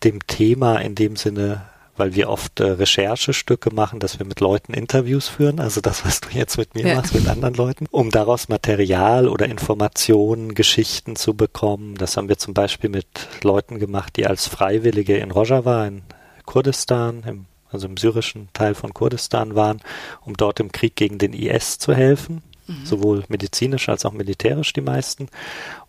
dem 0.03 0.27
Thema 0.27 0.77
in 0.79 0.95
dem 0.95 1.17
Sinne, 1.17 1.63
weil 1.97 2.15
wir 2.15 2.29
oft 2.29 2.61
äh, 2.61 2.65
Recherchestücke 2.65 3.75
machen, 3.75 4.01
dass 4.01 4.19
wir 4.19 4.27
mit 4.27 4.41
Leuten 4.41 4.75
Interviews 4.75 5.29
führen, 5.29 5.61
also 5.61 5.81
das, 5.81 6.05
was 6.05 6.21
du 6.21 6.29
jetzt 6.31 6.59
mit 6.59 6.75
mir 6.75 6.87
ja. 6.87 6.95
machst, 6.97 7.15
mit 7.15 7.29
anderen 7.29 7.55
Leuten, 7.55 7.87
um 7.91 8.11
daraus 8.11 8.49
Material 8.49 9.29
oder 9.29 9.47
Informationen, 9.47 10.55
Geschichten 10.55 11.17
zu 11.17 11.35
bekommen. 11.35 11.95
Das 11.97 12.17
haben 12.17 12.29
wir 12.29 12.39
zum 12.39 12.55
Beispiel 12.55 12.91
mit 12.91 13.07
Leuten 13.43 13.79
gemacht, 13.79 14.17
die 14.17 14.27
als 14.27 14.49
Freiwillige 14.49 15.17
in 15.17 15.31
Rojava 15.31 15.87
in 15.87 16.03
Kurdistan, 16.47 17.23
im, 17.27 17.47
also 17.71 17.87
im 17.87 17.97
syrischen 17.97 18.49
Teil 18.53 18.75
von 18.75 18.93
Kurdistan 18.93 19.55
waren, 19.55 19.81
um 20.25 20.37
dort 20.37 20.61
im 20.61 20.73
Krieg 20.73 20.97
gegen 20.97 21.19
den 21.19 21.33
IS 21.33 21.79
zu 21.79 21.95
helfen. 21.95 22.43
Mhm. 22.67 22.87
Sowohl 22.87 23.25
medizinisch 23.29 23.89
als 23.89 24.05
auch 24.05 24.13
militärisch 24.13 24.73
die 24.73 24.81
meisten. 24.81 25.29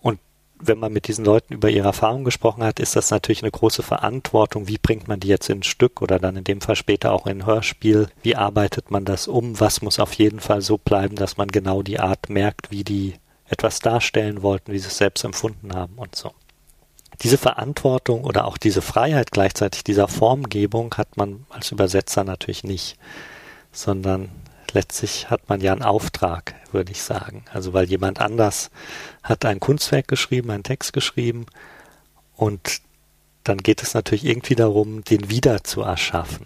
Und 0.01 0.19
wenn 0.59 0.79
man 0.79 0.93
mit 0.93 1.07
diesen 1.07 1.25
Leuten 1.25 1.53
über 1.53 1.69
ihre 1.69 1.87
Erfahrungen 1.87 2.23
gesprochen 2.23 2.63
hat, 2.63 2.79
ist 2.79 2.95
das 2.95 3.11
natürlich 3.11 3.43
eine 3.43 3.51
große 3.51 3.83
Verantwortung. 3.83 4.67
Wie 4.67 4.77
bringt 4.77 5.07
man 5.07 5.19
die 5.19 5.27
jetzt 5.27 5.49
in 5.49 5.59
ein 5.59 5.63
Stück 5.63 6.01
oder 6.01 6.17
dann 6.17 6.37
in 6.37 6.43
dem 6.43 6.61
Fall 6.61 6.75
später 6.75 7.11
auch 7.11 7.27
in 7.27 7.45
Hörspiel? 7.45 8.07
Wie 8.23 8.35
arbeitet 8.35 8.89
man 8.91 9.05
das 9.05 9.27
um? 9.27 9.59
Was 9.59 9.81
muss 9.81 9.99
auf 9.99 10.13
jeden 10.13 10.39
Fall 10.39 10.61
so 10.61 10.77
bleiben, 10.77 11.15
dass 11.15 11.37
man 11.37 11.49
genau 11.49 11.81
die 11.81 11.99
Art 11.99 12.29
merkt, 12.29 12.71
wie 12.71 12.83
die 12.83 13.15
etwas 13.47 13.79
darstellen 13.79 14.41
wollten, 14.41 14.71
wie 14.71 14.79
sie 14.79 14.87
es 14.87 14.97
selbst 14.97 15.23
empfunden 15.23 15.73
haben 15.73 15.95
und 15.97 16.15
so. 16.15 16.31
Diese 17.21 17.37
Verantwortung 17.37 18.23
oder 18.23 18.45
auch 18.45 18.57
diese 18.57 18.81
Freiheit 18.81 19.31
gleichzeitig 19.31 19.83
dieser 19.83 20.07
Formgebung 20.07 20.95
hat 20.95 21.15
man 21.15 21.45
als 21.49 21.71
Übersetzer 21.71 22.23
natürlich 22.23 22.63
nicht, 22.63 22.97
sondern 23.71 24.29
letztlich 24.75 25.29
hat 25.31 25.49
man 25.49 25.61
ja 25.61 25.71
einen 25.71 25.81
Auftrag, 25.81 26.53
würde 26.71 26.91
ich 26.91 27.01
sagen. 27.01 27.45
Also 27.51 27.73
weil 27.73 27.85
jemand 27.85 28.21
anders 28.21 28.69
hat 29.23 29.45
ein 29.45 29.59
Kunstwerk 29.59 30.07
geschrieben, 30.07 30.51
einen 30.51 30.63
Text 30.63 30.93
geschrieben 30.93 31.47
und 32.35 32.81
dann 33.43 33.57
geht 33.57 33.81
es 33.81 33.93
natürlich 33.93 34.25
irgendwie 34.25 34.55
darum, 34.55 35.03
den 35.03 35.29
wieder 35.29 35.63
zu 35.63 35.81
erschaffen. 35.81 36.45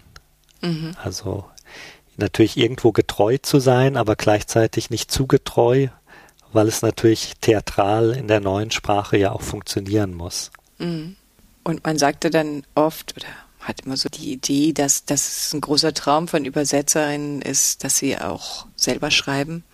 Mhm. 0.62 0.96
Also 1.02 1.44
natürlich 2.16 2.56
irgendwo 2.56 2.92
getreu 2.92 3.38
zu 3.38 3.58
sein, 3.58 3.96
aber 3.96 4.16
gleichzeitig 4.16 4.90
nicht 4.90 5.10
zu 5.10 5.26
getreu, 5.26 5.88
weil 6.52 6.68
es 6.68 6.82
natürlich 6.82 7.34
theatral 7.40 8.12
in 8.12 8.28
der 8.28 8.40
neuen 8.40 8.70
Sprache 8.70 9.16
ja 9.16 9.32
auch 9.32 9.42
funktionieren 9.42 10.14
muss. 10.14 10.50
Mhm. 10.78 11.16
Und 11.64 11.84
man 11.84 11.98
sagte 11.98 12.30
dann 12.30 12.64
oft, 12.74 13.14
oder 13.16 13.26
hat 13.60 13.80
immer 13.80 13.96
so 13.96 14.08
die 14.08 14.32
Idee, 14.32 14.72
dass 14.72 15.04
das 15.04 15.52
ein 15.52 15.60
großer 15.60 15.94
Traum 15.94 16.28
von 16.28 16.44
Übersetzerinnen 16.44 17.42
ist, 17.42 17.84
dass 17.84 17.98
sie 17.98 18.18
auch 18.18 18.66
selber 18.76 19.10
schreiben. 19.10 19.64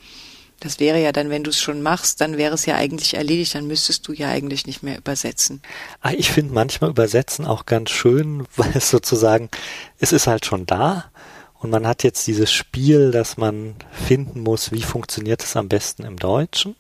Das 0.60 0.80
wäre 0.80 1.00
ja 1.00 1.12
dann, 1.12 1.28
wenn 1.28 1.44
du 1.44 1.50
es 1.50 1.60
schon 1.60 1.82
machst, 1.82 2.20
dann 2.20 2.38
wäre 2.38 2.54
es 2.54 2.66
ja 2.66 2.76
eigentlich 2.76 3.14
erledigt, 3.14 3.54
dann 3.54 3.66
müsstest 3.66 4.08
du 4.08 4.12
ja 4.12 4.28
eigentlich 4.28 4.66
nicht 4.66 4.82
mehr 4.82 4.96
übersetzen. 4.96 5.60
Ah, 6.00 6.12
ich 6.12 6.30
finde 6.30 6.54
manchmal 6.54 6.90
Übersetzen 6.90 7.44
auch 7.44 7.66
ganz 7.66 7.90
schön, 7.90 8.46
weil 8.56 8.72
es 8.74 8.90
sozusagen, 8.90 9.50
es 9.98 10.12
ist 10.12 10.26
halt 10.26 10.46
schon 10.46 10.66
da 10.66 11.10
und 11.58 11.70
man 11.70 11.86
hat 11.86 12.02
jetzt 12.02 12.26
dieses 12.26 12.52
Spiel, 12.52 13.10
dass 13.10 13.36
man 13.36 13.76
finden 13.90 14.40
muss, 14.40 14.72
wie 14.72 14.82
funktioniert 14.82 15.42
es 15.42 15.56
am 15.56 15.68
besten 15.68 16.04
im 16.04 16.16
Deutschen. 16.18 16.74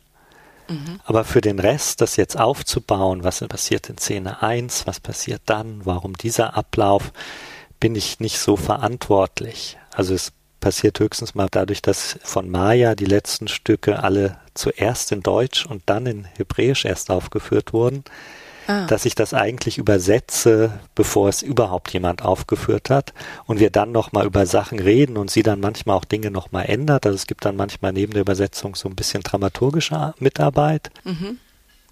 Aber 1.04 1.24
für 1.24 1.40
den 1.40 1.58
Rest, 1.58 2.00
das 2.00 2.16
jetzt 2.16 2.38
aufzubauen, 2.38 3.24
was 3.24 3.40
passiert 3.40 3.88
in 3.88 3.98
Szene 3.98 4.42
1, 4.42 4.86
was 4.86 5.00
passiert 5.00 5.42
dann, 5.46 5.80
warum 5.84 6.16
dieser 6.16 6.56
Ablauf, 6.56 7.12
bin 7.78 7.94
ich 7.94 8.20
nicht 8.20 8.38
so 8.38 8.56
verantwortlich. 8.56 9.78
Also 9.92 10.14
es 10.14 10.32
passiert 10.60 10.98
höchstens 10.98 11.34
mal 11.34 11.48
dadurch, 11.50 11.82
dass 11.82 12.18
von 12.22 12.50
Maya 12.50 12.94
die 12.94 13.04
letzten 13.04 13.48
Stücke 13.48 14.02
alle 14.02 14.38
zuerst 14.54 15.12
in 15.12 15.22
Deutsch 15.22 15.66
und 15.66 15.82
dann 15.86 16.06
in 16.06 16.24
Hebräisch 16.24 16.84
erst 16.84 17.10
aufgeführt 17.10 17.72
wurden, 17.72 18.04
ah. 18.66 18.86
dass 18.86 19.04
ich 19.04 19.14
das 19.14 19.34
eigentlich 19.34 19.78
übersetze, 19.78 20.78
bevor 20.94 21.28
es 21.28 21.42
überhaupt 21.42 21.92
jemand 21.92 22.22
aufgeführt 22.22 22.90
hat 22.90 23.12
und 23.46 23.60
wir 23.60 23.70
dann 23.70 23.92
nochmal 23.92 24.26
über 24.26 24.46
Sachen 24.46 24.78
reden 24.78 25.16
und 25.16 25.30
sie 25.30 25.42
dann 25.42 25.60
manchmal 25.60 25.96
auch 25.96 26.04
Dinge 26.04 26.30
nochmal 26.30 26.66
ändert. 26.66 27.06
Also 27.06 27.16
es 27.16 27.26
gibt 27.26 27.44
dann 27.44 27.56
manchmal 27.56 27.92
neben 27.92 28.12
der 28.12 28.22
Übersetzung 28.22 28.74
so 28.74 28.88
ein 28.88 28.96
bisschen 28.96 29.22
dramaturgische 29.22 30.14
Mitarbeit. 30.18 30.90
Mhm. 31.04 31.38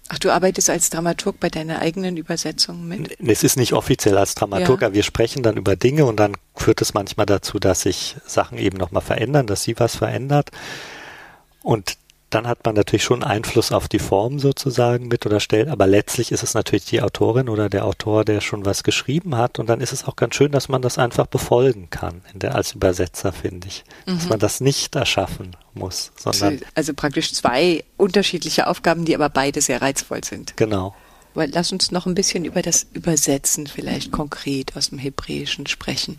Ach, 0.07 0.19
du 0.19 0.29
arbeitest 0.29 0.69
als 0.69 0.91
Dramaturg 0.91 1.39
bei 1.39 1.49
deiner 1.49 1.79
eigenen 1.79 2.15
Übersetzung 2.17 2.87
mit? 2.87 3.17
Es 3.19 3.43
ist 3.43 3.57
nicht 3.57 3.73
offiziell 3.73 4.17
als 4.19 4.35
Dramaturg, 4.35 4.81
ja. 4.81 4.87
aber 4.87 4.95
wir 4.95 5.01
sprechen 5.01 5.41
dann 5.41 5.57
über 5.57 5.75
Dinge 5.75 6.05
und 6.05 6.17
dann 6.17 6.33
führt 6.55 6.81
es 6.81 6.93
manchmal 6.93 7.25
dazu, 7.25 7.57
dass 7.57 7.81
sich 7.81 8.15
Sachen 8.25 8.59
eben 8.59 8.77
nochmal 8.77 9.01
verändern, 9.01 9.47
dass 9.47 9.63
sie 9.63 9.79
was 9.79 9.95
verändert. 9.95 10.51
Und 11.63 11.97
dann 12.29 12.47
hat 12.47 12.65
man 12.65 12.75
natürlich 12.75 13.03
schon 13.03 13.23
Einfluss 13.23 13.71
auf 13.71 13.87
die 13.87 13.99
Form 13.99 14.39
sozusagen 14.39 15.07
mit 15.07 15.25
oder 15.25 15.39
stellt, 15.39 15.69
aber 15.69 15.87
letztlich 15.87 16.31
ist 16.31 16.43
es 16.43 16.53
natürlich 16.53 16.85
die 16.85 17.01
Autorin 17.01 17.49
oder 17.49 17.69
der 17.69 17.85
Autor, 17.85 18.25
der 18.25 18.41
schon 18.41 18.65
was 18.65 18.83
geschrieben 18.83 19.37
hat 19.37 19.59
und 19.59 19.67
dann 19.67 19.79
ist 19.79 19.93
es 19.93 20.05
auch 20.05 20.15
ganz 20.15 20.35
schön, 20.35 20.51
dass 20.51 20.67
man 20.67 20.81
das 20.81 20.97
einfach 20.97 21.27
befolgen 21.27 21.89
kann, 21.89 22.21
der, 22.33 22.55
als 22.55 22.73
Übersetzer, 22.73 23.31
finde 23.31 23.67
ich. 23.67 23.83
Mhm. 24.05 24.15
Dass 24.15 24.29
man 24.29 24.39
das 24.39 24.59
nicht 24.59 24.95
erschaffen 24.95 25.55
muss, 25.73 26.11
sondern. 26.17 26.59
Also 26.73 26.93
praktisch 26.93 27.33
zwei 27.33 27.83
unterschiedliche 27.97 28.67
Aufgaben, 28.67 29.05
die 29.05 29.15
aber 29.15 29.29
beide 29.29 29.61
sehr 29.61 29.81
reizvoll 29.81 30.23
sind. 30.23 30.57
Genau. 30.57 30.95
Aber 31.35 31.47
lass 31.47 31.71
uns 31.71 31.91
noch 31.91 32.05
ein 32.05 32.15
bisschen 32.15 32.45
über 32.45 32.61
das 32.61 32.87
Übersetzen 32.93 33.67
vielleicht 33.67 34.11
konkret 34.11 34.75
aus 34.77 34.89
dem 34.89 34.99
Hebräischen 34.99 35.67
sprechen. 35.67 36.17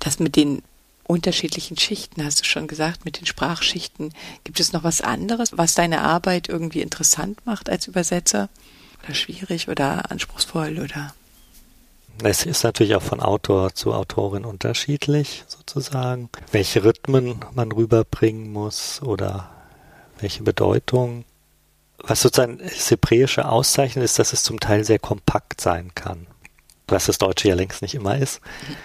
Das 0.00 0.20
mit 0.20 0.36
den 0.36 0.62
unterschiedlichen 1.08 1.78
Schichten, 1.78 2.24
hast 2.24 2.40
du 2.40 2.44
schon 2.44 2.68
gesagt, 2.68 3.04
mit 3.04 3.18
den 3.18 3.26
Sprachschichten. 3.26 4.12
Gibt 4.44 4.60
es 4.60 4.72
noch 4.72 4.84
was 4.84 5.00
anderes, 5.00 5.56
was 5.56 5.74
deine 5.74 6.02
Arbeit 6.02 6.48
irgendwie 6.48 6.82
interessant 6.82 7.44
macht 7.46 7.68
als 7.68 7.88
Übersetzer? 7.88 8.48
Oder 9.02 9.14
schwierig 9.14 9.68
oder 9.68 10.10
anspruchsvoll 10.10 10.78
oder? 10.78 11.14
Es 12.22 12.44
ist 12.44 12.62
natürlich 12.62 12.94
auch 12.94 13.02
von 13.02 13.20
Autor 13.20 13.74
zu 13.74 13.94
Autorin 13.94 14.44
unterschiedlich, 14.44 15.44
sozusagen. 15.46 16.28
Welche 16.52 16.84
Rhythmen 16.84 17.44
man 17.54 17.72
rüberbringen 17.72 18.52
muss 18.52 19.00
oder 19.02 19.50
welche 20.20 20.42
Bedeutung. 20.42 21.24
Was 21.98 22.20
sozusagen 22.20 22.58
das 22.58 22.90
Hebräische 22.90 23.48
auszeichnet, 23.48 24.04
ist, 24.04 24.18
dass 24.18 24.32
es 24.32 24.42
zum 24.42 24.60
Teil 24.60 24.84
sehr 24.84 24.98
kompakt 24.98 25.60
sein 25.60 25.94
kann. 25.94 26.26
Was 26.86 27.06
das 27.06 27.18
Deutsche 27.18 27.48
ja 27.48 27.54
längst 27.54 27.82
nicht 27.82 27.94
immer 27.94 28.18
ist. 28.18 28.40
Mhm. 28.68 28.76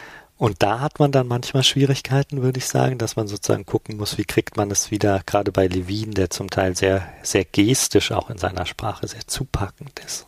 Und 0.44 0.62
da 0.62 0.82
hat 0.82 1.00
man 1.00 1.14
dann 1.14 1.26
manchmal 1.26 1.64
Schwierigkeiten, 1.64 2.42
würde 2.42 2.58
ich 2.58 2.68
sagen, 2.68 2.98
dass 2.98 3.16
man 3.16 3.30
sozusagen 3.30 3.66
gucken 3.66 3.96
muss, 3.96 4.18
wie 4.18 4.26
kriegt 4.26 4.58
man 4.58 4.70
es 4.72 4.92
wieder, 4.92 5.22
gerade 5.26 5.54
bei 5.54 5.68
Levin, 5.68 6.12
der 6.12 6.32
zum 6.32 6.50
Teil 6.50 6.76
sehr, 6.76 7.08
sehr 7.22 7.46
gestisch 7.46 8.12
auch 8.12 8.30
in 8.30 8.38
seiner 8.38 8.66
Sprache 8.66 9.08
sehr 9.08 9.26
zupackend 9.26 10.02
ist, 10.06 10.28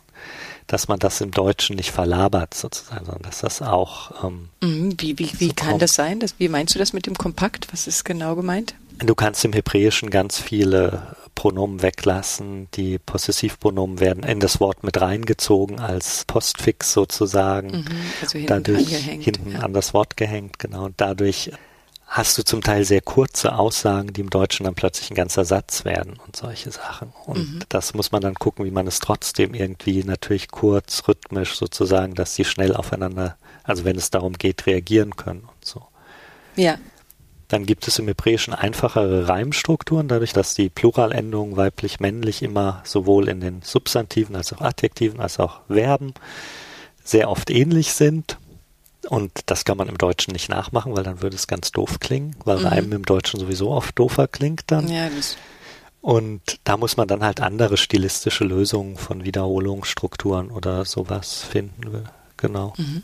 dass 0.68 0.88
man 0.88 0.98
das 0.98 1.20
im 1.20 1.32
Deutschen 1.32 1.76
nicht 1.76 1.90
verlabert 1.90 2.54
sozusagen, 2.54 3.04
sondern 3.04 3.24
dass 3.24 3.40
das 3.40 3.60
auch. 3.60 4.24
Ähm, 4.24 4.48
mhm, 4.62 4.94
wie 4.98 5.18
wie, 5.18 5.30
wie 5.38 5.48
so 5.48 5.52
kann 5.54 5.68
kommt. 5.72 5.82
das 5.82 5.92
sein? 5.92 6.18
Das, 6.18 6.36
wie 6.38 6.48
meinst 6.48 6.74
du 6.74 6.78
das 6.78 6.94
mit 6.94 7.04
dem 7.04 7.18
Kompakt? 7.18 7.70
Was 7.70 7.86
ist 7.86 8.06
genau 8.06 8.36
gemeint? 8.36 8.74
Du 9.00 9.14
kannst 9.14 9.44
im 9.44 9.52
Hebräischen 9.52 10.08
ganz 10.08 10.40
viele 10.40 11.14
Pronomen 11.36 11.82
weglassen. 11.82 12.66
Die 12.74 12.98
Possessivpronomen 12.98 14.00
werden 14.00 14.24
in 14.24 14.40
das 14.40 14.58
Wort 14.58 14.82
mit 14.82 15.00
reingezogen 15.00 15.78
als 15.78 16.24
Postfix 16.24 16.92
sozusagen. 16.92 17.68
Mhm, 17.68 17.86
also 18.20 18.38
hinten 18.38 18.46
dadurch 18.48 18.88
hinten 18.88 19.52
ja. 19.52 19.60
an 19.60 19.72
das 19.72 19.94
Wort 19.94 20.16
gehängt, 20.16 20.58
genau. 20.58 20.86
Und 20.86 20.94
dadurch 20.96 21.52
hast 22.06 22.38
du 22.38 22.44
zum 22.44 22.62
Teil 22.62 22.84
sehr 22.84 23.02
kurze 23.02 23.56
Aussagen, 23.56 24.12
die 24.12 24.22
im 24.22 24.30
Deutschen 24.30 24.64
dann 24.64 24.74
plötzlich 24.74 25.10
ein 25.10 25.14
ganzer 25.14 25.44
Satz 25.44 25.84
werden 25.84 26.18
und 26.26 26.34
solche 26.34 26.70
Sachen. 26.70 27.12
Und 27.26 27.38
mhm. 27.38 27.58
das 27.68 27.94
muss 27.94 28.10
man 28.10 28.22
dann 28.22 28.34
gucken, 28.34 28.64
wie 28.64 28.70
man 28.70 28.86
es 28.86 29.00
trotzdem 29.00 29.54
irgendwie 29.54 30.02
natürlich 30.04 30.48
kurz, 30.48 31.06
rhythmisch 31.06 31.56
sozusagen, 31.56 32.14
dass 32.14 32.34
sie 32.34 32.44
schnell 32.44 32.74
aufeinander, 32.74 33.36
also 33.62 33.84
wenn 33.84 33.96
es 33.96 34.10
darum 34.10 34.32
geht, 34.32 34.66
reagieren 34.66 35.16
können 35.16 35.42
und 35.42 35.64
so. 35.64 35.86
Ja, 36.54 36.78
dann 37.48 37.66
gibt 37.66 37.86
es 37.86 37.98
im 37.98 38.08
Hebräischen 38.08 38.54
einfachere 38.54 39.28
Reimstrukturen, 39.28 40.08
dadurch, 40.08 40.32
dass 40.32 40.54
die 40.54 40.68
Pluralendungen 40.68 41.56
weiblich-männlich 41.56 42.42
immer 42.42 42.82
sowohl 42.84 43.28
in 43.28 43.40
den 43.40 43.62
Substantiven 43.62 44.34
als 44.34 44.52
auch 44.52 44.60
Adjektiven 44.60 45.20
als 45.20 45.38
auch 45.38 45.60
Verben 45.68 46.14
sehr 47.04 47.30
oft 47.30 47.50
ähnlich 47.50 47.92
sind. 47.92 48.38
Und 49.08 49.30
das 49.46 49.64
kann 49.64 49.76
man 49.76 49.88
im 49.88 49.98
Deutschen 49.98 50.32
nicht 50.32 50.48
nachmachen, 50.48 50.96
weil 50.96 51.04
dann 51.04 51.22
würde 51.22 51.36
es 51.36 51.46
ganz 51.46 51.70
doof 51.70 52.00
klingen, 52.00 52.34
weil 52.44 52.58
mhm. 52.58 52.66
Reimen 52.66 52.92
im 52.92 53.04
Deutschen 53.04 53.38
sowieso 53.38 53.70
oft 53.70 53.96
doofer 53.96 54.26
klingt 54.26 54.64
dann. 54.66 54.88
Ja, 54.88 55.08
und 56.06 56.60
da 56.62 56.76
muss 56.76 56.96
man 56.96 57.08
dann 57.08 57.24
halt 57.24 57.40
andere 57.40 57.76
stilistische 57.76 58.44
Lösungen 58.44 58.96
von 58.96 59.24
Wiederholungsstrukturen 59.24 60.52
oder 60.52 60.84
sowas 60.84 61.42
finden. 61.42 62.04
Genau. 62.36 62.74
Mhm. 62.76 63.02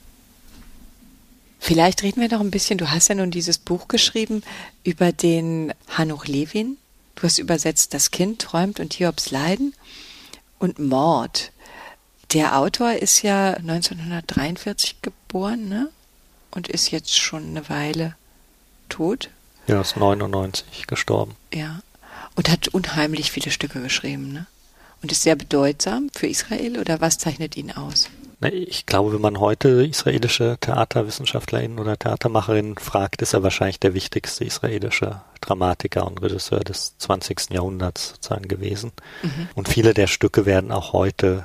Vielleicht 1.65 2.03
reden 2.03 2.21
wir 2.21 2.29
noch 2.29 2.41
ein 2.41 2.51
bisschen, 2.51 2.77
du 2.77 2.91
hast 2.91 3.07
ja 3.07 3.15
nun 3.15 3.31
dieses 3.31 3.57
Buch 3.57 3.87
geschrieben 3.87 4.43
über 4.83 5.13
den 5.13 5.73
Hanuch 5.97 6.27
Levin. 6.27 6.77
Du 7.15 7.23
hast 7.23 7.39
übersetzt 7.39 7.95
Das 7.95 8.11
Kind 8.11 8.43
träumt 8.43 8.81
und 8.81 8.95
Hiobs 8.95 9.31
Leiden 9.31 9.73
und 10.59 10.81
Mord. 10.81 11.53
Der 12.33 12.59
Autor 12.59 12.95
ist 12.95 13.23
ja 13.23 13.53
1943 13.53 15.03
geboren, 15.03 15.69
ne? 15.69 15.89
Und 16.51 16.67
ist 16.67 16.91
jetzt 16.91 17.17
schon 17.17 17.51
eine 17.51 17.69
Weile 17.69 18.17
tot. 18.89 19.31
Ja, 19.69 19.81
ist 19.83 19.97
99 19.97 20.89
gestorben. 20.89 21.37
Ja. 21.55 21.81
Und 22.35 22.51
hat 22.51 22.69
unheimlich 22.69 23.31
viele 23.31 23.53
Stücke 23.53 23.81
geschrieben, 23.81 24.33
ne? 24.33 24.47
Und 25.01 25.13
ist 25.13 25.23
sehr 25.23 25.37
bedeutsam 25.37 26.11
für 26.13 26.27
Israel 26.27 26.81
oder 26.81 27.01
was 27.01 27.19
zeichnet 27.19 27.57
ihn 27.57 27.71
aus? 27.71 28.09
Ich 28.51 28.87
glaube, 28.87 29.13
wenn 29.13 29.21
man 29.21 29.39
heute 29.39 29.85
israelische 29.85 30.57
Theaterwissenschaftlerinnen 30.61 31.79
oder 31.79 31.97
Theatermacherinnen 31.97 32.77
fragt, 32.77 33.23
ist 33.23 33.35
er 33.35 33.43
wahrscheinlich 33.43 33.79
der 33.79 33.95
wichtigste 33.95 34.45
israelische 34.45 35.21
Dramatiker 35.41 36.07
und 36.07 36.21
Regisseur 36.21 36.61
des 36.61 36.97
20. 36.99 37.51
Jahrhunderts 37.51 38.11
sozusagen 38.11 38.49
gewesen. 38.49 38.93
Mhm. 39.23 39.49
Und 39.55 39.69
viele 39.69 39.95
der 39.95 40.09
Stücke 40.09 40.47
werden 40.47 40.73
auch 40.73 40.93
heute 40.93 41.45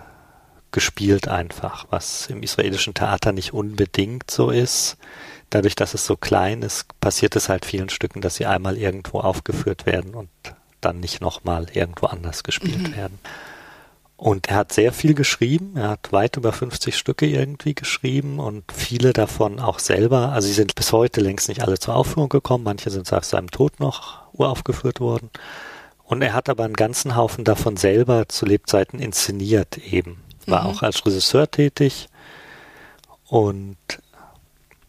gespielt 0.71 1.27
einfach, 1.27 1.85
was 1.89 2.27
im 2.27 2.43
israelischen 2.43 2.93
Theater 2.93 3.31
nicht 3.31 3.53
unbedingt 3.53 4.29
so 4.29 4.49
ist. 4.49 4.97
Dadurch, 5.49 5.75
dass 5.75 5.93
es 5.93 6.05
so 6.05 6.17
klein 6.17 6.61
ist, 6.61 6.99
passiert 6.99 7.35
es 7.35 7.47
halt 7.47 7.65
vielen 7.65 7.89
Stücken, 7.89 8.21
dass 8.21 8.35
sie 8.35 8.45
einmal 8.45 8.77
irgendwo 8.77 9.19
aufgeführt 9.19 9.85
werden 9.85 10.13
und 10.13 10.29
dann 10.81 10.99
nicht 10.99 11.21
nochmal 11.21 11.67
irgendwo 11.73 12.07
anders 12.07 12.43
gespielt 12.43 12.89
mhm. 12.89 12.95
werden. 12.95 13.19
Und 14.17 14.49
er 14.49 14.55
hat 14.55 14.73
sehr 14.73 14.93
viel 14.93 15.13
geschrieben. 15.13 15.77
Er 15.77 15.89
hat 15.89 16.11
weit 16.11 16.37
über 16.37 16.51
50 16.51 16.97
Stücke 16.97 17.27
irgendwie 17.27 17.75
geschrieben 17.75 18.39
und 18.39 18.71
viele 18.71 19.13
davon 19.13 19.59
auch 19.59 19.77
selber. 19.77 20.31
Also 20.31 20.47
sie 20.47 20.55
sind 20.55 20.73
bis 20.73 20.91
heute 20.91 21.21
längst 21.21 21.47
nicht 21.49 21.61
alle 21.61 21.77
zur 21.77 21.95
Aufführung 21.95 22.27
gekommen. 22.27 22.63
Manche 22.63 22.89
sind 22.89 23.05
seit 23.05 23.25
seinem 23.25 23.51
Tod 23.51 23.79
noch 23.79 24.23
uraufgeführt 24.33 24.99
worden. 24.99 25.29
Und 26.03 26.23
er 26.23 26.33
hat 26.33 26.49
aber 26.49 26.63
einen 26.63 26.73
ganzen 26.73 27.15
Haufen 27.15 27.43
davon 27.43 27.77
selber 27.77 28.27
zu 28.27 28.47
Lebzeiten 28.47 28.99
inszeniert 28.99 29.77
eben. 29.77 30.23
War 30.47 30.63
mhm. 30.63 30.69
auch 30.71 30.81
als 30.81 31.05
Regisseur 31.05 31.51
tätig. 31.51 32.07
Und 33.27 33.77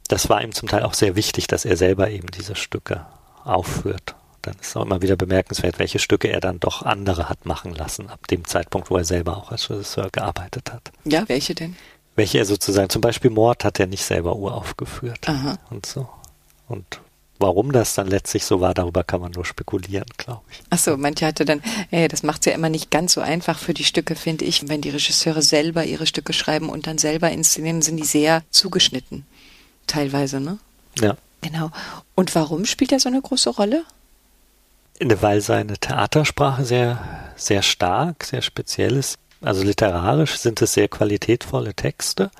das 0.08 0.30
war 0.30 0.42
ihm 0.42 0.52
zum 0.52 0.70
Teil 0.70 0.84
auch 0.84 0.94
sehr 0.94 1.16
wichtig, 1.16 1.48
dass 1.48 1.66
er 1.66 1.76
selber 1.76 2.08
eben 2.08 2.28
diese 2.28 2.56
Stücke 2.56 3.04
aufführt 3.44 4.14
dann 4.48 4.56
ist 4.61 4.76
auch 4.76 4.84
immer 4.84 5.02
wieder 5.02 5.16
bemerkenswert, 5.16 5.78
welche 5.78 5.98
Stücke 5.98 6.28
er 6.28 6.40
dann 6.40 6.61
doch 6.61 6.82
andere 6.82 7.28
hat 7.28 7.46
machen 7.46 7.74
lassen, 7.74 8.08
ab 8.08 8.26
dem 8.28 8.44
Zeitpunkt, 8.44 8.90
wo 8.90 8.96
er 8.96 9.04
selber 9.04 9.37
auch 9.37 9.50
als 9.50 9.68
Regisseur 9.70 10.08
gearbeitet 10.11 10.72
hat. 10.72 10.90
Ja, 11.04 11.28
welche 11.28 11.54
denn? 11.54 11.76
Welche 12.16 12.38
er 12.38 12.46
sozusagen, 12.46 12.88
zum 12.88 13.02
Beispiel 13.02 13.30
Mord 13.30 13.64
hat 13.64 13.78
er 13.78 13.87
nicht 13.87 14.04
selber 14.04 14.37
uraufgeführt 14.37 15.28
Aha. 15.28 15.58
und 15.70 15.87
so. 15.87 16.08
Und 16.66 17.00
warum 17.38 17.72
das 17.72 17.94
dann 17.94 18.08
letztlich 18.08 18.44
so 18.44 18.61
war, 18.61 18.74
darüber 18.74 19.04
kann 19.04 19.20
man 19.20 19.32
nur 19.32 19.44
spekulieren, 19.44 20.06
glaube 20.16 20.42
ich. 20.50 20.61
Ach 20.70 20.78
so, 20.78 20.96
manche 20.96 21.26
hatte 21.26 21.44
dann, 21.44 21.62
ey, 21.90 22.08
das 22.08 22.22
macht 22.22 22.40
es 22.40 22.46
ja 22.46 22.52
immer 22.52 22.70
nicht 22.70 22.90
ganz 22.90 23.12
so 23.12 23.20
einfach 23.20 23.58
für 23.58 23.74
die 23.74 23.84
Stücke, 23.84 24.16
finde 24.16 24.46
ich. 24.46 24.68
Wenn 24.68 24.80
die 24.80 24.90
Regisseure 24.90 25.42
selber 25.42 25.84
ihre 25.84 26.06
Stücke 26.06 26.32
schreiben 26.32 26.70
und 26.70 26.87
dann 26.87 26.98
selber 26.98 27.30
inszenieren, 27.30 27.82
sind 27.82 27.96
die 27.96 28.04
sehr 28.04 28.42
zugeschnitten. 28.50 29.26
Teilweise, 29.87 30.40
ne? 30.40 30.58
Ja. 30.98 31.16
Genau. 31.40 31.70
Und 32.14 32.34
warum 32.34 32.64
spielt 32.64 32.92
er 32.92 32.98
so 32.98 33.08
eine 33.08 33.22
große 33.22 33.50
Rolle? 33.50 33.84
Weil 35.00 35.40
seine 35.40 35.78
Theatersprache 35.78 36.64
sehr, 36.64 36.98
sehr 37.37 37.62
stark, 37.62 38.24
sehr 38.24 38.42
speziell 38.42 38.96
ist. 38.96 39.18
Also 39.40 39.62
literarisch 39.62 40.37
sind 40.37 40.61
es 40.62 40.74
sehr 40.74 40.88
qualitätvolle 40.88 41.74
Texte. 41.74 42.30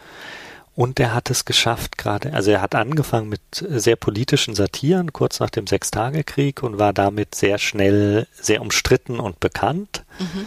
Und 0.74 1.00
er 1.00 1.12
hat 1.12 1.28
es 1.28 1.44
geschafft 1.44 1.98
gerade, 1.98 2.32
also 2.34 2.52
er 2.52 2.62
hat 2.62 2.76
angefangen 2.76 3.28
mit 3.28 3.40
sehr 3.50 3.96
politischen 3.96 4.54
Satiren 4.54 5.12
kurz 5.12 5.40
nach 5.40 5.50
dem 5.50 5.66
Sechstagekrieg 5.66 6.62
und 6.62 6.78
war 6.78 6.92
damit 6.92 7.34
sehr 7.34 7.59
schnell 7.59 8.28
sehr 8.40 8.61
umstritten 8.61 9.18
und 9.18 9.40
bekannt 9.40 10.04
mhm. 10.20 10.46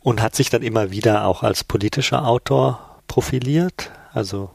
und 0.00 0.22
hat 0.22 0.34
sich 0.34 0.48
dann 0.48 0.62
immer 0.62 0.90
wieder 0.90 1.26
auch 1.26 1.42
als 1.42 1.64
politischer 1.64 2.26
Autor 2.26 2.96
profiliert. 3.08 3.90
Also 4.14 4.48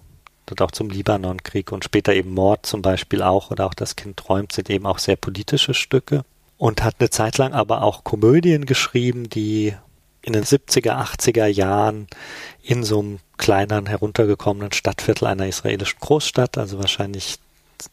hat 0.49 0.61
auch 0.61 0.71
zum 0.71 0.89
Libanonkrieg 0.89 1.71
und 1.71 1.83
später 1.83 2.15
eben 2.15 2.33
Mord 2.33 2.65
zum 2.65 2.81
Beispiel 2.81 3.21
auch 3.21 3.51
oder 3.51 3.67
auch 3.67 3.75
Das 3.75 3.95
Kind 3.95 4.17
träumt 4.17 4.51
sind 4.51 4.71
eben 4.71 4.87
auch 4.87 4.97
sehr 4.97 5.15
politische 5.15 5.75
Stücke 5.75 6.25
und 6.63 6.81
hat 6.81 6.95
eine 6.99 7.09
Zeit 7.09 7.37
lang 7.39 7.51
aber 7.51 7.81
auch 7.81 8.05
Komödien 8.05 8.65
geschrieben, 8.65 9.29
die 9.29 9.75
in 10.21 10.31
den 10.31 10.45
70er, 10.45 10.91
80er 10.91 11.45
Jahren 11.45 12.07
in 12.61 12.85
so 12.85 12.99
einem 12.99 13.19
kleineren, 13.37 13.85
heruntergekommenen 13.85 14.71
Stadtviertel 14.71 15.27
einer 15.27 15.45
israelischen 15.45 15.99
Großstadt, 15.99 16.57
also 16.57 16.79
wahrscheinlich 16.79 17.35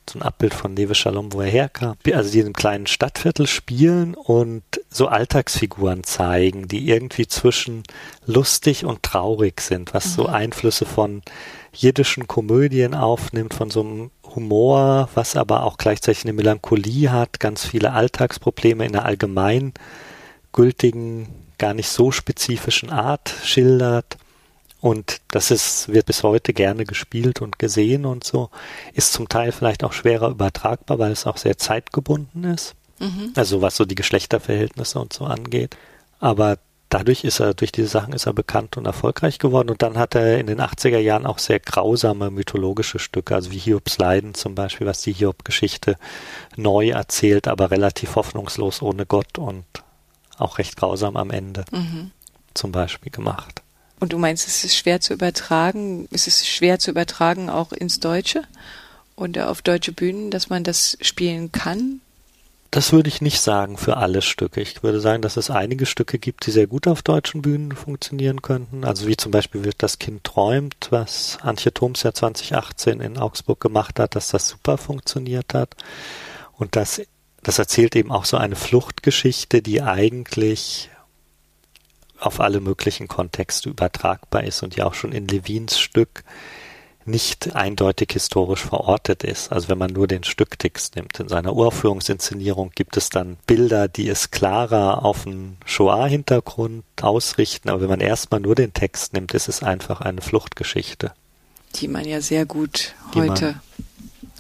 so 0.08 0.20
ein 0.20 0.22
Abbild 0.22 0.54
von 0.54 0.76
Levi 0.76 0.94
Shalom, 0.94 1.32
wo 1.32 1.40
er 1.40 1.50
herkam. 1.50 1.96
Also 2.12 2.30
die 2.30 2.38
in 2.38 2.46
einem 2.46 2.52
kleinen 2.52 2.86
Stadtviertel 2.86 3.48
spielen 3.48 4.14
und 4.14 4.62
so 4.88 5.08
Alltagsfiguren 5.08 6.04
zeigen, 6.04 6.68
die 6.68 6.88
irgendwie 6.88 7.26
zwischen 7.26 7.82
lustig 8.24 8.84
und 8.84 9.02
traurig 9.02 9.62
sind, 9.62 9.94
was 9.94 10.06
mhm. 10.06 10.10
so 10.10 10.26
Einflüsse 10.26 10.86
von 10.86 11.22
jiddischen 11.72 12.28
Komödien 12.28 12.94
aufnimmt, 12.94 13.52
von 13.52 13.70
so 13.70 13.80
einem 13.80 14.10
Humor, 14.34 15.08
was 15.14 15.36
aber 15.36 15.64
auch 15.64 15.76
gleichzeitig 15.76 16.24
eine 16.24 16.32
Melancholie 16.32 17.10
hat, 17.10 17.40
ganz 17.40 17.64
viele 17.64 17.92
Alltagsprobleme 17.92 18.84
in 18.84 18.94
einer 18.94 19.04
allgemein 19.04 19.72
gültigen, 20.52 21.28
gar 21.58 21.74
nicht 21.74 21.88
so 21.88 22.10
spezifischen 22.10 22.90
Art 22.90 23.32
schildert. 23.44 24.16
Und 24.80 25.20
das 25.28 25.50
ist, 25.50 25.92
wird 25.92 26.06
bis 26.06 26.22
heute 26.22 26.54
gerne 26.54 26.84
gespielt 26.84 27.42
und 27.42 27.58
gesehen 27.58 28.06
und 28.06 28.24
so. 28.24 28.48
Ist 28.94 29.12
zum 29.12 29.28
Teil 29.28 29.52
vielleicht 29.52 29.84
auch 29.84 29.92
schwerer 29.92 30.30
übertragbar, 30.30 30.98
weil 30.98 31.12
es 31.12 31.26
auch 31.26 31.36
sehr 31.36 31.58
zeitgebunden 31.58 32.44
ist. 32.44 32.74
Mhm. 32.98 33.32
Also 33.36 33.60
was 33.60 33.76
so 33.76 33.84
die 33.84 33.94
Geschlechterverhältnisse 33.94 34.98
und 34.98 35.12
so 35.12 35.26
angeht. 35.26 35.76
Aber 36.18 36.58
dadurch 36.90 37.24
ist 37.24 37.40
er, 37.40 37.54
durch 37.54 37.72
diese 37.72 37.88
Sachen 37.88 38.12
ist 38.12 38.26
er 38.26 38.34
bekannt 38.34 38.76
und 38.76 38.84
erfolgreich 38.84 39.38
geworden. 39.38 39.70
Und 39.70 39.80
dann 39.80 39.96
hat 39.96 40.14
er 40.14 40.38
in 40.38 40.46
den 40.46 40.60
80er 40.60 40.98
Jahren 40.98 41.24
auch 41.24 41.38
sehr 41.38 41.60
grausame 41.60 42.30
mythologische 42.30 42.98
Stücke, 42.98 43.34
also 43.34 43.50
wie 43.50 43.58
Hiobs 43.58 43.96
Leiden 43.98 44.34
zum 44.34 44.54
Beispiel, 44.54 44.86
was 44.86 45.00
die 45.00 45.12
Hiob-Geschichte 45.12 45.96
neu 46.56 46.90
erzählt, 46.90 47.48
aber 47.48 47.70
relativ 47.70 48.16
hoffnungslos 48.16 48.82
ohne 48.82 49.06
Gott 49.06 49.38
und 49.38 49.64
auch 50.36 50.58
recht 50.58 50.76
grausam 50.76 51.16
am 51.16 51.30
Ende 51.30 51.64
mhm. 51.70 52.10
zum 52.54 52.72
Beispiel 52.72 53.12
gemacht. 53.12 53.62
Und 54.00 54.12
du 54.12 54.18
meinst, 54.18 54.48
es 54.48 54.64
ist 54.64 54.76
schwer 54.76 55.00
zu 55.00 55.12
übertragen, 55.12 56.08
es 56.10 56.26
ist 56.26 56.46
schwer 56.46 56.78
zu 56.78 56.90
übertragen 56.90 57.50
auch 57.50 57.72
ins 57.72 58.00
Deutsche 58.00 58.42
und 59.14 59.38
auf 59.38 59.60
deutsche 59.60 59.92
Bühnen, 59.92 60.30
dass 60.30 60.48
man 60.48 60.64
das 60.64 60.96
spielen 61.02 61.52
kann? 61.52 62.00
Das 62.70 62.92
würde 62.92 63.08
ich 63.08 63.20
nicht 63.20 63.40
sagen 63.40 63.76
für 63.76 63.96
alle 63.96 64.22
Stücke. 64.22 64.60
Ich 64.60 64.84
würde 64.84 65.00
sagen, 65.00 65.22
dass 65.22 65.36
es 65.36 65.50
einige 65.50 65.86
Stücke 65.86 66.20
gibt, 66.20 66.46
die 66.46 66.52
sehr 66.52 66.68
gut 66.68 66.86
auf 66.86 67.02
deutschen 67.02 67.42
Bühnen 67.42 67.72
funktionieren 67.72 68.42
könnten. 68.42 68.84
Also 68.84 69.08
wie 69.08 69.16
zum 69.16 69.32
Beispiel 69.32 69.64
wird 69.64 69.82
das 69.82 69.98
Kind 69.98 70.22
träumt, 70.22 70.88
was 70.90 71.38
Antje 71.42 71.74
Thoms 71.74 72.04
ja 72.04 72.14
2018 72.14 73.00
in 73.00 73.18
Augsburg 73.18 73.58
gemacht 73.58 73.98
hat, 73.98 74.14
dass 74.14 74.28
das 74.28 74.46
super 74.46 74.78
funktioniert 74.78 75.52
hat. 75.52 75.74
Und 76.52 76.76
das, 76.76 77.02
das 77.42 77.58
erzählt 77.58 77.96
eben 77.96 78.12
auch 78.12 78.24
so 78.24 78.36
eine 78.36 78.54
Fluchtgeschichte, 78.54 79.62
die 79.62 79.82
eigentlich 79.82 80.90
auf 82.20 82.38
alle 82.38 82.60
möglichen 82.60 83.08
Kontexte 83.08 83.70
übertragbar 83.70 84.44
ist 84.44 84.62
und 84.62 84.76
ja 84.76 84.86
auch 84.86 84.94
schon 84.94 85.10
in 85.10 85.26
Levins 85.26 85.80
Stück 85.80 86.22
nicht 87.10 87.54
eindeutig 87.54 88.12
historisch 88.12 88.62
verortet 88.62 89.24
ist. 89.24 89.52
Also 89.52 89.68
wenn 89.68 89.78
man 89.78 89.92
nur 89.92 90.06
den 90.06 90.24
Stücktext 90.24 90.96
nimmt. 90.96 91.18
In 91.20 91.28
seiner 91.28 91.54
Uraufführungsinszenierung 91.54 92.72
gibt 92.74 92.96
es 92.96 93.10
dann 93.10 93.36
Bilder, 93.46 93.88
die 93.88 94.08
es 94.08 94.30
klarer 94.30 95.04
auf 95.04 95.26
einen 95.26 95.58
Shoah-Hintergrund 95.64 96.84
ausrichten. 97.00 97.68
Aber 97.68 97.82
wenn 97.82 97.90
man 97.90 98.00
erstmal 98.00 98.40
nur 98.40 98.54
den 98.54 98.72
Text 98.72 99.12
nimmt, 99.12 99.34
ist 99.34 99.48
es 99.48 99.62
einfach 99.62 100.00
eine 100.00 100.20
Fluchtgeschichte. 100.20 101.12
Die 101.76 101.88
man 101.88 102.04
ja 102.04 102.20
sehr 102.20 102.46
gut 102.46 102.94
heute 103.14 103.60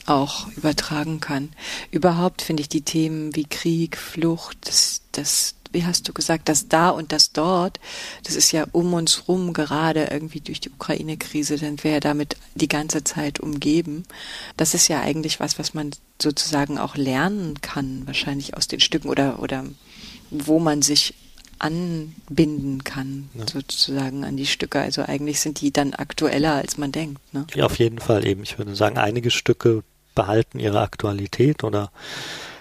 auch 0.06 0.48
übertragen 0.56 1.20
kann. 1.20 1.50
Überhaupt 1.90 2.42
finde 2.42 2.62
ich 2.62 2.68
die 2.68 2.82
Themen 2.82 3.34
wie 3.36 3.44
Krieg, 3.44 3.96
Flucht, 3.96 4.56
das, 4.66 5.02
das 5.12 5.54
wie 5.72 5.84
hast 5.84 6.08
du 6.08 6.12
gesagt, 6.12 6.48
das 6.48 6.68
da 6.68 6.90
und 6.90 7.12
das 7.12 7.32
dort, 7.32 7.80
das 8.24 8.36
ist 8.36 8.52
ja 8.52 8.66
um 8.72 8.92
uns 8.94 9.28
rum 9.28 9.52
gerade 9.52 10.08
irgendwie 10.10 10.40
durch 10.40 10.60
die 10.60 10.70
Ukraine-Krise, 10.70 11.56
dann 11.56 11.82
wäre 11.82 12.00
damit 12.00 12.36
die 12.54 12.68
ganze 12.68 13.04
Zeit 13.04 13.40
umgeben. 13.40 14.04
Das 14.56 14.74
ist 14.74 14.88
ja 14.88 15.00
eigentlich 15.00 15.40
was, 15.40 15.58
was 15.58 15.74
man 15.74 15.90
sozusagen 16.20 16.78
auch 16.78 16.96
lernen 16.96 17.60
kann, 17.60 18.06
wahrscheinlich 18.06 18.56
aus 18.56 18.68
den 18.68 18.80
Stücken 18.80 19.08
oder, 19.08 19.40
oder 19.42 19.64
wo 20.30 20.58
man 20.58 20.82
sich 20.82 21.14
anbinden 21.58 22.84
kann, 22.84 23.28
ja. 23.34 23.46
sozusagen 23.46 24.24
an 24.24 24.36
die 24.36 24.46
Stücke. 24.46 24.80
Also 24.80 25.02
eigentlich 25.02 25.40
sind 25.40 25.60
die 25.60 25.72
dann 25.72 25.92
aktueller, 25.92 26.54
als 26.54 26.78
man 26.78 26.90
denkt. 26.90 27.20
Ne? 27.34 27.46
Ja, 27.54 27.66
auf 27.66 27.78
jeden 27.78 27.98
Fall 27.98 28.26
eben. 28.26 28.42
Ich 28.42 28.58
würde 28.58 28.74
sagen, 28.74 28.98
einige 28.98 29.30
Stücke 29.30 29.84
behalten 30.14 30.58
ihre 30.58 30.80
Aktualität 30.80 31.62
oder 31.62 31.90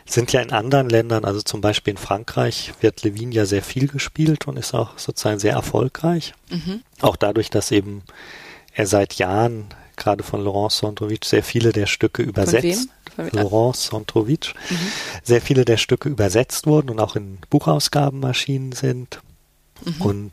sind 0.10 0.34
ja 0.34 0.42
in 0.42 0.52
anderen 0.52 0.90
Ländern, 0.90 1.26
also 1.26 1.42
zum 1.42 1.62
Beispiel 1.62 1.92
in 1.92 1.98
Frankreich, 1.98 2.74
wird 2.82 3.04
Levine 3.04 3.34
ja 3.34 3.46
sehr 3.46 3.62
viel 3.64 3.88
gespielt 3.88 4.48
und 4.48 4.58
ist 4.58 4.74
auch 4.74 4.98
sozusagen 4.98 5.40
sehr 5.40 5.54
erfolgreich. 5.54 6.34
Mhm. 6.50 6.82
Auch 7.02 7.16
dadurch, 7.16 7.50
dass 7.50 7.72
eben 7.72 8.04
er 8.74 8.88
seit 8.88 9.16
Jahren 9.16 9.68
gerade 9.96 10.24
von 10.24 10.44
Laurent 10.44 10.72
Sondrovitch 10.72 11.28
sehr 11.28 11.44
viele 11.44 11.72
der 11.72 11.86
Stücke 11.86 12.24
übersetzt. 12.24 12.90
Von 13.16 13.26
wem? 13.26 13.34
Laurent 13.34 13.76
Sondrovitch. 13.76 14.56
Mhm. 14.70 14.78
Sehr 15.24 15.42
viele 15.42 15.66
der 15.66 15.78
Stücke 15.78 16.10
übersetzt 16.10 16.66
wurden 16.66 16.90
und 16.90 17.00
auch 17.00 17.16
in 17.16 17.38
Buchausgaben 17.50 18.24
erschienen 18.24 18.72
sind. 18.72 19.20
Mhm. 19.84 20.02
Und 20.02 20.32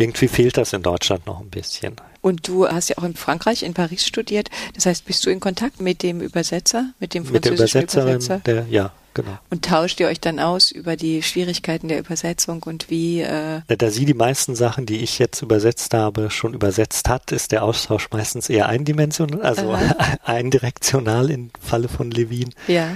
irgendwie 0.00 0.28
fehlt 0.28 0.56
das 0.56 0.72
in 0.72 0.82
Deutschland 0.82 1.26
noch 1.26 1.40
ein 1.40 1.50
bisschen. 1.50 1.96
Und 2.22 2.48
du 2.48 2.68
hast 2.68 2.90
ja 2.90 2.98
auch 2.98 3.04
in 3.04 3.14
Frankreich, 3.14 3.62
in 3.62 3.74
Paris 3.74 4.06
studiert. 4.06 4.50
Das 4.74 4.86
heißt, 4.86 5.06
bist 5.06 5.24
du 5.24 5.30
in 5.30 5.40
Kontakt 5.40 5.80
mit 5.80 6.02
dem 6.02 6.20
Übersetzer, 6.20 6.90
mit 7.00 7.14
dem 7.14 7.24
französischen 7.24 7.32
mit 7.32 7.44
der 7.44 7.52
Übersetzerin, 7.52 8.14
Übersetzer? 8.14 8.38
Der, 8.44 8.66
ja, 8.68 8.92
genau. 9.14 9.38
Und 9.48 9.64
tauscht 9.64 10.00
ihr 10.00 10.08
euch 10.08 10.20
dann 10.20 10.38
aus 10.38 10.70
über 10.70 10.96
die 10.96 11.22
Schwierigkeiten 11.22 11.88
der 11.88 11.98
Übersetzung 11.98 12.62
und 12.64 12.90
wie? 12.90 13.22
Äh 13.22 13.62
da 13.66 13.90
sie 13.90 14.04
die 14.04 14.14
meisten 14.14 14.54
Sachen, 14.54 14.84
die 14.84 14.98
ich 14.98 15.18
jetzt 15.18 15.40
übersetzt 15.40 15.94
habe, 15.94 16.30
schon 16.30 16.52
übersetzt 16.52 17.08
hat, 17.08 17.32
ist 17.32 17.52
der 17.52 17.64
Austausch 17.64 18.08
meistens 18.10 18.50
eher 18.50 18.68
eindimensional, 18.68 19.40
also 19.40 19.74
eindirektional 20.24 21.30
im 21.30 21.50
Falle 21.58 21.88
von 21.88 22.10
Levin. 22.10 22.50
Ja. 22.66 22.88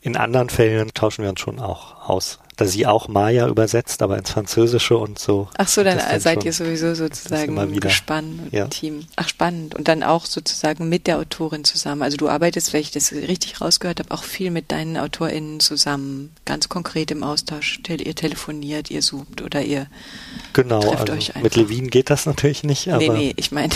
In 0.00 0.16
anderen 0.16 0.50
Fällen 0.50 0.94
tauschen 0.94 1.22
wir 1.22 1.30
uns 1.30 1.40
schon 1.40 1.58
auch 1.58 2.08
aus 2.08 2.38
da 2.56 2.66
sie 2.66 2.86
auch 2.86 3.08
Maya 3.08 3.48
übersetzt, 3.48 4.02
aber 4.02 4.18
ins 4.18 4.30
Französische 4.30 4.96
und 4.96 5.18
so. 5.18 5.48
Ach 5.56 5.68
so, 5.68 5.82
dann, 5.82 5.98
dann 5.98 6.20
seid 6.20 6.44
ihr 6.44 6.52
sowieso 6.52 6.94
sozusagen 6.94 7.80
gespannt 7.80 8.40
und 8.44 8.52
ja. 8.52 8.66
Team. 8.66 9.06
Ach, 9.16 9.28
spannend. 9.28 9.74
Und 9.74 9.88
dann 9.88 10.02
auch 10.02 10.26
sozusagen 10.26 10.88
mit 10.88 11.06
der 11.06 11.18
Autorin 11.18 11.64
zusammen. 11.64 12.02
Also 12.02 12.18
du 12.18 12.28
arbeitest, 12.28 12.72
wenn 12.72 12.82
ich 12.82 12.90
das 12.90 13.12
richtig 13.12 13.60
rausgehört 13.60 14.00
habe, 14.00 14.10
auch 14.10 14.22
viel 14.22 14.50
mit 14.50 14.70
deinen 14.70 14.98
AutorInnen 14.98 15.60
zusammen. 15.60 16.30
Ganz 16.44 16.68
konkret 16.68 17.10
im 17.10 17.22
Austausch. 17.22 17.80
Ihr 17.88 18.14
telefoniert, 18.14 18.90
ihr 18.90 19.00
zoomt 19.00 19.40
oder 19.40 19.62
ihr 19.62 19.86
genau, 20.52 20.80
trefft 20.80 21.00
also 21.00 21.12
euch 21.14 21.28
einfach. 21.30 21.42
Mit 21.42 21.56
Levin 21.56 21.88
geht 21.88 22.10
das 22.10 22.26
natürlich 22.26 22.64
nicht, 22.64 22.88
aber. 22.88 22.98
Nee, 22.98 23.08
nee, 23.08 23.32
ich 23.36 23.50
meine. 23.50 23.72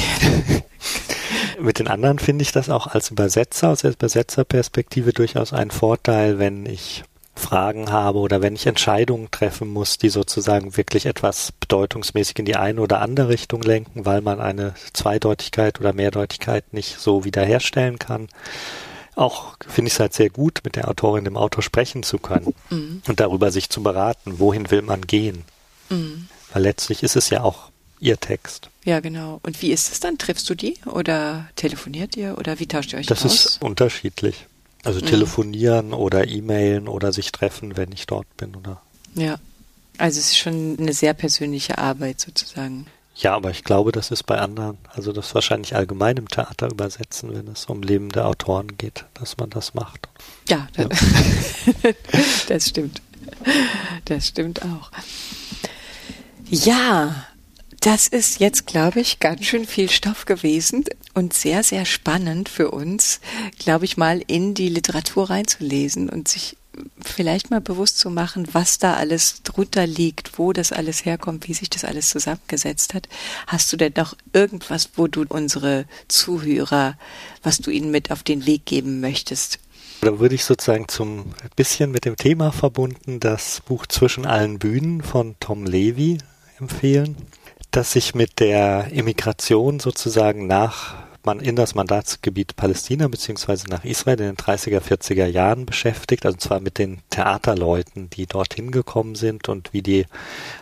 mit 1.60 1.78
den 1.78 1.88
anderen 1.88 2.18
finde 2.18 2.42
ich 2.42 2.52
das 2.52 2.68
auch 2.68 2.86
als 2.86 3.10
Übersetzer, 3.10 3.70
aus 3.70 3.80
der 3.80 3.92
Übersetzerperspektive 3.92 5.12
durchaus 5.12 5.52
ein 5.52 5.70
Vorteil, 5.70 6.38
wenn 6.38 6.66
ich 6.66 7.04
Fragen 7.37 7.93
habe 7.93 8.18
oder 8.18 8.43
wenn 8.43 8.55
ich 8.55 8.66
Entscheidungen 8.66 9.30
treffen 9.30 9.68
muss, 9.68 9.99
die 9.99 10.09
sozusagen 10.09 10.76
wirklich 10.76 11.07
etwas 11.07 11.53
bedeutungsmäßig 11.53 12.39
in 12.39 12.45
die 12.47 12.57
eine 12.57 12.80
oder 12.80 13.01
andere 13.01 13.28
Richtung 13.28 13.62
lenken, 13.62 14.07
weil 14.07 14.22
man 14.22 14.41
eine 14.41 14.74
Zweideutigkeit 14.93 15.78
oder 15.78 15.93
Mehrdeutigkeit 15.93 16.72
nicht 16.72 16.99
so 16.99 17.24
wiederherstellen 17.24 17.99
kann. 17.99 18.28
Auch 19.14 19.57
finde 19.66 19.89
ich 19.89 19.95
es 19.95 20.01
halt 20.01 20.12
sehr 20.12 20.30
gut, 20.30 20.61
mit 20.64 20.76
der 20.76 20.89
Autorin, 20.89 21.24
dem 21.24 21.37
Autor 21.37 21.62
sprechen 21.62 22.03
zu 22.03 22.18
können 22.18 22.55
mhm. 22.70 23.03
und 23.07 23.20
darüber 23.20 23.51
sich 23.51 23.70
zu 23.70 23.82
beraten, 23.82 24.39
wohin 24.39 24.70
will 24.70 24.82
man 24.82 25.03
gehen. 25.03 25.45
Mhm. 25.89 26.28
Weil 26.53 26.62
letztlich 26.62 27.03
ist 27.03 27.16
es 27.16 27.30
ja 27.30 27.43
auch 27.43 27.70
ihr 28.01 28.18
Text. 28.18 28.70
Ja, 28.84 29.01
genau. 29.01 29.41
Und 29.43 29.62
wie 29.62 29.72
ist 29.72 29.91
es 29.91 30.01
dann? 30.01 30.18
Triffst 30.18 30.49
du 30.51 30.55
die 30.55 30.78
oder 30.87 31.49
telefoniert 31.57 32.16
ihr 32.16 32.37
oder 32.39 32.59
wie 32.61 32.66
tauscht 32.66 32.93
ihr 32.93 32.99
euch 32.99 33.07
das 33.07 33.24
aus? 33.24 33.32
Das 33.32 33.47
ist 33.47 33.62
unterschiedlich. 33.62 34.47
Also 34.87 35.01
mhm. 35.01 35.07
telefonieren 35.07 35.93
oder 35.93 36.28
E-Mailen 36.28 36.87
oder 36.87 37.12
sich 37.12 37.32
treffen, 37.32 37.76
wenn 37.76 37.91
ich 37.91 38.07
dort 38.07 38.37
bin, 38.37 38.55
oder? 38.55 38.80
Ja. 39.16 39.41
Also 39.99 40.20
es 40.20 40.26
ist 40.26 40.39
schon 40.39 40.76
eine 40.78 40.93
sehr 40.93 41.12
persönliche 41.12 41.78
Arbeit 41.78 42.20
sozusagen. 42.20 42.87
Ja, 43.16 43.34
aber 43.34 43.51
ich 43.51 43.64
glaube, 43.64 43.91
das 43.91 44.12
ist 44.12 44.22
bei 44.24 44.39
anderen, 44.39 44.78
also 44.95 45.11
das 45.11 45.34
wahrscheinlich 45.34 45.74
allgemein 45.74 46.18
im 46.18 46.28
Theater 46.28 46.70
übersetzen, 46.70 47.34
wenn 47.34 47.49
es 47.49 47.64
um 47.64 47.82
lebende 47.82 48.24
Autoren 48.26 48.76
geht, 48.78 49.07
dass 49.14 49.39
man 49.39 49.51
das 49.51 49.74
macht. 49.74 50.09
Ja, 50.49 50.68
ja. 50.76 50.89
das 52.49 52.68
stimmt. 52.68 53.03
Das 54.05 54.28
stimmt 54.28 54.62
auch. 54.62 54.93
Ja, 56.49 57.26
das 57.87 58.09
ist 58.09 58.41
jetzt, 58.41 58.66
glaube 58.66 58.99
ich, 58.99 59.20
ganz 59.20 59.45
schön 59.45 59.64
viel 59.64 59.89
Stoff 59.89 60.24
gewesen 60.24 60.84
und 61.14 61.32
sehr, 61.32 61.62
sehr 61.62 61.84
spannend 61.84 62.49
für 62.49 62.72
uns, 62.72 63.20
glaube 63.61 63.84
ich, 63.84 63.97
mal 63.97 64.20
in 64.26 64.55
die 64.55 64.68
Literatur 64.68 65.30
reinzulesen 65.30 66.11
und 66.11 66.26
sich 66.26 66.57
vielleicht 67.01 67.53
mal 67.53 67.61
bewusst 67.61 67.99
zu 67.99 68.11
machen, 68.11 68.49
was 68.51 68.78
da 68.78 68.95
alles 68.95 69.45
drunter 69.45 69.87
liegt, 69.87 70.37
wo 70.37 70.53
das 70.53 70.72
alles 70.72 71.05
herkommt, 71.05 71.47
wie 71.47 71.55
sich 71.55 71.70
das 71.70 71.84
alles 71.84 72.09
zusammengesetzt 72.09 72.93
hat. 72.93 73.09
Hast 73.47 73.72
du 73.72 73.76
denn 73.76 73.93
noch 73.97 74.16
irgendwas, 74.32 74.91
wo 74.97 75.07
du 75.07 75.24
unsere 75.28 75.84
Zuhörer, 76.09 76.99
was 77.45 77.59
du 77.59 77.70
ihnen 77.70 77.93
mit 77.93 78.11
auf 78.11 78.24
den 78.24 78.47
Weg 78.47 78.66
geben 78.66 78.99
möchtest? 79.01 79.61
Da 80.01 80.18
würde 80.18 80.34
ich 80.34 80.45
sozusagen 80.45 80.89
zum 80.89 81.26
bisschen 81.55 81.93
mit 81.93 82.05
dem 82.05 82.16
Thema 82.16 82.51
verbunden 82.51 83.20
das 83.20 83.62
Buch 83.64 83.87
Zwischen 83.87 84.26
allen 84.26 84.59
Bühnen 84.59 85.03
von 85.05 85.37
Tom 85.39 85.64
Levy 85.64 86.18
empfehlen, 86.59 87.16
das 87.76 87.92
sich 87.92 88.14
mit 88.14 88.40
der 88.40 88.90
Immigration 88.90 89.80
sozusagen 89.80 90.46
nach 90.46 90.94
man 91.26 91.40
in 91.40 91.56
das 91.56 91.74
Mandatsgebiet 91.74 92.56
Palästina 92.56 93.08
beziehungsweise 93.08 93.66
nach 93.66 93.84
Israel 93.84 94.20
in 94.20 94.26
den 94.26 94.36
30er, 94.36 94.80
40er 94.80 95.26
Jahren 95.26 95.66
beschäftigt, 95.66 96.24
also 96.24 96.38
zwar 96.38 96.60
mit 96.60 96.78
den 96.78 97.00
Theaterleuten, 97.10 98.08
die 98.08 98.26
dorthin 98.26 98.70
gekommen 98.70 99.16
sind 99.16 99.48
und 99.48 99.72
wie 99.72 99.82
die 99.82 100.06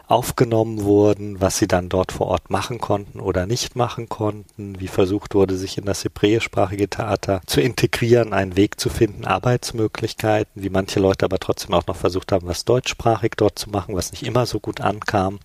aufgenommen 0.09 0.83
wurden, 0.83 1.41
was 1.41 1.59
sie 1.59 1.69
dann 1.69 1.89
dort 1.89 2.13
vor 2.13 2.29
Ort 2.29 2.51
machen 2.51 2.81
konnten 2.81 3.21
oder 3.21 3.47
nicht 3.47 3.77
machen 3.77 4.09
konnten, 4.09 4.81
wie 4.81 4.89
versucht 4.89 5.35
wurde, 5.35 5.57
sich 5.57 5.79
in 5.79 5.85
das 5.85 6.03
hebräischsprachige 6.03 6.89
Theater 6.89 7.43
zu 7.47 7.61
integrieren, 7.61 8.33
einen 8.33 8.57
Weg 8.57 8.81
zu 8.81 8.89
finden, 8.89 9.27
Arbeitsmöglichkeiten, 9.27 10.63
wie 10.63 10.71
manche 10.71 10.99
Leute 10.99 11.27
aber 11.27 11.39
trotzdem 11.39 11.75
auch 11.75 11.87
noch 11.87 11.97
versucht 11.97 12.33
haben, 12.33 12.49
was 12.49 12.65
deutschsprachig 12.65 13.33
dort 13.37 13.59
zu 13.59 13.71
machen, 13.71 13.95
was 13.95 14.11
nicht 14.11 14.25
immer 14.25 14.47
so 14.47 14.59
gut 14.59 14.81
ankam. 14.81 15.39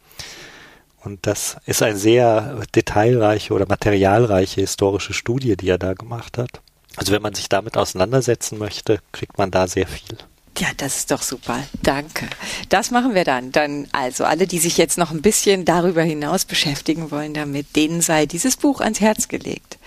Und 1.10 1.26
das 1.26 1.58
ist 1.66 1.82
eine 1.82 1.98
sehr 1.98 2.62
detailreiche 2.76 3.52
oder 3.52 3.66
materialreiche 3.68 4.62
historische 4.62 5.14
Studie, 5.14 5.58
die 5.58 5.68
er 5.68 5.80
da 5.80 5.96
gemacht 5.96 6.38
hat. 6.38 6.62
Also 6.98 7.12
wenn 7.14 7.24
man 7.24 7.34
sich 7.34 7.50
damit 7.50 7.78
auseinandersetzen 7.78 8.60
möchte, 8.60 9.00
kriegt 9.12 9.40
man 9.40 9.50
da 9.50 9.68
sehr 9.68 9.88
viel. 9.88 10.20
Ja, 10.60 10.68
das 10.78 10.98
ist 10.98 11.12
doch 11.12 11.24
super. 11.24 11.64
Danke. 11.82 12.28
Das 12.68 12.92
machen 12.92 13.16
wir 13.16 13.24
dann. 13.24 13.52
Dann 13.52 13.88
also 13.92 14.24
alle, 14.24 14.46
die 14.46 14.60
sich 14.60 14.78
jetzt 14.78 15.00
noch 15.00 15.10
ein 15.10 15.24
bisschen 15.24 15.66
darüber 15.66 16.04
hinaus 16.04 16.46
beschäftigen 16.46 17.10
wollen 17.10 17.34
damit, 17.34 17.76
denen 17.76 18.02
sei 18.02 18.28
dieses 18.28 18.56
Buch 18.56 18.80
ans 18.80 19.02
Herz 19.02 19.30
gelegt. 19.30 19.79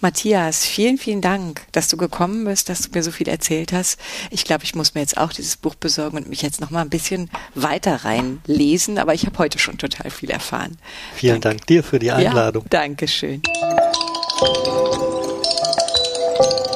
Matthias, 0.00 0.64
vielen, 0.64 0.98
vielen 0.98 1.20
Dank, 1.20 1.62
dass 1.72 1.88
du 1.88 1.96
gekommen 1.96 2.44
bist, 2.44 2.68
dass 2.68 2.82
du 2.82 2.90
mir 2.92 3.02
so 3.02 3.10
viel 3.10 3.28
erzählt 3.28 3.72
hast. 3.72 3.98
Ich 4.30 4.44
glaube, 4.44 4.64
ich 4.64 4.74
muss 4.74 4.94
mir 4.94 5.00
jetzt 5.00 5.16
auch 5.16 5.32
dieses 5.32 5.56
Buch 5.56 5.74
besorgen 5.74 6.16
und 6.16 6.28
mich 6.28 6.42
jetzt 6.42 6.60
noch 6.60 6.70
mal 6.70 6.82
ein 6.82 6.90
bisschen 6.90 7.30
weiter 7.54 8.04
reinlesen, 8.04 8.98
aber 8.98 9.14
ich 9.14 9.26
habe 9.26 9.38
heute 9.38 9.58
schon 9.58 9.78
total 9.78 10.10
viel 10.10 10.30
erfahren. 10.30 10.78
Vielen 11.14 11.40
Dank, 11.40 11.58
Dank 11.58 11.66
dir 11.66 11.82
für 11.82 11.98
die 11.98 12.10
Einladung. 12.10 12.64
Ja, 12.64 12.80
Dankeschön. 12.80 13.42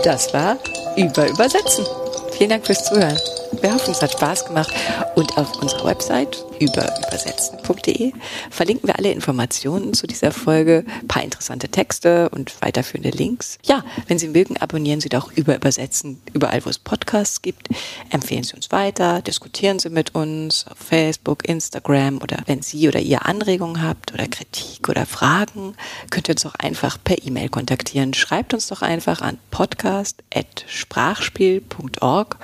Das 0.04 0.32
war 0.34 0.58
über 0.96 1.28
Übersetzen. 1.28 1.86
Vielen 2.36 2.50
Dank 2.50 2.66
fürs 2.66 2.84
Zuhören. 2.84 3.18
Wir 3.60 3.74
hoffen, 3.74 3.92
es 3.92 4.02
hat 4.02 4.12
Spaß 4.12 4.46
gemacht. 4.46 4.72
Und 5.14 5.36
auf 5.36 5.60
unserer 5.60 5.84
Website 5.84 6.42
über 6.58 6.90
übersetzen.de 7.08 8.12
verlinken 8.50 8.88
wir 8.88 8.98
alle 8.98 9.12
Informationen 9.12 9.92
zu 9.94 10.06
dieser 10.06 10.30
Folge, 10.30 10.84
ein 11.00 11.08
paar 11.08 11.24
interessante 11.24 11.68
Texte 11.68 12.28
und 12.30 12.62
weiterführende 12.62 13.10
Links. 13.10 13.58
Ja, 13.64 13.84
wenn 14.06 14.18
Sie 14.18 14.28
mögen, 14.28 14.56
abonnieren 14.56 15.00
Sie 15.00 15.08
doch 15.08 15.32
über 15.32 15.56
Übersetzen 15.56 16.22
überall, 16.32 16.64
wo 16.64 16.70
es 16.70 16.78
Podcasts 16.78 17.42
gibt. 17.42 17.68
Empfehlen 18.10 18.44
Sie 18.44 18.54
uns 18.54 18.70
weiter, 18.70 19.22
diskutieren 19.22 19.80
Sie 19.80 19.90
mit 19.90 20.14
uns 20.14 20.66
auf 20.68 20.78
Facebook, 20.78 21.48
Instagram 21.48 22.22
oder 22.22 22.36
wenn 22.46 22.62
Sie 22.62 22.86
oder 22.88 23.00
ihr 23.00 23.26
Anregungen 23.26 23.82
habt 23.82 24.14
oder 24.14 24.28
Kritik 24.28 24.88
oder 24.88 25.04
Fragen, 25.04 25.74
könnt 26.10 26.28
ihr 26.28 26.34
uns 26.34 26.46
auch 26.46 26.54
einfach 26.54 26.96
per 27.02 27.26
E-Mail 27.26 27.48
kontaktieren. 27.48 28.14
Schreibt 28.14 28.54
uns 28.54 28.68
doch 28.68 28.82
einfach 28.82 29.20
an 29.20 29.38
podcast.sprachspiel.org. 29.50 32.36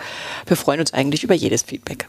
Wir 0.46 0.56
freuen 0.56 0.80
uns 0.80 0.92
eigentlich 0.97 1.23
über 1.23 1.33
jedes 1.35 1.63
Feedback. 1.63 2.07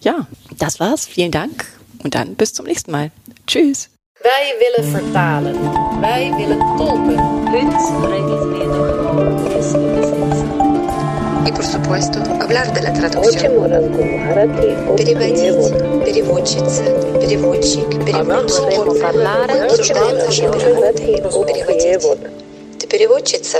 Ja, 0.00 0.26
das 0.58 0.80
war's. 0.80 1.06
Vielen 1.06 1.30
Dank 1.30 1.66
und 2.02 2.14
dann 2.14 2.34
bis 2.34 2.52
zum 2.52 2.66
nächsten 2.66 2.90
Mal. 2.90 3.10
Tschüss. 3.46 3.88
Wij 4.22 4.54
willen 4.58 4.90
vertalen. 4.90 5.54
Wij 6.00 6.32
willen 6.36 6.60
tolken. 6.76 7.34
И, 11.46 11.52
por 11.52 11.64
supuesto, 11.64 12.18
hablar 12.40 12.72
de 12.72 12.82
la 12.82 12.92
traducción. 12.92 13.52
Переводить, 14.96 16.04
переводчица, 16.04 16.84
переводчик, 17.20 17.88
переводчик. 18.04 18.64
Обсуждаем 19.62 20.18
наши 20.18 20.42
грамоты. 20.42 21.16
Переводить. 21.46 22.02
Ты 22.78 22.86
переводчица? 22.86 23.58